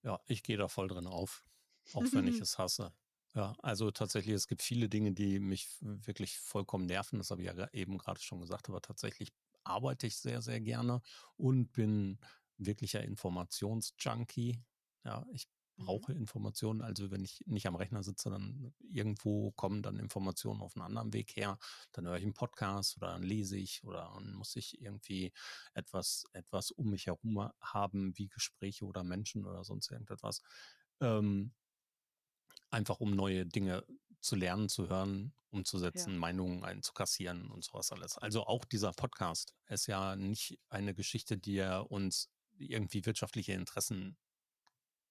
Ja, 0.03 0.21
ich 0.27 0.43
gehe 0.43 0.57
da 0.57 0.69
voll 0.69 0.89
drin 0.89 1.07
auf, 1.07 1.45
auch 1.93 2.15
wenn 2.15 2.27
ich 2.27 2.41
es 2.41 2.59
hasse. 2.59 2.93
Ja, 3.35 3.55
also 3.63 3.91
tatsächlich, 3.91 4.35
es 4.35 4.47
gibt 4.49 4.63
viele 4.63 4.89
Dinge, 4.89 5.13
die 5.13 5.39
mich 5.41 5.69
wirklich 5.81 6.39
vollkommen 6.39 6.87
nerven. 6.87 7.19
Das 7.19 7.31
habe 7.31 7.43
ich 7.43 7.49
ja 7.49 7.69
eben 7.73 7.99
gerade 7.99 8.21
schon 8.21 8.41
gesagt, 8.41 8.69
aber 8.69 8.81
tatsächlich 8.81 9.33
arbeite 9.69 10.07
ich 10.07 10.17
sehr, 10.19 10.43
sehr 10.43 10.61
gerne 10.61 11.03
und 11.37 11.73
bin 11.73 12.19
wirklicher 12.57 13.03
Informationsjunkie. 13.03 14.65
Ja, 15.05 15.27
ich 15.33 15.49
Mhm. 15.79 15.85
brauche 15.85 16.13
Informationen. 16.13 16.83
Also 16.83 17.11
wenn 17.13 17.23
ich 17.23 17.45
nicht 17.47 17.67
am 17.69 17.77
Rechner 17.77 18.03
sitze, 18.03 18.31
dann 18.31 18.75
irgendwo 18.81 19.53
kommen 19.53 19.83
dann 19.83 19.99
Informationen 19.99 20.61
auf 20.61 20.75
einen 20.77 20.85
anderen 20.85 21.13
Weg 21.13 21.37
her. 21.37 21.59
Dann 21.93 22.07
höre 22.07 22.17
ich 22.17 22.25
einen 22.25 22.35
Podcast 22.35 22.97
oder 22.97 23.09
dann 23.13 23.23
lese 23.23 23.57
ich 23.57 23.85
oder 23.85 24.11
dann 24.15 24.35
muss 24.35 24.57
ich 24.57 24.81
irgendwie 24.81 25.33
etwas, 25.75 26.25
etwas 26.33 26.73
um 26.73 26.91
mich 26.91 27.07
herum 27.07 27.51
haben, 27.61 28.17
wie 28.19 28.29
Gespräche 28.29 28.87
oder 28.87 29.05
Menschen 29.05 29.47
oder 29.47 29.63
sonst 29.65 29.91
irgendetwas. 29.91 30.43
Ähm, 31.01 31.53
einfach 32.71 33.01
um 33.01 33.15
neue 33.15 33.47
Dinge 33.47 33.85
zu 34.21 34.37
lernen, 34.37 34.69
zu 34.69 34.89
hören, 34.89 35.35
Ja. 35.57 35.57
umzusetzen, 35.57 36.17
Meinungen 36.17 36.65
einzukassieren 36.65 37.51
und 37.51 37.65
sowas 37.65 37.93
alles. 37.93 38.19
Also 38.19 38.45
auch 38.47 38.65
dieser 38.65 38.93
Podcast 38.93 39.55
ist 39.69 39.87
ja 39.87 40.17
nicht 40.17 40.59
eine 40.69 40.95
Geschichte, 40.95 41.39
die 41.39 41.57
er 41.59 41.91
uns 41.91 42.31
irgendwie 42.59 43.05
wirtschaftliche 43.07 43.53
Interessen 43.53 44.17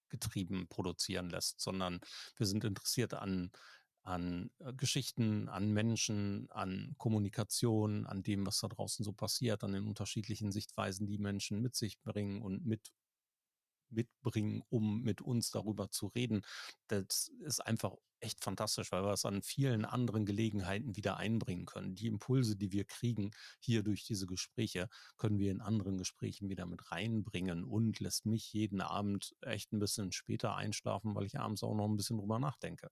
getrieben 0.09 0.67
produzieren 0.67 1.29
lässt, 1.29 1.59
sondern 1.59 1.99
wir 2.37 2.45
sind 2.45 2.63
interessiert 2.63 3.13
an, 3.13 3.51
an 4.03 4.49
äh, 4.59 4.73
Geschichten, 4.73 5.49
an 5.49 5.71
Menschen, 5.73 6.49
an 6.51 6.93
Kommunikation, 6.97 8.05
an 8.05 8.23
dem, 8.23 8.45
was 8.45 8.59
da 8.59 8.67
draußen 8.67 9.03
so 9.03 9.13
passiert, 9.13 9.63
an 9.63 9.73
den 9.73 9.87
unterschiedlichen 9.87 10.51
Sichtweisen, 10.51 11.07
die 11.07 11.17
Menschen 11.17 11.61
mit 11.61 11.75
sich 11.75 12.01
bringen 12.01 12.41
und 12.41 12.65
mit 12.65 12.91
mitbringen, 13.89 14.63
um 14.69 15.01
mit 15.01 15.21
uns 15.21 15.51
darüber 15.51 15.89
zu 15.89 16.07
reden. 16.07 16.41
Das 16.87 17.29
ist 17.41 17.65
einfach 17.65 17.95
echt 18.19 18.43
fantastisch, 18.43 18.91
weil 18.91 19.03
wir 19.03 19.13
es 19.13 19.25
an 19.25 19.41
vielen 19.41 19.85
anderen 19.85 20.25
Gelegenheiten 20.25 20.95
wieder 20.95 21.17
einbringen 21.17 21.65
können. 21.65 21.95
Die 21.95 22.07
Impulse, 22.07 22.55
die 22.55 22.71
wir 22.71 22.85
kriegen 22.85 23.31
hier 23.59 23.83
durch 23.83 24.03
diese 24.05 24.25
Gespräche, 24.25 24.89
können 25.17 25.39
wir 25.39 25.51
in 25.51 25.61
anderen 25.61 25.97
Gesprächen 25.97 26.49
wieder 26.49 26.65
mit 26.65 26.91
reinbringen 26.91 27.63
und 27.63 27.99
lässt 27.99 28.25
mich 28.25 28.51
jeden 28.53 28.81
Abend 28.81 29.35
echt 29.41 29.71
ein 29.71 29.79
bisschen 29.79 30.11
später 30.11 30.55
einschlafen, 30.55 31.15
weil 31.15 31.25
ich 31.25 31.39
abends 31.39 31.63
auch 31.63 31.75
noch 31.75 31.87
ein 31.87 31.95
bisschen 31.95 32.17
drüber 32.17 32.39
nachdenke. 32.39 32.89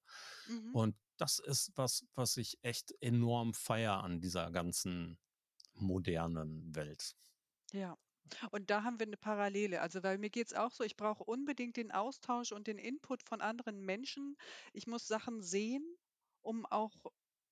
Mhm. 0.48 0.72
Und 0.74 0.96
das 1.18 1.40
ist 1.40 1.72
was, 1.76 2.06
was 2.14 2.38
ich 2.38 2.60
echt 2.62 2.94
enorm 3.02 3.54
feier 3.54 4.04
an 4.04 4.20
dieser 4.20 4.52
ganzen 4.52 5.18
modernen 5.74 6.76
Welt. 6.76 7.16
Ja. 7.72 7.98
Und 8.52 8.70
da 8.70 8.84
haben 8.84 9.00
wir 9.00 9.06
eine 9.08 9.18
Parallele. 9.18 9.82
Also, 9.82 10.04
weil 10.04 10.18
mir 10.18 10.30
geht's 10.30 10.54
auch 10.54 10.72
so, 10.72 10.84
ich 10.84 10.98
brauche 10.98 11.24
unbedingt 11.24 11.78
den 11.78 11.92
Austausch 11.92 12.52
und 12.52 12.68
den 12.68 12.78
Input 12.78 13.24
von 13.24 13.42
anderen 13.42 13.82
Menschen. 13.82 14.36
Ich 14.74 14.88
muss 14.88 15.08
Sachen 15.08 15.42
sehen, 15.42 15.84
um 16.42 16.66
auch 16.66 16.96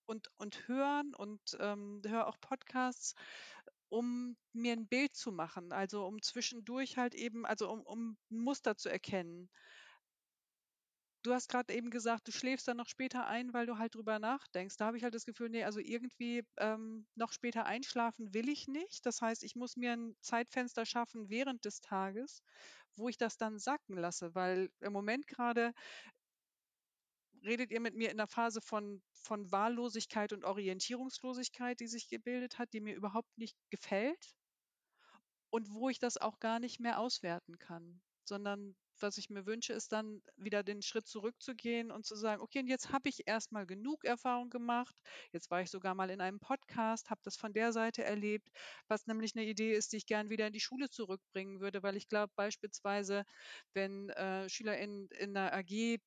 und 0.06 0.30
und 0.38 0.68
hören 0.68 1.14
und, 1.16 1.58
ähm, 1.60 2.02
höre 2.06 2.28
auch 2.28 2.38
Podcasts, 2.42 3.14
um 3.90 4.38
mir 4.54 4.74
ein 4.74 4.88
Bild 4.88 5.16
zu 5.16 5.32
machen. 5.32 5.72
Also, 5.74 6.06
um 6.06 6.22
zwischendurch 6.22 6.98
halt 6.98 7.16
eben 7.16 7.46
also, 7.46 7.70
um 7.72 7.82
um 7.84 8.18
'n 8.32 8.40
Muster 8.40 8.76
zu 8.78 8.90
erkennen. 8.90 9.50
Du 11.24 11.34
hast 11.34 11.48
gerade 11.48 11.74
eben 11.74 11.90
gesagt, 11.90 12.28
du 12.28 12.34
schläfst 12.34 12.68
dann 12.68 12.76
noch 12.78 12.88
später 12.90 13.26
ein, 13.28 13.54
weil 13.54 13.66
du 13.66 13.78
halt 13.78 13.96
drüber 13.96 14.20
nachdenkst. 14.20 14.76
Da 14.76 14.86
habe 14.88 14.98
ich 14.98 15.04
halt 15.04 15.16
das 15.16 15.26
Gefühl, 15.26 15.50
ne, 15.50 15.64
also 15.66 15.80
irgendwie, 15.80 16.44
ähm, 16.58 17.08
noch 17.16 17.32
später 17.32 17.66
einschlafen 17.66 18.34
will 18.34 18.50
ich 18.50 18.68
nicht. 18.68 19.06
Das 19.06 19.22
heißt, 19.22 19.44
ich 19.44 19.56
muss 19.56 19.78
mir 19.78 19.94
ein 19.94 20.16
Zeitfenster 20.22 20.86
schaffen 20.86 21.30
während 21.30 21.64
des 21.64 21.80
Tages, 21.80 22.42
wo 22.96 23.08
ich 23.08 23.18
das 23.18 23.38
dann 23.38 23.58
sacken 23.58 23.96
lasse, 23.98 24.36
weil 24.36 24.70
im 24.82 24.92
Moment 24.92 25.28
gerade 25.28 25.72
redet 27.44 27.70
ihr 27.72 27.80
mit 27.80 27.94
mir 27.94 28.10
in 28.10 28.18
'ner 28.18 28.26
Phase 28.28 28.60
von 28.60 29.04
von 29.12 29.52
Wahllosigkeit 29.52 30.34
und 30.34 30.44
Orientierungslosigkeit, 30.46 31.80
die 31.80 31.86
sich 31.88 32.08
gebildet 32.10 32.58
hat, 32.58 32.74
die 32.74 32.82
mir 32.82 32.96
überhaupt 32.96 33.38
nicht 33.38 33.56
gefällt 33.70 34.34
und 35.52 35.70
wo 35.72 35.88
ich 35.90 36.00
das 36.00 36.18
auch 36.18 36.40
gar 36.40 36.60
nicht 36.60 36.80
mehr 36.80 37.00
auswerten 37.00 37.58
kann, 37.60 38.02
sondern 38.26 38.76
was 39.02 39.18
ich 39.18 39.30
mir 39.30 39.46
wünsche, 39.46 39.74
ist 39.74 39.92
dann 39.92 40.22
wieder 40.38 40.64
den 40.64 40.82
Schritt 40.82 41.08
zurückzugehen 41.08 41.92
und 41.92 42.06
zu 42.06 42.16
sagen: 42.16 42.42
„Okay, 42.42 42.60
und 42.60 42.68
jetzt 42.68 42.92
habe 42.92 43.10
ich 43.10 43.24
erst 43.28 43.52
mal 43.52 43.66
genug 43.66 44.04
Erfahrung 44.06 44.50
gemacht. 44.50 44.96
Jetzt 45.32 45.50
war 45.52 45.62
ich 45.62 45.70
sogar 45.72 45.96
mal 45.96 46.10
in 46.10 46.22
einem 46.22 46.40
Podcast, 46.40 47.10
habe 47.10 47.22
das 47.24 47.36
von 47.38 47.54
der 47.54 47.72
Seite 47.74 48.04
erlebt“, 48.04 48.50
was 48.88 49.06
nämlich 49.08 49.36
'ne 49.36 49.46
Idee 49.46 49.74
ist, 49.74 49.94
die 49.94 49.98
ich 49.98 50.06
gern 50.06 50.30
wieder 50.30 50.48
in 50.48 50.54
die 50.54 50.60
Schule 50.60 50.90
zurückbringen 50.90 51.60
würde, 51.62 51.84
weil 51.84 51.96
ich 51.98 52.08
glaube 52.08 52.34
beispielsweise, 52.36 53.24
wenn, 53.74 54.10
äh, 54.10 54.50
SchülerInnen 54.50 55.08
in 55.18 55.32
'ner 55.34 55.54
AG 55.54 56.00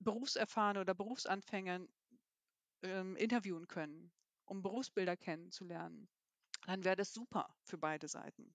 Berufserfahrene 0.00 0.80
oder 0.80 0.94
Berufsanfänger, 0.94 1.86
ähm, 2.82 3.16
interviewen 3.16 3.68
können, 3.68 4.12
um 4.46 4.62
Berufsbilder 4.62 5.16
kennenzulernen, 5.16 6.08
dann 6.66 6.84
wäre 6.84 6.96
das 6.96 7.12
super 7.14 7.56
für 7.64 7.78
beide 7.78 8.08
Seiten. 8.08 8.54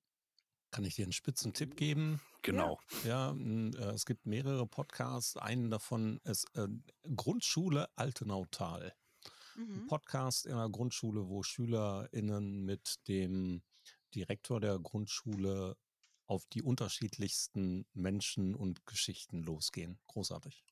Kann 0.74 0.86
ich 0.86 0.96
dir 0.96 1.04
einen 1.06 1.14
spitzen 1.14 1.54
Tipp 1.54 1.78
geben? 1.78 2.20
Genau. 2.42 2.80
Ja, 3.04 3.30
m, 3.30 3.76
äh, 3.76 3.92
es 3.92 4.08
gibt 4.08 4.26
mehrere 4.26 4.66
Podcasts. 4.66 5.38
Einen 5.38 5.70
davon 5.70 6.20
ist 6.24 6.48
äh, 6.56 6.68
Grundschule 7.16 7.96
Altenautal. 7.96 8.96
Ein 9.56 9.84
Mhm. 9.84 9.86
Podcast 9.86 10.48
in 10.48 10.54
einer 10.54 10.72
Grundschule, 10.72 11.30
wo 11.30 11.44
SchülerInnen 11.44 12.66
mit 12.66 13.08
dem 13.08 13.62
Direktor 14.16 14.60
der 14.60 14.80
Grundschule 14.80 15.78
auf 16.26 16.48
die 16.48 16.64
unterschiedlichsten 16.64 17.86
Menschen 17.94 18.56
und 18.56 18.88
Geschichten 18.88 19.44
losgehen. 19.44 20.00
Großartig. 20.08 20.66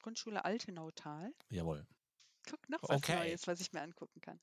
Grundschule 0.00 0.42
Altenautal. 0.46 1.34
Jawohl. 1.50 1.86
Guck, 2.48 2.66
noch 2.70 2.82
was 2.84 2.96
Okay. 2.96 3.16
Neues, 3.16 3.46
was 3.46 3.60
ich 3.60 3.74
mir 3.74 3.82
angucken 3.82 4.22
kann. 4.22 4.40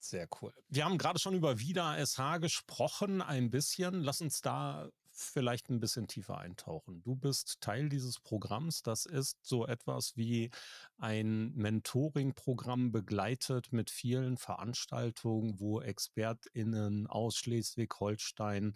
Sehr 0.00 0.26
cool. 0.40 0.52
Wir 0.68 0.86
haben 0.86 0.96
gerade 0.96 1.18
schon 1.18 1.34
über 1.34 1.58
Vida 1.58 1.94
SH 2.04 2.38
gesprochen, 2.38 3.20
ein 3.20 3.50
bisschen. 3.50 4.02
Lass 4.02 4.22
uns 4.22 4.40
da 4.40 4.88
vielleicht 5.10 5.68
ein 5.68 5.78
bisschen 5.78 6.08
tiefer 6.08 6.38
eintauchen. 6.38 7.02
Du 7.02 7.14
bist 7.14 7.60
Teil 7.60 7.90
dieses 7.90 8.18
Programms. 8.18 8.82
Das 8.82 9.04
ist 9.04 9.36
so 9.42 9.66
etwas 9.66 10.16
wie 10.16 10.50
ein 10.96 11.52
Mentoring-Programm 11.52 12.92
begleitet 12.92 13.72
mit 13.72 13.90
vielen 13.90 14.38
Veranstaltungen, 14.38 15.60
wo 15.60 15.82
ExpertInnen 15.82 17.06
aus 17.06 17.36
Schleswig-Holstein 17.36 18.72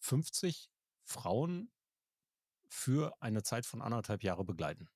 50 0.00 0.70
Frauen 1.04 1.70
für 2.68 3.14
eine 3.20 3.44
Zeit 3.44 3.64
von 3.64 3.80
anderthalb 3.80 4.24
Jahre 4.24 4.44
begleiten. 4.44 4.88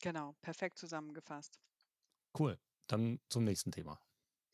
Genau, 0.00 0.36
perfekt 0.42 0.78
zusammengefasst. 0.78 1.60
Cool. 2.38 2.58
Dann 2.86 3.20
zum 3.28 3.44
nächsten 3.44 3.72
Thema. 3.72 4.00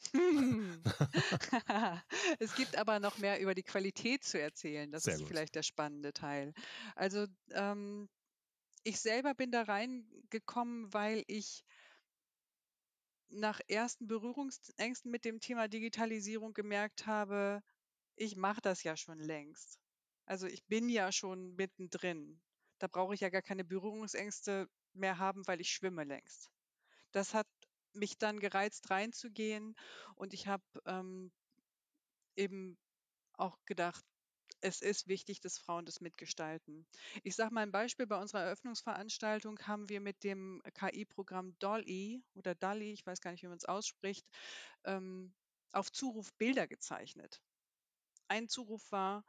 es 2.38 2.54
gibt 2.54 2.76
aber 2.76 3.00
noch 3.00 3.18
mehr 3.18 3.40
über 3.40 3.54
die 3.54 3.62
Qualität 3.62 4.24
zu 4.24 4.40
erzählen. 4.40 4.90
Das 4.90 5.04
Sehr 5.04 5.14
ist 5.14 5.20
gut. 5.20 5.28
vielleicht 5.28 5.54
der 5.54 5.62
spannende 5.62 6.12
Teil. 6.12 6.54
Also 6.94 7.26
ähm, 7.52 8.08
ich 8.84 9.00
selber 9.00 9.34
bin 9.34 9.50
da 9.50 9.62
reingekommen, 9.62 10.92
weil 10.92 11.24
ich 11.26 11.64
nach 13.30 13.60
ersten 13.68 14.06
Berührungsängsten 14.06 15.10
mit 15.10 15.24
dem 15.24 15.40
Thema 15.40 15.68
Digitalisierung 15.68 16.54
gemerkt 16.54 17.06
habe, 17.06 17.62
ich 18.16 18.36
mache 18.36 18.60
das 18.60 18.82
ja 18.82 18.96
schon 18.96 19.18
längst. 19.18 19.78
Also 20.24 20.46
ich 20.46 20.64
bin 20.66 20.88
ja 20.88 21.12
schon 21.12 21.54
mittendrin. 21.54 22.40
Da 22.78 22.86
brauche 22.86 23.14
ich 23.14 23.20
ja 23.20 23.28
gar 23.28 23.42
keine 23.42 23.64
Berührungsängste 23.64 24.68
mehr 24.94 25.18
haben, 25.18 25.46
weil 25.46 25.60
ich 25.60 25.70
schwimme 25.70 26.04
längst. 26.04 26.50
Das 27.12 27.34
hat 27.34 27.46
mich 27.92 28.18
dann 28.18 28.40
gereizt, 28.40 28.90
reinzugehen 28.90 29.74
und 30.14 30.34
ich 30.34 30.46
habe 30.46 30.64
ähm, 30.86 31.32
eben 32.36 32.78
auch 33.34 33.58
gedacht, 33.66 34.04
es 34.60 34.80
ist 34.80 35.06
wichtig, 35.06 35.40
dass 35.40 35.58
Frauen 35.58 35.84
das 35.84 36.00
mitgestalten. 36.00 36.86
Ich 37.22 37.36
sage 37.36 37.54
mal 37.54 37.62
ein 37.62 37.72
Beispiel, 37.72 38.06
bei 38.06 38.20
unserer 38.20 38.42
Eröffnungsveranstaltung 38.42 39.58
haben 39.66 39.88
wir 39.88 40.00
mit 40.00 40.24
dem 40.24 40.62
KI-Programm 40.74 41.56
DALL-E 41.58 42.20
oder 42.34 42.54
DALL-E, 42.54 42.92
ich 42.92 43.06
weiß 43.06 43.20
gar 43.20 43.30
nicht, 43.30 43.42
wie 43.42 43.48
man 43.48 43.58
es 43.58 43.64
ausspricht, 43.64 44.26
ähm, 44.84 45.32
auf 45.72 45.92
Zuruf 45.92 46.32
Bilder 46.34 46.66
gezeichnet. 46.66 47.40
Ein 48.26 48.48
Zuruf 48.48 48.90
war, 48.90 49.24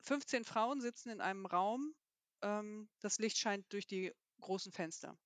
15 0.00 0.44
Frauen 0.44 0.80
sitzen 0.80 1.10
in 1.10 1.20
einem 1.20 1.44
Raum, 1.44 1.94
ähm, 2.42 2.88
das 3.00 3.18
Licht 3.18 3.36
scheint 3.38 3.70
durch 3.72 3.86
die 3.86 4.14
großen 4.40 4.72
Fenster. 4.72 5.18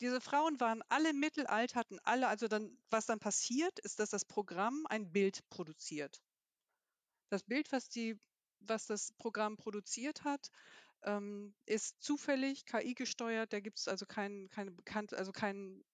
Diese 0.00 0.20
Frauen 0.20 0.60
waren 0.60 0.82
alle 0.88 1.14
mittelalt, 1.14 1.74
hatten 1.74 1.98
alle, 2.02 2.28
also 2.28 2.48
dann, 2.48 2.78
was 2.90 3.06
dann 3.06 3.18
passiert, 3.18 3.78
ist, 3.78 3.98
dass 3.98 4.10
das 4.10 4.24
Programm 4.24 4.84
ein 4.88 5.10
Bild 5.10 5.40
produziert. 5.48 6.22
Das 7.30 7.42
Bild, 7.42 7.72
was, 7.72 7.88
die, 7.88 8.20
was 8.60 8.86
das 8.86 9.12
Programm 9.14 9.56
produziert 9.56 10.24
hat, 10.24 10.50
ähm, 11.02 11.54
ist 11.64 12.02
zufällig 12.02 12.66
KI 12.66 12.94
gesteuert. 12.94 13.52
Da 13.52 13.60
gibt 13.60 13.78
es 13.78 13.88
also 13.88 14.06
keinen 14.06 14.50
keine 14.50 14.70
bekannt, 14.70 15.14
also 15.14 15.32
keinen 15.32 15.84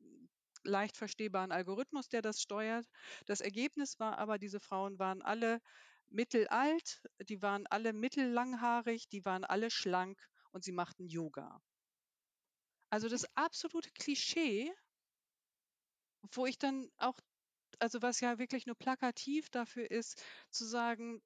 leicht 0.65 0.97
verstehbaren 0.97 1.53
Algorithmus, 1.53 2.09
der 2.09 2.23
das 2.23 2.41
steuert. 2.41 2.87
Das 3.27 3.41
Ergebnis 3.41 3.99
war 3.99 4.19
aber, 4.19 4.39
diese 4.39 4.61
Frauen 4.61 4.99
waren 4.99 5.23
alle 5.23 5.61
mittelalt, 6.09 7.03
die 7.29 7.41
waren 7.43 7.67
alle 7.69 7.93
mittelllanghaarig, 7.93 9.09
die 9.09 9.25
waren 9.25 9.45
alle 9.45 9.71
schlank 9.71 10.19
und 10.51 10.65
sie 10.65 10.73
machten 10.73 11.07
Yoga. 11.07 11.61
Also 12.93 13.09
das 13.09 13.25
absolute 13.37 13.91
Klischee, 13.93 14.71
wo 16.35 16.45
ich 16.45 16.59
dann 16.59 16.91
auch, 16.99 17.19
also 17.79 18.03
was 18.03 18.21
ja 18.21 18.39
wirklich 18.39 18.67
nur 18.67 18.77
plakativ 18.77 19.49
dafür 19.49 19.91
ist, 19.91 20.23
zu 20.51 20.67
sagen, 20.67 21.23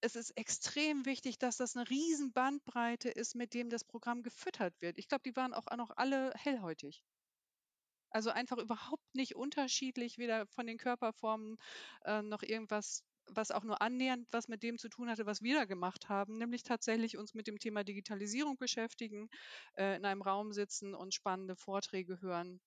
es 0.00 0.14
ist 0.14 0.30
extrem 0.36 1.06
wichtig, 1.06 1.38
dass 1.40 1.56
das 1.56 1.76
eine 1.76 1.90
riesen 1.90 2.32
Bandbreite 2.32 3.08
ist, 3.08 3.34
mit 3.34 3.52
dem 3.52 3.68
das 3.68 3.82
Programm 3.82 4.22
gefüttert 4.22 4.80
wird. 4.80 4.96
Ich 4.96 5.08
glaube, 5.08 5.22
die 5.24 5.34
waren 5.34 5.54
auch 5.54 5.66
noch 5.76 5.90
alle 5.96 6.32
hellhäutig. 6.36 7.02
Also 8.10 8.30
einfach 8.30 8.58
überhaupt 8.58 9.14
nicht 9.14 9.34
unterschiedlich, 9.34 10.18
weder 10.18 10.46
von 10.46 10.68
den 10.68 10.78
Körperformen 10.78 11.56
äh, 12.04 12.22
noch 12.22 12.42
irgendwas, 12.44 13.02
was 13.34 13.50
auch 13.50 13.64
nur 13.64 13.82
annähernd 13.82 14.26
was 14.32 14.48
mit 14.48 14.62
dem 14.62 14.78
zu 14.78 14.88
tun 14.88 15.08
hatte, 15.10 15.26
was 15.26 15.42
wir 15.42 15.56
da 15.56 15.64
gemacht 15.64 16.08
haben, 16.08 16.38
nämlich 16.38 16.62
tatsächlich 16.62 17.16
uns 17.16 17.34
mit 17.34 17.46
dem 17.46 17.58
Thema 17.58 17.84
Digitalisierung 17.84 18.56
beschäftigen, 18.58 19.28
äh, 19.76 19.96
in 19.96 20.04
einem 20.04 20.22
Raum 20.22 20.52
sitzen 20.52 20.94
und 20.94 21.14
spannende 21.14 21.56
Vorträge 21.56 22.20
hören, 22.20 22.60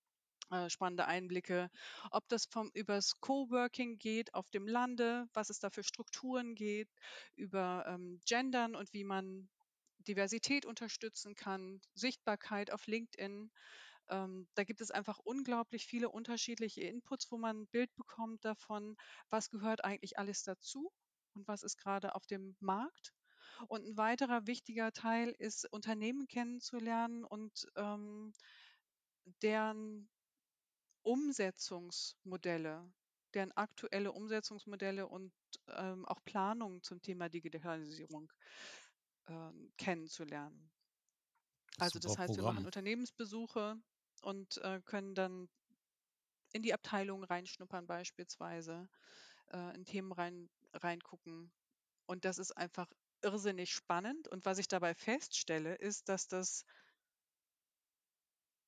äh, 0.51 0.69
spannende 0.69 1.05
Einblicke, 1.07 1.69
ob 2.11 2.27
das 2.29 2.45
vom 2.45 2.69
übers 2.73 3.19
Coworking 3.19 3.97
geht 3.97 4.33
auf 4.33 4.49
dem 4.51 4.67
Lande, 4.67 5.27
was 5.33 5.49
es 5.49 5.59
da 5.59 5.69
für 5.69 5.83
Strukturen 5.83 6.55
geht, 6.55 6.89
über 7.35 7.85
ähm, 7.87 8.19
Gendern 8.25 8.75
und 8.75 8.93
wie 8.93 9.03
man 9.03 9.49
Diversität 10.07 10.65
unterstützen 10.65 11.35
kann, 11.35 11.81
Sichtbarkeit 11.93 12.71
auf 12.71 12.87
LinkedIn. 12.87 13.51
Ähm, 14.09 14.47
da 14.55 14.63
gibt 14.63 14.81
es 14.81 14.91
einfach 14.91 15.19
unglaublich 15.19 15.85
viele 15.85 16.09
unterschiedliche 16.09 16.81
Inputs, 16.81 17.31
wo 17.31 17.37
man 17.37 17.61
ein 17.61 17.67
Bild 17.67 17.93
bekommt 17.95 18.43
davon, 18.45 18.97
was 19.29 19.49
gehört 19.49 19.83
eigentlich 19.83 20.17
alles 20.17 20.43
dazu 20.43 20.91
und 21.33 21.47
was 21.47 21.63
ist 21.63 21.77
gerade 21.77 22.15
auf 22.15 22.25
dem 22.27 22.55
Markt. 22.59 23.13
Und 23.67 23.85
ein 23.85 23.97
weiterer 23.97 24.47
wichtiger 24.47 24.91
Teil 24.91 25.35
ist, 25.37 25.71
Unternehmen 25.71 26.27
kennenzulernen 26.27 27.23
und 27.23 27.67
ähm, 27.75 28.33
deren 29.41 30.09
Umsetzungsmodelle, 31.03 32.91
deren 33.33 33.51
aktuelle 33.53 34.11
Umsetzungsmodelle 34.11 35.07
und 35.07 35.33
ähm, 35.67 36.05
auch 36.05 36.23
Planungen 36.25 36.81
zum 36.83 37.01
Thema 37.01 37.29
Digitalisierung 37.29 38.31
ähm, 39.27 39.71
kennenzulernen. 39.77 40.71
Also 41.77 41.99
das 41.99 42.17
heißt, 42.17 42.35
wir 42.35 42.43
machen 42.43 42.57
Programm. 42.57 42.65
Unternehmensbesuche 42.65 43.81
und 44.23 44.57
äh, 44.59 44.81
können 44.85 45.15
dann 45.15 45.49
in 46.53 46.61
die 46.61 46.73
Abteilungen 46.73 47.23
reinschnuppern 47.23 47.87
beispielsweise, 47.87 48.87
äh, 49.51 49.75
in 49.75 49.85
Themen 49.85 50.11
rein, 50.11 50.49
reingucken. 50.73 51.51
Und 52.05 52.25
das 52.25 52.37
ist 52.37 52.51
einfach 52.51 52.89
irrsinnig 53.21 53.73
spannend. 53.73 54.27
Und 54.27 54.45
was 54.45 54.59
ich 54.59 54.67
dabei 54.67 54.93
feststelle, 54.93 55.75
ist, 55.75 56.09
dass 56.09 56.27
das 56.27 56.65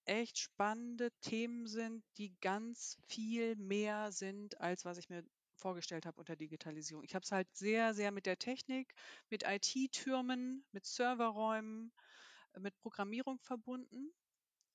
echt 0.05 0.37
spannende 0.37 1.11
Themen 1.21 1.67
sind, 1.67 2.03
die 2.17 2.35
ganz 2.41 2.97
viel 3.07 3.55
mehr 3.55 4.11
sind, 4.11 4.59
als 4.61 4.85
was 4.85 4.97
ich 4.97 5.09
mir 5.09 5.23
vorgestellt 5.55 6.05
habe 6.05 6.19
unter 6.19 6.35
Digitalisierung. 6.35 7.03
Ich 7.03 7.15
habe 7.15 7.23
es 7.23 7.31
halt 7.31 7.47
sehr, 7.55 7.93
sehr 7.93 8.11
mit 8.11 8.25
der 8.25 8.37
Technik, 8.37 8.93
mit 9.29 9.43
IT-Türmen, 9.43 10.65
mit 10.71 10.85
Serverräumen, 10.85 11.91
äh, 12.53 12.59
mit 12.59 12.77
Programmierung 12.77 13.39
verbunden. 13.39 14.13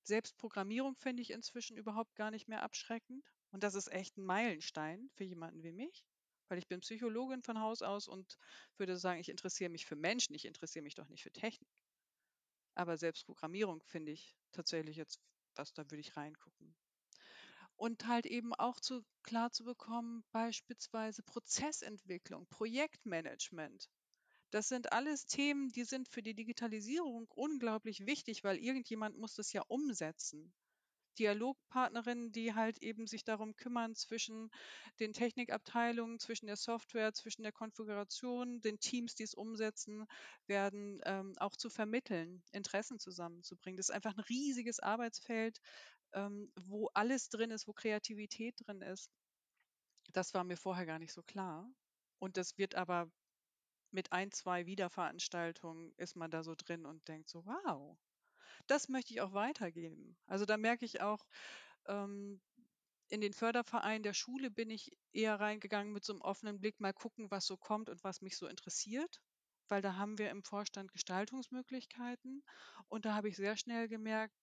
Selbst 0.02 0.36
Programmierung 0.36 0.94
finde 0.96 1.22
ich 1.22 1.30
inzwischen 1.30 1.76
überhaupt 1.76 2.14
gar 2.16 2.30
nicht 2.30 2.48
mehr 2.48 2.62
abschreckend. 2.62 3.24
Und 3.50 3.62
das 3.64 3.74
ist 3.74 3.88
echt 3.88 4.16
ein 4.18 4.24
Meilenstein 4.24 5.08
für 5.14 5.24
jemanden 5.24 5.62
wie 5.62 5.72
mich, 5.72 6.06
weil 6.48 6.58
ich 6.58 6.68
bin 6.68 6.80
Psychologin 6.80 7.42
von 7.42 7.60
Haus 7.60 7.82
aus 7.82 8.08
und 8.08 8.36
würde 8.76 8.96
sagen, 8.98 9.20
ich 9.20 9.28
interessiere 9.28 9.70
mich 9.70 9.86
für 9.86 9.96
Menschen, 9.96 10.34
ich 10.34 10.44
interessiere 10.44 10.82
mich 10.82 10.94
doch 10.94 11.08
nicht 11.08 11.22
für 11.22 11.32
Technik. 11.32 11.68
Aber 12.74 12.96
selbst 12.96 13.26
Programmierung 13.26 13.82
finde 13.84 14.10
ich 14.12 14.36
tatsächlich 14.52 14.96
jetzt, 14.96 15.20
was 15.54 15.72
da 15.72 15.84
würde 15.84 16.00
ich 16.00 16.16
reingucken. 16.16 16.76
Und 17.74 18.06
halt 18.06 18.26
eben 18.26 18.54
auch 18.54 18.78
zu, 18.80 19.02
klar 19.22 19.50
zu 19.50 19.64
bekommen, 19.64 20.24
beispielsweise 20.30 21.22
Prozessentwicklung, 21.24 22.46
Projektmanagement. 22.48 23.90
Das 24.50 24.68
sind 24.68 24.92
alles 24.92 25.26
Themen, 25.26 25.70
die 25.70 25.84
sind 25.84 26.08
für 26.08 26.22
die 26.22 26.34
Digitalisierung 26.34 27.28
unglaublich 27.34 28.06
wichtig, 28.06 28.44
weil 28.44 28.58
irgendjemand 28.58 29.16
muss 29.18 29.34
das 29.34 29.52
ja 29.52 29.62
umsetzen. 29.62 30.52
Dialogpartnerinnen, 31.18 32.32
die 32.32 32.54
halt 32.54 32.78
eben 32.82 33.06
sich 33.06 33.24
darum 33.24 33.54
kümmern 33.56 33.94
zwischen 33.94 34.50
den 35.00 35.12
Technikabteilungen, 35.12 36.18
zwischen 36.18 36.46
der 36.46 36.56
Software, 36.56 37.12
zwischen 37.12 37.42
der 37.42 37.52
Konfiguration, 37.52 38.60
den 38.62 38.78
Teams, 38.80 39.14
die 39.14 39.24
es 39.24 39.34
umsetzen, 39.34 40.06
werden 40.46 41.00
ähm, 41.04 41.34
auch 41.38 41.56
zu 41.56 41.68
vermitteln, 41.68 42.42
Interessen 42.52 42.98
zusammenzubringen. 42.98 43.76
Das 43.76 43.88
ist 43.88 43.94
einfach 43.94 44.14
ein 44.16 44.24
riesiges 44.24 44.80
Arbeitsfeld, 44.80 45.60
ähm, 46.12 46.52
wo 46.56 46.88
alles 46.94 47.28
drin 47.28 47.50
ist, 47.50 47.66
wo 47.68 47.72
Kreativität 47.72 48.54
drin 48.66 48.80
ist. 48.82 49.10
Das 50.12 50.34
war 50.34 50.44
mir 50.44 50.56
vorher 50.56 50.86
gar 50.86 50.98
nicht 50.98 51.12
so 51.12 51.22
klar. 51.22 51.70
Und 52.18 52.36
das 52.36 52.56
wird 52.58 52.74
aber 52.74 53.10
mit 53.92 54.12
ein, 54.12 54.30
zwei 54.32 54.66
Wiederveranstaltungen 54.66 55.92
ist 55.96 56.16
man 56.16 56.30
da 56.30 56.42
so 56.42 56.54
drin 56.56 56.86
und 56.86 57.06
denkt 57.08 57.28
so, 57.28 57.44
wow, 57.46 57.98
das 58.66 58.88
möchte 58.88 59.12
ich 59.12 59.20
auch 59.20 59.32
weitergeben. 59.32 60.16
Also 60.26 60.44
da 60.46 60.56
merke 60.56 60.84
ich 60.84 61.00
auch, 61.00 61.26
ähm, 61.86 62.40
in 63.08 63.20
den 63.20 63.32
Förderverein 63.32 64.02
der 64.02 64.14
Schule 64.14 64.50
bin 64.50 64.70
ich 64.70 64.96
eher 65.12 65.40
reingegangen 65.40 65.92
mit 65.92 66.04
so 66.04 66.12
einem 66.12 66.22
offenen 66.22 66.60
Blick, 66.60 66.78
mal 66.80 66.92
gucken, 66.92 67.30
was 67.30 67.46
so 67.46 67.56
kommt 67.56 67.90
und 67.90 68.04
was 68.04 68.20
mich 68.22 68.36
so 68.36 68.46
interessiert, 68.46 69.20
weil 69.68 69.82
da 69.82 69.96
haben 69.96 70.18
wir 70.18 70.30
im 70.30 70.44
Vorstand 70.44 70.92
Gestaltungsmöglichkeiten. 70.92 72.44
Und 72.88 73.04
da 73.04 73.14
habe 73.14 73.28
ich 73.28 73.36
sehr 73.36 73.56
schnell 73.56 73.88
gemerkt, 73.88 74.34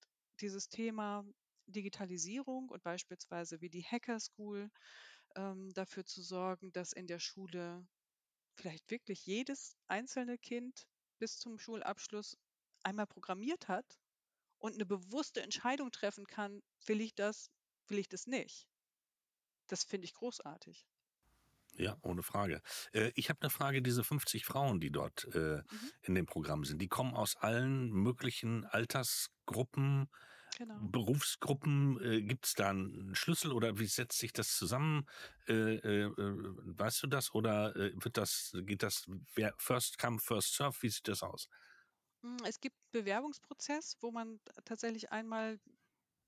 dieses 0.41 0.67
Thema 0.69 1.23
Digitalisierung 1.67 2.69
und 2.69 2.83
beispielsweise 2.83 3.61
wie 3.61 3.69
die 3.69 3.83
Hacker 3.83 4.19
School 4.19 4.69
ähm, 5.35 5.71
dafür 5.73 6.05
zu 6.05 6.21
sorgen, 6.21 6.71
dass 6.73 6.93
in 6.93 7.07
der 7.07 7.19
Schule 7.19 7.87
vielleicht 8.57 8.89
wirklich 8.89 9.25
jedes 9.25 9.77
einzelne 9.87 10.37
Kind 10.37 10.87
bis 11.19 11.39
zum 11.39 11.59
Schulabschluss 11.59 12.37
einmal 12.83 13.07
programmiert 13.07 13.67
hat 13.67 13.99
und 14.59 14.75
eine 14.75 14.85
bewusste 14.85 15.41
Entscheidung 15.41 15.91
treffen 15.91 16.27
kann, 16.27 16.61
will 16.85 17.01
ich 17.01 17.15
das, 17.15 17.51
will 17.87 17.99
ich 17.99 18.09
das 18.09 18.27
nicht. 18.27 18.67
Das 19.67 19.83
finde 19.83 20.05
ich 20.05 20.13
großartig. 20.13 20.87
Ja, 21.75 21.97
ohne 22.01 22.23
Frage. 22.23 22.61
Äh, 22.91 23.11
ich 23.15 23.29
habe 23.29 23.41
eine 23.41 23.49
Frage, 23.49 23.81
diese 23.81 24.03
50 24.03 24.45
Frauen, 24.45 24.79
die 24.79 24.91
dort 24.91 25.25
äh, 25.35 25.57
mhm. 25.57 25.91
in 26.01 26.15
dem 26.15 26.25
Programm 26.25 26.63
sind, 26.63 26.81
die 26.81 26.87
kommen 26.87 27.13
aus 27.13 27.35
allen 27.35 27.91
möglichen 27.91 28.65
Altersgruppen, 28.65 30.09
genau. 30.57 30.77
Berufsgruppen. 30.81 32.01
Äh, 32.03 32.21
Gibt 32.21 32.45
es 32.45 32.53
da 32.53 32.69
einen 32.69 33.15
Schlüssel 33.15 33.51
oder 33.51 33.79
wie 33.79 33.85
setzt 33.85 34.17
sich 34.17 34.33
das 34.33 34.57
zusammen? 34.57 35.07
Äh, 35.47 35.75
äh, 35.75 36.03
äh, 36.05 36.11
weißt 36.13 37.03
du 37.03 37.07
das 37.07 37.33
oder 37.33 37.73
wird 37.75 38.17
das, 38.17 38.51
geht 38.61 38.83
das 38.83 39.09
first 39.57 39.97
come, 39.97 40.19
first 40.19 40.55
serve? 40.55 40.75
Wie 40.81 40.89
sieht 40.89 41.07
das 41.07 41.23
aus? 41.23 41.47
Hm, 42.23 42.37
es 42.45 42.59
gibt 42.59 42.75
einen 42.75 43.03
Bewerbungsprozess, 43.03 43.97
wo 44.01 44.11
man 44.11 44.39
tatsächlich 44.65 45.11
einmal 45.11 45.59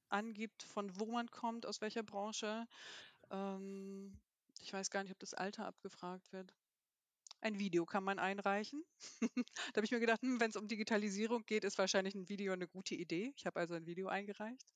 angibt, 0.10 0.64
von 0.64 1.00
wo 1.00 1.12
man 1.12 1.30
kommt, 1.30 1.66
aus 1.66 1.82
welcher 1.82 2.04
Branche. 2.04 2.68
Ähm, 3.32 4.20
ich 4.62 4.74
weiß 4.74 4.90
gar 4.90 5.04
nicht, 5.04 5.12
ob 5.12 5.20
das 5.20 5.34
Alter 5.34 5.66
abgefragt 5.66 6.32
wird. 6.32 6.54
Ein 7.42 7.58
Video 7.58 7.86
kann 7.86 8.04
man 8.04 8.20
einreichen. 8.20 8.84
da 9.74 9.78
habe 9.78 9.86
ich 9.86 9.92
mir 9.92 10.00
gedacht, 10.00 10.22
hm, 10.22 10.40
wenn 10.40 10.50
es 10.50 10.58
um 10.58 10.68
Digitalisierung 10.68 11.46
geht, 11.46 11.64
ist 11.64 11.78
wahrscheinlich 11.78 12.16
ein 12.16 12.28
Video 12.28 12.54
eine 12.54 12.68
gute 12.68 12.96
Idee. 12.96 13.34
Ich 13.38 13.46
habe 13.46 13.60
also 13.60 13.76
ein 13.76 13.86
Video 13.86 14.08
eingereicht. 14.08 14.74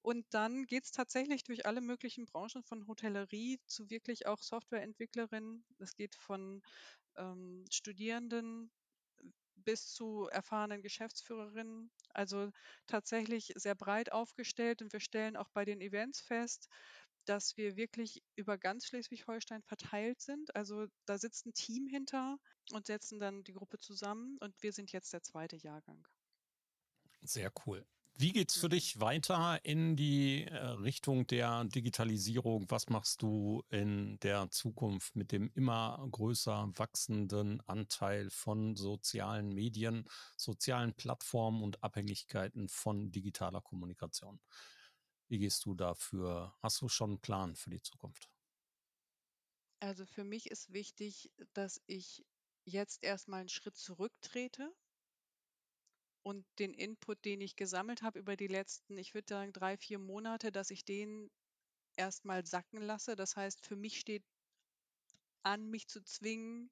Und 0.00 0.24
dann 0.30 0.64
geht 0.66 0.84
es 0.84 0.90
tatsächlich 0.90 1.44
durch 1.44 1.66
alle 1.66 1.82
möglichen 1.82 2.24
Branchen, 2.24 2.62
von 2.62 2.86
Hotellerie 2.86 3.60
zu 3.66 3.90
wirklich 3.90 4.26
auch 4.26 4.42
Softwareentwicklerinnen. 4.42 5.64
Es 5.78 5.94
geht 5.94 6.14
von 6.14 6.62
ähm, 7.16 7.64
Studierenden 7.70 8.70
bis 9.56 9.92
zu 9.92 10.28
erfahrenen 10.32 10.82
Geschäftsführerinnen. 10.82 11.90
Also 12.10 12.50
tatsächlich 12.86 13.52
sehr 13.56 13.74
breit 13.74 14.12
aufgestellt 14.12 14.82
und 14.82 14.92
wir 14.92 15.00
stellen 15.00 15.36
auch 15.36 15.48
bei 15.50 15.64
den 15.64 15.80
Events 15.80 16.20
fest, 16.20 16.68
dass 17.24 17.56
wir 17.56 17.76
wirklich 17.76 18.22
über 18.36 18.58
ganz 18.58 18.86
Schleswig-Holstein 18.86 19.62
verteilt 19.62 20.20
sind. 20.20 20.54
Also 20.56 20.86
da 21.06 21.18
sitzt 21.18 21.46
ein 21.46 21.54
Team 21.54 21.86
hinter 21.86 22.38
und 22.72 22.86
setzen 22.86 23.18
dann 23.18 23.44
die 23.44 23.52
Gruppe 23.52 23.78
zusammen 23.78 24.38
und 24.40 24.54
wir 24.62 24.72
sind 24.72 24.92
jetzt 24.92 25.12
der 25.12 25.22
zweite 25.22 25.56
Jahrgang. 25.56 26.06
Sehr 27.22 27.52
cool. 27.66 27.86
Wie 28.14 28.32
geht's 28.32 28.56
für 28.56 28.68
dich 28.68 29.00
weiter 29.00 29.58
in 29.64 29.96
die 29.96 30.44
äh, 30.44 30.56
Richtung 30.56 31.26
der 31.26 31.64
Digitalisierung? 31.64 32.66
Was 32.68 32.88
machst 32.88 33.22
du 33.22 33.64
in 33.70 34.18
der 34.20 34.50
Zukunft 34.50 35.16
mit 35.16 35.32
dem 35.32 35.50
immer 35.54 36.06
größer 36.10 36.70
wachsenden 36.76 37.60
Anteil 37.66 38.28
von 38.30 38.76
sozialen 38.76 39.54
Medien, 39.54 40.04
sozialen 40.36 40.92
Plattformen 40.92 41.62
und 41.62 41.82
Abhängigkeiten 41.82 42.68
von 42.68 43.10
digitaler 43.10 43.62
Kommunikation? 43.62 44.40
Wie 45.28 45.38
gehst 45.38 45.64
du 45.64 45.74
dafür? 45.74 46.54
Hast 46.60 46.80
du 46.80 46.88
schon 46.88 47.10
einen 47.10 47.20
Plan 47.20 47.56
für 47.56 47.70
die 47.70 47.82
Zukunft? 47.82 48.30
Also 49.80 50.06
für 50.06 50.24
mich 50.24 50.50
ist 50.50 50.72
wichtig, 50.72 51.30
dass 51.52 51.82
ich 51.86 52.24
jetzt 52.64 53.02
erstmal 53.02 53.40
einen 53.40 53.48
Schritt 53.50 53.76
zurücktrete 53.76 54.72
und 56.22 56.46
den 56.58 56.72
Input, 56.74 57.24
den 57.24 57.40
ich 57.40 57.56
gesammelt 57.56 58.02
habe 58.02 58.18
über 58.18 58.36
die 58.36 58.46
letzten, 58.46 58.96
ich 58.98 59.14
würde 59.14 59.26
sagen, 59.28 59.52
drei, 59.52 59.76
vier 59.76 59.98
Monate, 59.98 60.52
dass 60.52 60.70
ich 60.70 60.84
den 60.84 61.30
erstmal 61.96 62.46
sacken 62.46 62.80
lasse. 62.80 63.16
Das 63.16 63.36
heißt, 63.36 63.64
für 63.66 63.76
mich 63.76 63.98
steht 64.00 64.24
an, 65.44 65.68
mich 65.70 65.88
zu 65.88 66.02
zwingen, 66.04 66.70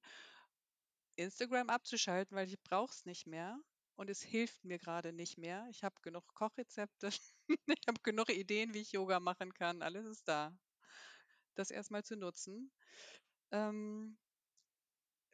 Instagram 1.16 1.70
abzuschalten, 1.70 2.36
weil 2.36 2.48
ich 2.48 2.60
brauche 2.62 2.92
es 2.92 3.04
nicht 3.04 3.26
mehr 3.26 3.60
und 3.96 4.10
es 4.10 4.22
hilft 4.22 4.64
mir 4.64 4.78
gerade 4.78 5.12
nicht 5.12 5.38
mehr. 5.38 5.66
Ich 5.70 5.84
habe 5.84 5.94
genug 6.02 6.26
Kochrezepte, 6.34 7.10
ich 7.66 7.88
habe 7.88 8.00
genug 8.02 8.30
Ideen, 8.30 8.74
wie 8.74 8.80
ich 8.80 8.92
Yoga 8.92 9.20
machen 9.20 9.52
kann. 9.54 9.82
Alles 9.82 10.06
ist 10.06 10.26
da. 10.28 10.56
Das 11.54 11.70
erstmal 11.70 12.04
zu 12.04 12.16
nutzen. 12.16 12.70
Ähm, 13.50 14.18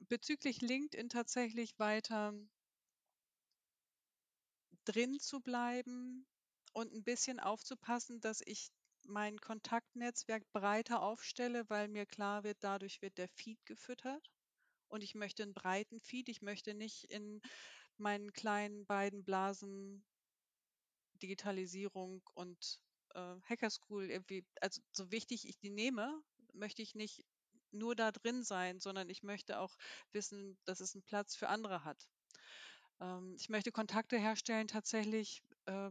bezüglich 0.08 0.60
LinkedIn 0.60 1.08
tatsächlich 1.08 1.78
weiter 1.78 2.32
drin 4.84 5.18
zu 5.18 5.40
bleiben 5.40 6.26
und 6.72 6.92
ein 6.92 7.04
bisschen 7.04 7.40
aufzupassen, 7.40 8.20
dass 8.20 8.40
ich 8.44 8.70
mein 9.04 9.38
Kontaktnetzwerk 9.40 10.42
breiter 10.52 11.02
aufstelle, 11.02 11.68
weil 11.68 11.88
mir 11.88 12.06
klar 12.06 12.44
wird, 12.44 12.58
dadurch 12.60 13.02
wird 13.02 13.18
der 13.18 13.28
Feed 13.28 13.64
gefüttert. 13.66 14.30
Und 14.88 15.02
ich 15.02 15.14
möchte 15.14 15.42
einen 15.42 15.54
breiten 15.54 16.00
Feed. 16.00 16.28
Ich 16.28 16.42
möchte 16.42 16.74
nicht 16.74 17.04
in 17.04 17.40
meinen 17.98 18.32
kleinen 18.32 18.86
beiden 18.86 19.24
Blasen 19.24 20.04
Digitalisierung 21.16 22.22
und 22.34 22.80
äh, 23.14 23.36
Hacker 23.48 23.70
School 23.70 24.10
irgendwie, 24.10 24.44
also 24.60 24.80
so 24.92 25.10
wichtig 25.10 25.48
ich 25.48 25.58
die 25.58 25.70
nehme, 25.70 26.22
möchte 26.52 26.82
ich 26.82 26.94
nicht 26.94 27.24
nur 27.72 27.94
da 27.94 28.12
drin 28.12 28.42
sein, 28.42 28.80
sondern 28.80 29.08
ich 29.10 29.22
möchte 29.22 29.58
auch 29.60 29.76
wissen, 30.12 30.58
dass 30.64 30.80
es 30.80 30.94
einen 30.94 31.02
Platz 31.04 31.36
für 31.36 31.48
andere 31.48 31.84
hat. 31.84 32.08
Ähm, 33.00 33.34
ich 33.38 33.48
möchte 33.48 33.72
Kontakte 33.72 34.18
herstellen, 34.18 34.68
tatsächlich 34.68 35.42
äh, 35.66 35.90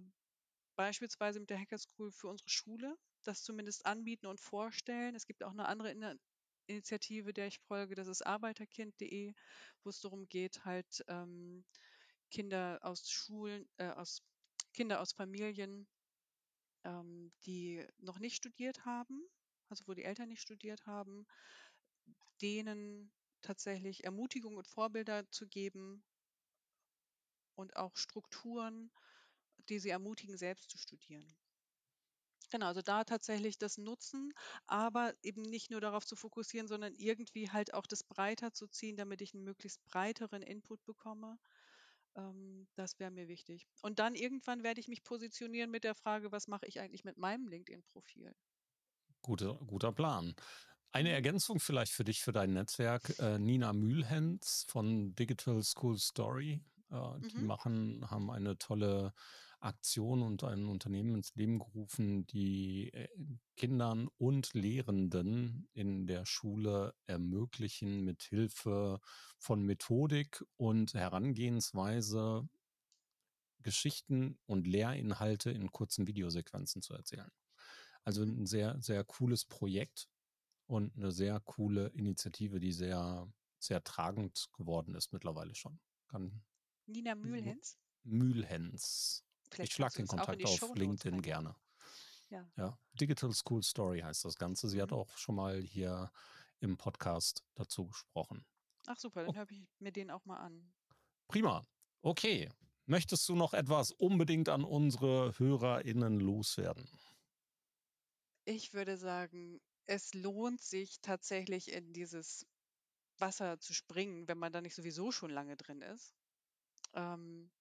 beispielsweise 0.75 1.39
mit 1.39 1.49
der 1.49 1.59
Hacker 1.59 1.77
School 1.77 2.11
für 2.11 2.27
unsere 2.27 2.49
Schule, 2.49 2.97
das 3.23 3.43
zumindest 3.43 3.85
anbieten 3.85 4.27
und 4.27 4.39
vorstellen. 4.39 5.15
Es 5.15 5.25
gibt 5.25 5.43
auch 5.43 5.51
eine 5.51 5.67
andere 5.67 5.91
In 5.91 6.19
Initiative, 6.67 7.31
der 7.31 7.47
ich 7.47 7.59
folge, 7.59 7.93
das 7.93 8.07
ist 8.07 8.25
arbeiterkind.de, 8.25 9.33
wo 9.83 9.89
es 9.89 10.01
darum 10.01 10.27
geht, 10.27 10.65
halt 10.65 11.03
ähm, 11.07 11.63
Kinder 12.31 12.79
aus 12.81 13.09
Schulen, 13.09 13.69
äh, 13.77 13.89
aus 13.89 14.23
Kinder 14.75 15.01
aus 15.01 15.13
Familien, 15.13 15.87
ähm, 16.85 17.33
die 17.45 17.85
noch 17.99 18.19
nicht 18.19 18.35
studiert 18.37 18.85
haben, 18.85 19.21
also 19.69 19.85
wo 19.87 19.93
die 19.93 20.03
Eltern 20.05 20.29
nicht 20.29 20.41
studiert 20.41 20.85
haben, 20.85 21.27
denen 22.41 23.11
tatsächlich 23.41 24.05
Ermutigung 24.05 24.55
und 24.55 24.67
Vorbilder 24.67 25.29
zu 25.31 25.47
geben, 25.47 26.05
und 27.55 27.75
auch 27.75 27.97
Strukturen, 27.97 28.91
die 29.69 29.79
sie 29.79 29.89
ermutigen, 29.89 30.37
selbst 30.37 30.69
zu 30.69 30.77
studieren. 30.77 31.35
Genau, 32.49 32.65
also 32.67 32.81
da 32.81 33.03
tatsächlich 33.03 33.57
das 33.59 33.77
Nutzen, 33.77 34.33
aber 34.65 35.13
eben 35.21 35.41
nicht 35.43 35.69
nur 35.71 35.79
darauf 35.81 36.05
zu 36.07 36.15
fokussieren, 36.15 36.67
sondern 36.67 36.93
irgendwie 36.95 37.51
halt 37.51 37.73
auch 37.75 37.85
das 37.87 38.03
breiter 38.03 38.51
zu 38.53 38.67
ziehen, 38.67 38.97
damit 38.97 39.21
ich 39.21 39.33
einen 39.35 39.43
möglichst 39.43 39.83
breiteren 39.85 40.41
Input 40.41 40.83
bekomme. 40.85 41.37
Ähm, 42.15 42.67
das 42.75 42.99
wäre 42.99 43.11
mir 43.11 43.27
wichtig. 43.27 43.67
Und 43.81 43.99
dann 43.99 44.15
irgendwann 44.15 44.63
werde 44.63 44.79
ich 44.79 44.87
mich 44.87 45.03
positionieren 45.03 45.71
mit 45.71 45.83
der 45.83 45.95
Frage, 45.95 46.31
was 46.31 46.47
mache 46.47 46.65
ich 46.65 46.79
eigentlich 46.79 47.03
mit 47.03 47.17
meinem 47.17 47.47
LinkedIn-Profil? 47.47 48.33
Guter, 49.21 49.55
guter 49.65 49.91
Plan. 49.91 50.35
Eine 50.91 51.09
mhm. 51.09 51.15
Ergänzung 51.15 51.59
vielleicht 51.59 51.91
für 51.91 52.03
dich, 52.03 52.21
für 52.21 52.31
dein 52.31 52.53
Netzwerk. 52.53 53.17
Äh, 53.19 53.39
Nina 53.39 53.73
Mühlhens 53.73 54.65
von 54.69 55.15
Digital 55.15 55.61
School 55.63 55.97
Story 55.97 56.63
äh, 56.89 57.19
die 57.29 57.37
mhm. 57.37 57.45
machen, 57.45 58.09
haben 58.09 58.29
eine 58.31 58.57
tolle 58.57 59.13
Aktion 59.59 60.21
und 60.21 60.43
ein 60.43 60.67
Unternehmen 60.67 61.15
ins 61.15 61.33
Leben 61.35 61.59
gerufen, 61.59 62.27
die 62.27 62.93
äh, 62.93 63.07
Kindern 63.55 64.09
und 64.17 64.53
Lehrenden 64.53 65.67
in 65.73 66.05
der 66.07 66.25
Schule 66.25 66.93
ermöglichen, 67.07 68.03
mit 68.03 68.23
Hilfe 68.23 68.99
von 69.37 69.63
Methodik 69.63 70.43
und 70.57 70.93
Herangehensweise 70.93 72.47
Geschichten 73.63 74.37
und 74.45 74.67
Lehrinhalte 74.67 75.49
in 75.49 75.71
kurzen 75.71 76.05
Videosequenzen 76.05 76.83
zu 76.83 76.93
erzählen. 76.93 77.31
Also 78.03 78.23
mhm. 78.23 78.43
ein 78.43 78.45
sehr, 78.45 78.79
sehr 78.79 79.03
cooles 79.03 79.45
Projekt 79.45 80.07
und 80.67 80.95
eine 80.95 81.11
sehr 81.11 81.39
coole 81.39 81.87
Initiative, 81.87 82.59
die 82.59 82.71
sehr, 82.71 83.27
sehr 83.59 83.83
tragend 83.83 84.49
geworden 84.53 84.93
ist 84.93 85.13
mittlerweile 85.13 85.55
schon. 85.55 85.79
Kann 86.07 86.43
Nina 86.85 87.15
Mühlhens? 87.15 87.77
Mühlhens. 88.03 89.23
Vielleicht 89.49 89.71
ich 89.71 89.75
schlage 89.75 89.95
den 89.95 90.07
Kontakt 90.07 90.43
auf 90.45 90.75
LinkedIn 90.75 91.21
gerne. 91.21 91.55
Ja. 92.29 92.45
ja. 92.57 92.77
Digital 92.99 93.33
School 93.33 93.63
Story 93.63 93.99
heißt 94.01 94.25
das 94.25 94.35
Ganze. 94.35 94.67
Sie 94.67 94.77
mhm. 94.77 94.81
hat 94.81 94.91
auch 94.91 95.17
schon 95.17 95.35
mal 95.35 95.61
hier 95.61 96.11
im 96.59 96.77
Podcast 96.77 97.43
dazu 97.55 97.87
gesprochen. 97.87 98.45
Ach 98.87 98.97
super, 98.97 99.25
dann 99.25 99.35
oh. 99.35 99.37
höre 99.37 99.51
ich 99.51 99.67
mir 99.79 99.91
den 99.91 100.11
auch 100.11 100.25
mal 100.25 100.37
an. 100.37 100.73
Prima. 101.27 101.65
Okay. 102.01 102.49
Möchtest 102.87 103.27
du 103.29 103.35
noch 103.35 103.53
etwas 103.53 103.91
unbedingt 103.91 104.47
an 104.47 104.63
unsere 104.63 105.37
HörerInnen 105.39 106.19
loswerden? 106.19 106.87
Ich 108.45 108.73
würde 108.73 108.95
sagen, 108.95 109.59
es 109.85 110.13
lohnt 110.13 110.61
sich 110.61 111.01
tatsächlich 111.01 111.71
in 111.71 111.93
dieses 111.93 112.45
Wasser 113.17 113.59
zu 113.59 113.73
springen, 113.73 114.27
wenn 114.27 114.37
man 114.37 114.51
da 114.51 114.61
nicht 114.61 114.75
sowieso 114.75 115.11
schon 115.11 115.31
lange 115.31 115.55
drin 115.57 115.81
ist. 115.81 116.14
Ähm, 116.95 117.51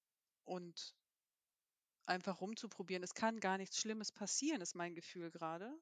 und 0.45 0.95
einfach 2.07 2.41
rumzuprobieren. 2.41 3.03
Es 3.03 3.15
kann 3.15 3.41
gar 3.41 3.59
nichts 3.59 3.79
Schlimmes 3.79 4.13
passieren, 4.13 4.61
ist 4.61 4.75
mein 4.75 4.95
Gefühl 4.95 5.31
gerade. 5.31 5.73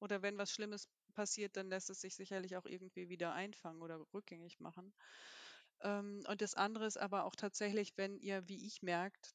Oder 0.00 0.22
wenn 0.22 0.38
was 0.38 0.52
Schlimmes 0.52 0.88
passiert, 1.14 1.56
dann 1.56 1.68
lässt 1.68 1.90
es 1.90 2.00
sich 2.00 2.14
sicherlich 2.14 2.56
auch 2.56 2.66
irgendwie 2.66 3.08
wieder 3.08 3.32
einfangen 3.32 3.82
oder 3.82 4.04
rückgängig 4.12 4.60
machen. 4.60 4.92
Ähm, 5.82 6.24
und 6.28 6.40
das 6.40 6.54
andere 6.54 6.86
ist 6.86 6.98
aber 6.98 7.24
auch 7.24 7.36
tatsächlich, 7.36 7.96
wenn 7.96 8.18
ihr, 8.18 8.48
wie 8.48 8.66
ich 8.66 8.82
merkt, 8.82 9.34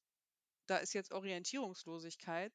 da 0.67 0.77
ist 0.77 0.93
jetzt 0.93 1.13
Orientierungslosigkeit, 1.13 2.53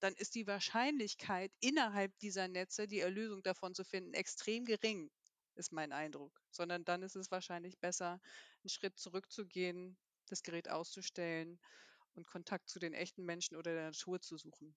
dann 0.00 0.14
ist 0.14 0.34
die 0.34 0.46
Wahrscheinlichkeit, 0.46 1.52
innerhalb 1.60 2.18
dieser 2.20 2.48
Netze 2.48 2.86
die 2.86 3.00
Erlösung 3.00 3.42
davon 3.42 3.74
zu 3.74 3.84
finden, 3.84 4.14
extrem 4.14 4.64
gering, 4.64 5.10
ist 5.54 5.72
mein 5.72 5.92
Eindruck. 5.92 6.40
Sondern 6.50 6.84
dann 6.84 7.02
ist 7.02 7.16
es 7.16 7.30
wahrscheinlich 7.30 7.78
besser, 7.78 8.20
einen 8.62 8.70
Schritt 8.70 8.98
zurückzugehen, 8.98 9.98
das 10.30 10.42
Gerät 10.42 10.68
auszustellen 10.70 11.58
und 12.14 12.26
Kontakt 12.26 12.68
zu 12.68 12.78
den 12.78 12.92
echten 12.92 13.24
Menschen 13.24 13.56
oder 13.56 13.72
der 13.72 13.86
Natur 13.86 14.20
zu 14.20 14.36
suchen. 14.36 14.74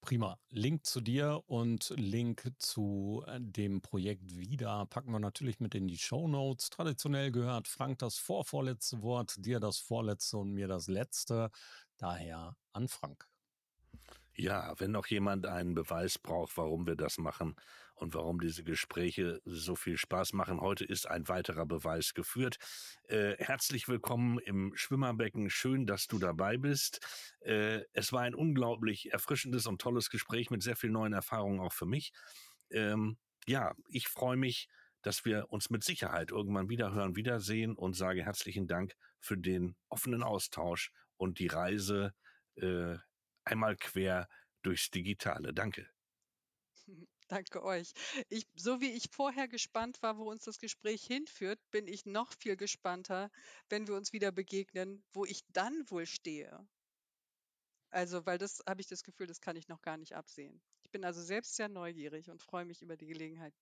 Prima. 0.00 0.38
Link 0.50 0.84
zu 0.84 1.00
dir 1.00 1.42
und 1.46 1.88
Link 1.96 2.52
zu 2.58 3.24
äh, 3.26 3.38
dem 3.40 3.80
Projekt 3.80 4.36
wieder 4.36 4.84
packen 4.84 5.10
wir 5.12 5.18
natürlich 5.18 5.60
mit 5.60 5.74
in 5.74 5.88
die 5.88 5.96
Show 5.96 6.28
Notes. 6.28 6.68
Traditionell 6.68 7.32
gehört 7.32 7.68
Frank 7.68 8.00
das 8.00 8.18
vorvorletzte 8.18 9.00
Wort, 9.00 9.34
dir 9.38 9.60
das 9.60 9.78
vorletzte 9.78 10.36
und 10.36 10.52
mir 10.52 10.68
das 10.68 10.88
letzte. 10.88 11.50
Daher 11.96 12.54
an 12.74 12.88
Frank. 12.88 13.26
Ja, 14.36 14.78
wenn 14.78 14.90
noch 14.90 15.06
jemand 15.06 15.46
einen 15.46 15.74
Beweis 15.74 16.18
braucht, 16.18 16.58
warum 16.58 16.86
wir 16.86 16.96
das 16.96 17.16
machen 17.16 17.56
und 17.94 18.14
warum 18.14 18.40
diese 18.40 18.64
Gespräche 18.64 19.40
so 19.44 19.76
viel 19.76 19.96
Spaß 19.96 20.32
machen, 20.32 20.60
heute 20.60 20.84
ist 20.84 21.08
ein 21.08 21.28
weiterer 21.28 21.66
Beweis 21.66 22.14
geführt. 22.14 22.58
Äh, 23.04 23.36
herzlich 23.38 23.88
willkommen 23.88 24.38
im 24.40 24.72
Schwimmerbecken. 24.74 25.50
Schön, 25.50 25.86
dass 25.86 26.06
du 26.06 26.18
dabei 26.18 26.56
bist. 26.56 27.00
Äh, 27.40 27.82
es 27.92 28.12
war 28.12 28.22
ein 28.22 28.34
unglaublich 28.34 29.12
erfrischendes 29.12 29.66
und 29.66 29.80
tolles 29.80 30.10
Gespräch 30.10 30.50
mit 30.50 30.62
sehr 30.62 30.76
vielen 30.76 30.94
neuen 30.94 31.12
Erfahrungen 31.12 31.60
auch 31.60 31.72
für 31.72 31.86
mich. 31.86 32.12
Ähm, 32.70 33.16
ja, 33.46 33.74
ich 33.88 34.08
freue 34.08 34.36
mich, 34.36 34.68
dass 35.02 35.24
wir 35.24 35.50
uns 35.50 35.70
mit 35.70 35.84
Sicherheit 35.84 36.30
irgendwann 36.30 36.68
wieder 36.68 36.92
hören, 36.92 37.14
wiedersehen 37.14 37.74
und 37.74 37.94
sage 37.94 38.24
herzlichen 38.24 38.66
Dank 38.66 38.94
für 39.20 39.36
den 39.36 39.76
offenen 39.88 40.22
Austausch 40.22 40.90
und 41.16 41.38
die 41.38 41.46
Reise 41.46 42.14
äh, 42.56 42.96
einmal 43.44 43.76
quer 43.76 44.28
durchs 44.62 44.90
Digitale. 44.90 45.52
Danke. 45.52 45.93
Danke 47.34 47.64
euch. 47.64 47.92
Ich, 48.28 48.46
so 48.54 48.80
wie 48.80 48.92
ich 48.92 49.10
vorher 49.10 49.48
gespannt 49.48 50.00
war, 50.02 50.18
wo 50.18 50.30
uns 50.30 50.44
das 50.44 50.60
Gespräch 50.60 51.02
hinführt, 51.04 51.58
bin 51.72 51.88
ich 51.88 52.06
noch 52.06 52.32
viel 52.38 52.56
gespannter, 52.56 53.28
wenn 53.68 53.88
wir 53.88 53.96
uns 53.96 54.12
wieder 54.12 54.30
begegnen, 54.30 55.02
wo 55.12 55.24
ich 55.24 55.44
dann 55.48 55.90
wohl 55.90 56.06
stehe. 56.06 56.64
Also, 57.90 58.24
weil 58.24 58.38
das 58.38 58.62
habe 58.68 58.80
ich 58.80 58.86
das 58.86 59.02
Gefühl, 59.02 59.26
das 59.26 59.40
kann 59.40 59.56
ich 59.56 59.66
noch 59.66 59.82
gar 59.82 59.96
nicht 59.96 60.14
absehen. 60.14 60.62
Ich 60.84 60.92
bin 60.92 61.04
also 61.04 61.20
selbst 61.20 61.56
sehr 61.56 61.68
neugierig 61.68 62.30
und 62.30 62.40
freue 62.40 62.64
mich 62.64 62.82
über 62.82 62.96
die 62.96 63.06
Gelegenheit, 63.06 63.54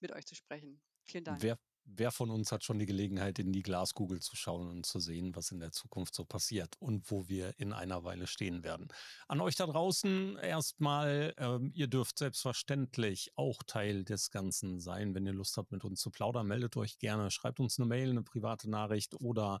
mit 0.00 0.10
euch 0.10 0.26
zu 0.26 0.34
sprechen. 0.34 0.80
Vielen 1.04 1.22
Dank. 1.22 1.40
Wer, 1.40 1.56
wer 1.84 2.10
von 2.10 2.30
uns 2.30 2.52
hat 2.52 2.64
schon 2.64 2.78
die 2.78 2.86
Gelegenheit, 2.86 3.38
in 3.38 3.52
die 3.52 3.62
Glaskugel 3.62 4.20
zu 4.20 4.36
schauen 4.36 4.68
und 4.68 4.86
zu 4.86 5.00
sehen, 5.00 5.34
was 5.34 5.50
in 5.50 5.60
der 5.60 5.72
Zukunft 5.72 6.14
so 6.14 6.24
passiert 6.24 6.76
und 6.78 7.10
wo 7.10 7.28
wir 7.28 7.58
in 7.58 7.72
einer 7.72 8.04
Weile 8.04 8.26
stehen 8.26 8.64
werden? 8.64 8.88
An 9.28 9.40
euch 9.40 9.56
da 9.56 9.66
draußen 9.66 10.36
erstmal, 10.38 11.34
ähm, 11.38 11.70
ihr 11.74 11.86
dürft 11.86 12.18
selbstverständlich 12.18 13.32
auch 13.36 13.62
Teil 13.62 14.04
des 14.04 14.30
Ganzen 14.30 14.80
sein. 14.80 15.14
Wenn 15.14 15.26
ihr 15.26 15.32
Lust 15.32 15.56
habt, 15.56 15.72
mit 15.72 15.84
uns 15.84 16.00
zu 16.00 16.10
plaudern, 16.10 16.46
meldet 16.46 16.76
euch 16.76 16.98
gerne, 16.98 17.30
schreibt 17.30 17.60
uns 17.60 17.78
eine 17.78 17.86
Mail, 17.86 18.10
eine 18.10 18.22
private 18.22 18.68
Nachricht 18.70 19.14
oder 19.20 19.60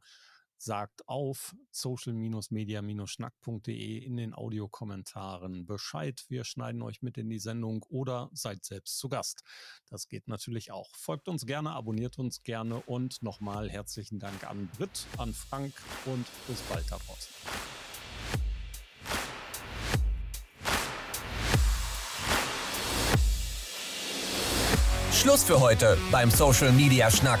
sagt 0.56 1.08
auf 1.08 1.54
social-media-schnack.de 1.70 3.98
in 3.98 4.16
den 4.16 4.34
Audiokommentaren 4.34 5.66
Bescheid. 5.66 6.24
Wir 6.28 6.44
schneiden 6.44 6.82
euch 6.82 7.02
mit 7.02 7.18
in 7.18 7.28
die 7.28 7.38
Sendung 7.38 7.84
oder 7.88 8.30
seid 8.32 8.64
selbst 8.64 8.98
zu 8.98 9.08
Gast. 9.08 9.42
Das 9.88 10.08
geht 10.08 10.26
natürlich 10.28 10.72
auch. 10.72 10.90
Folgt 10.96 11.28
uns 11.28 11.46
gerne, 11.46 11.70
abonniert 11.70 12.18
uns 12.18 12.42
gerne 12.42 12.80
und 12.80 13.22
nochmal 13.22 13.70
herzlichen 13.70 14.18
Dank 14.18 14.48
an 14.48 14.68
Britt, 14.76 15.06
an 15.18 15.32
Frank 15.32 15.74
und 16.06 16.26
bis 16.46 16.60
bald 16.62 16.90
da 16.90 16.98
draußen. 16.98 17.32
Schluss 25.24 25.44
für 25.44 25.60
heute 25.60 25.96
beim 26.10 26.30
Social 26.30 26.72
Media 26.72 27.10
Schnack. 27.10 27.40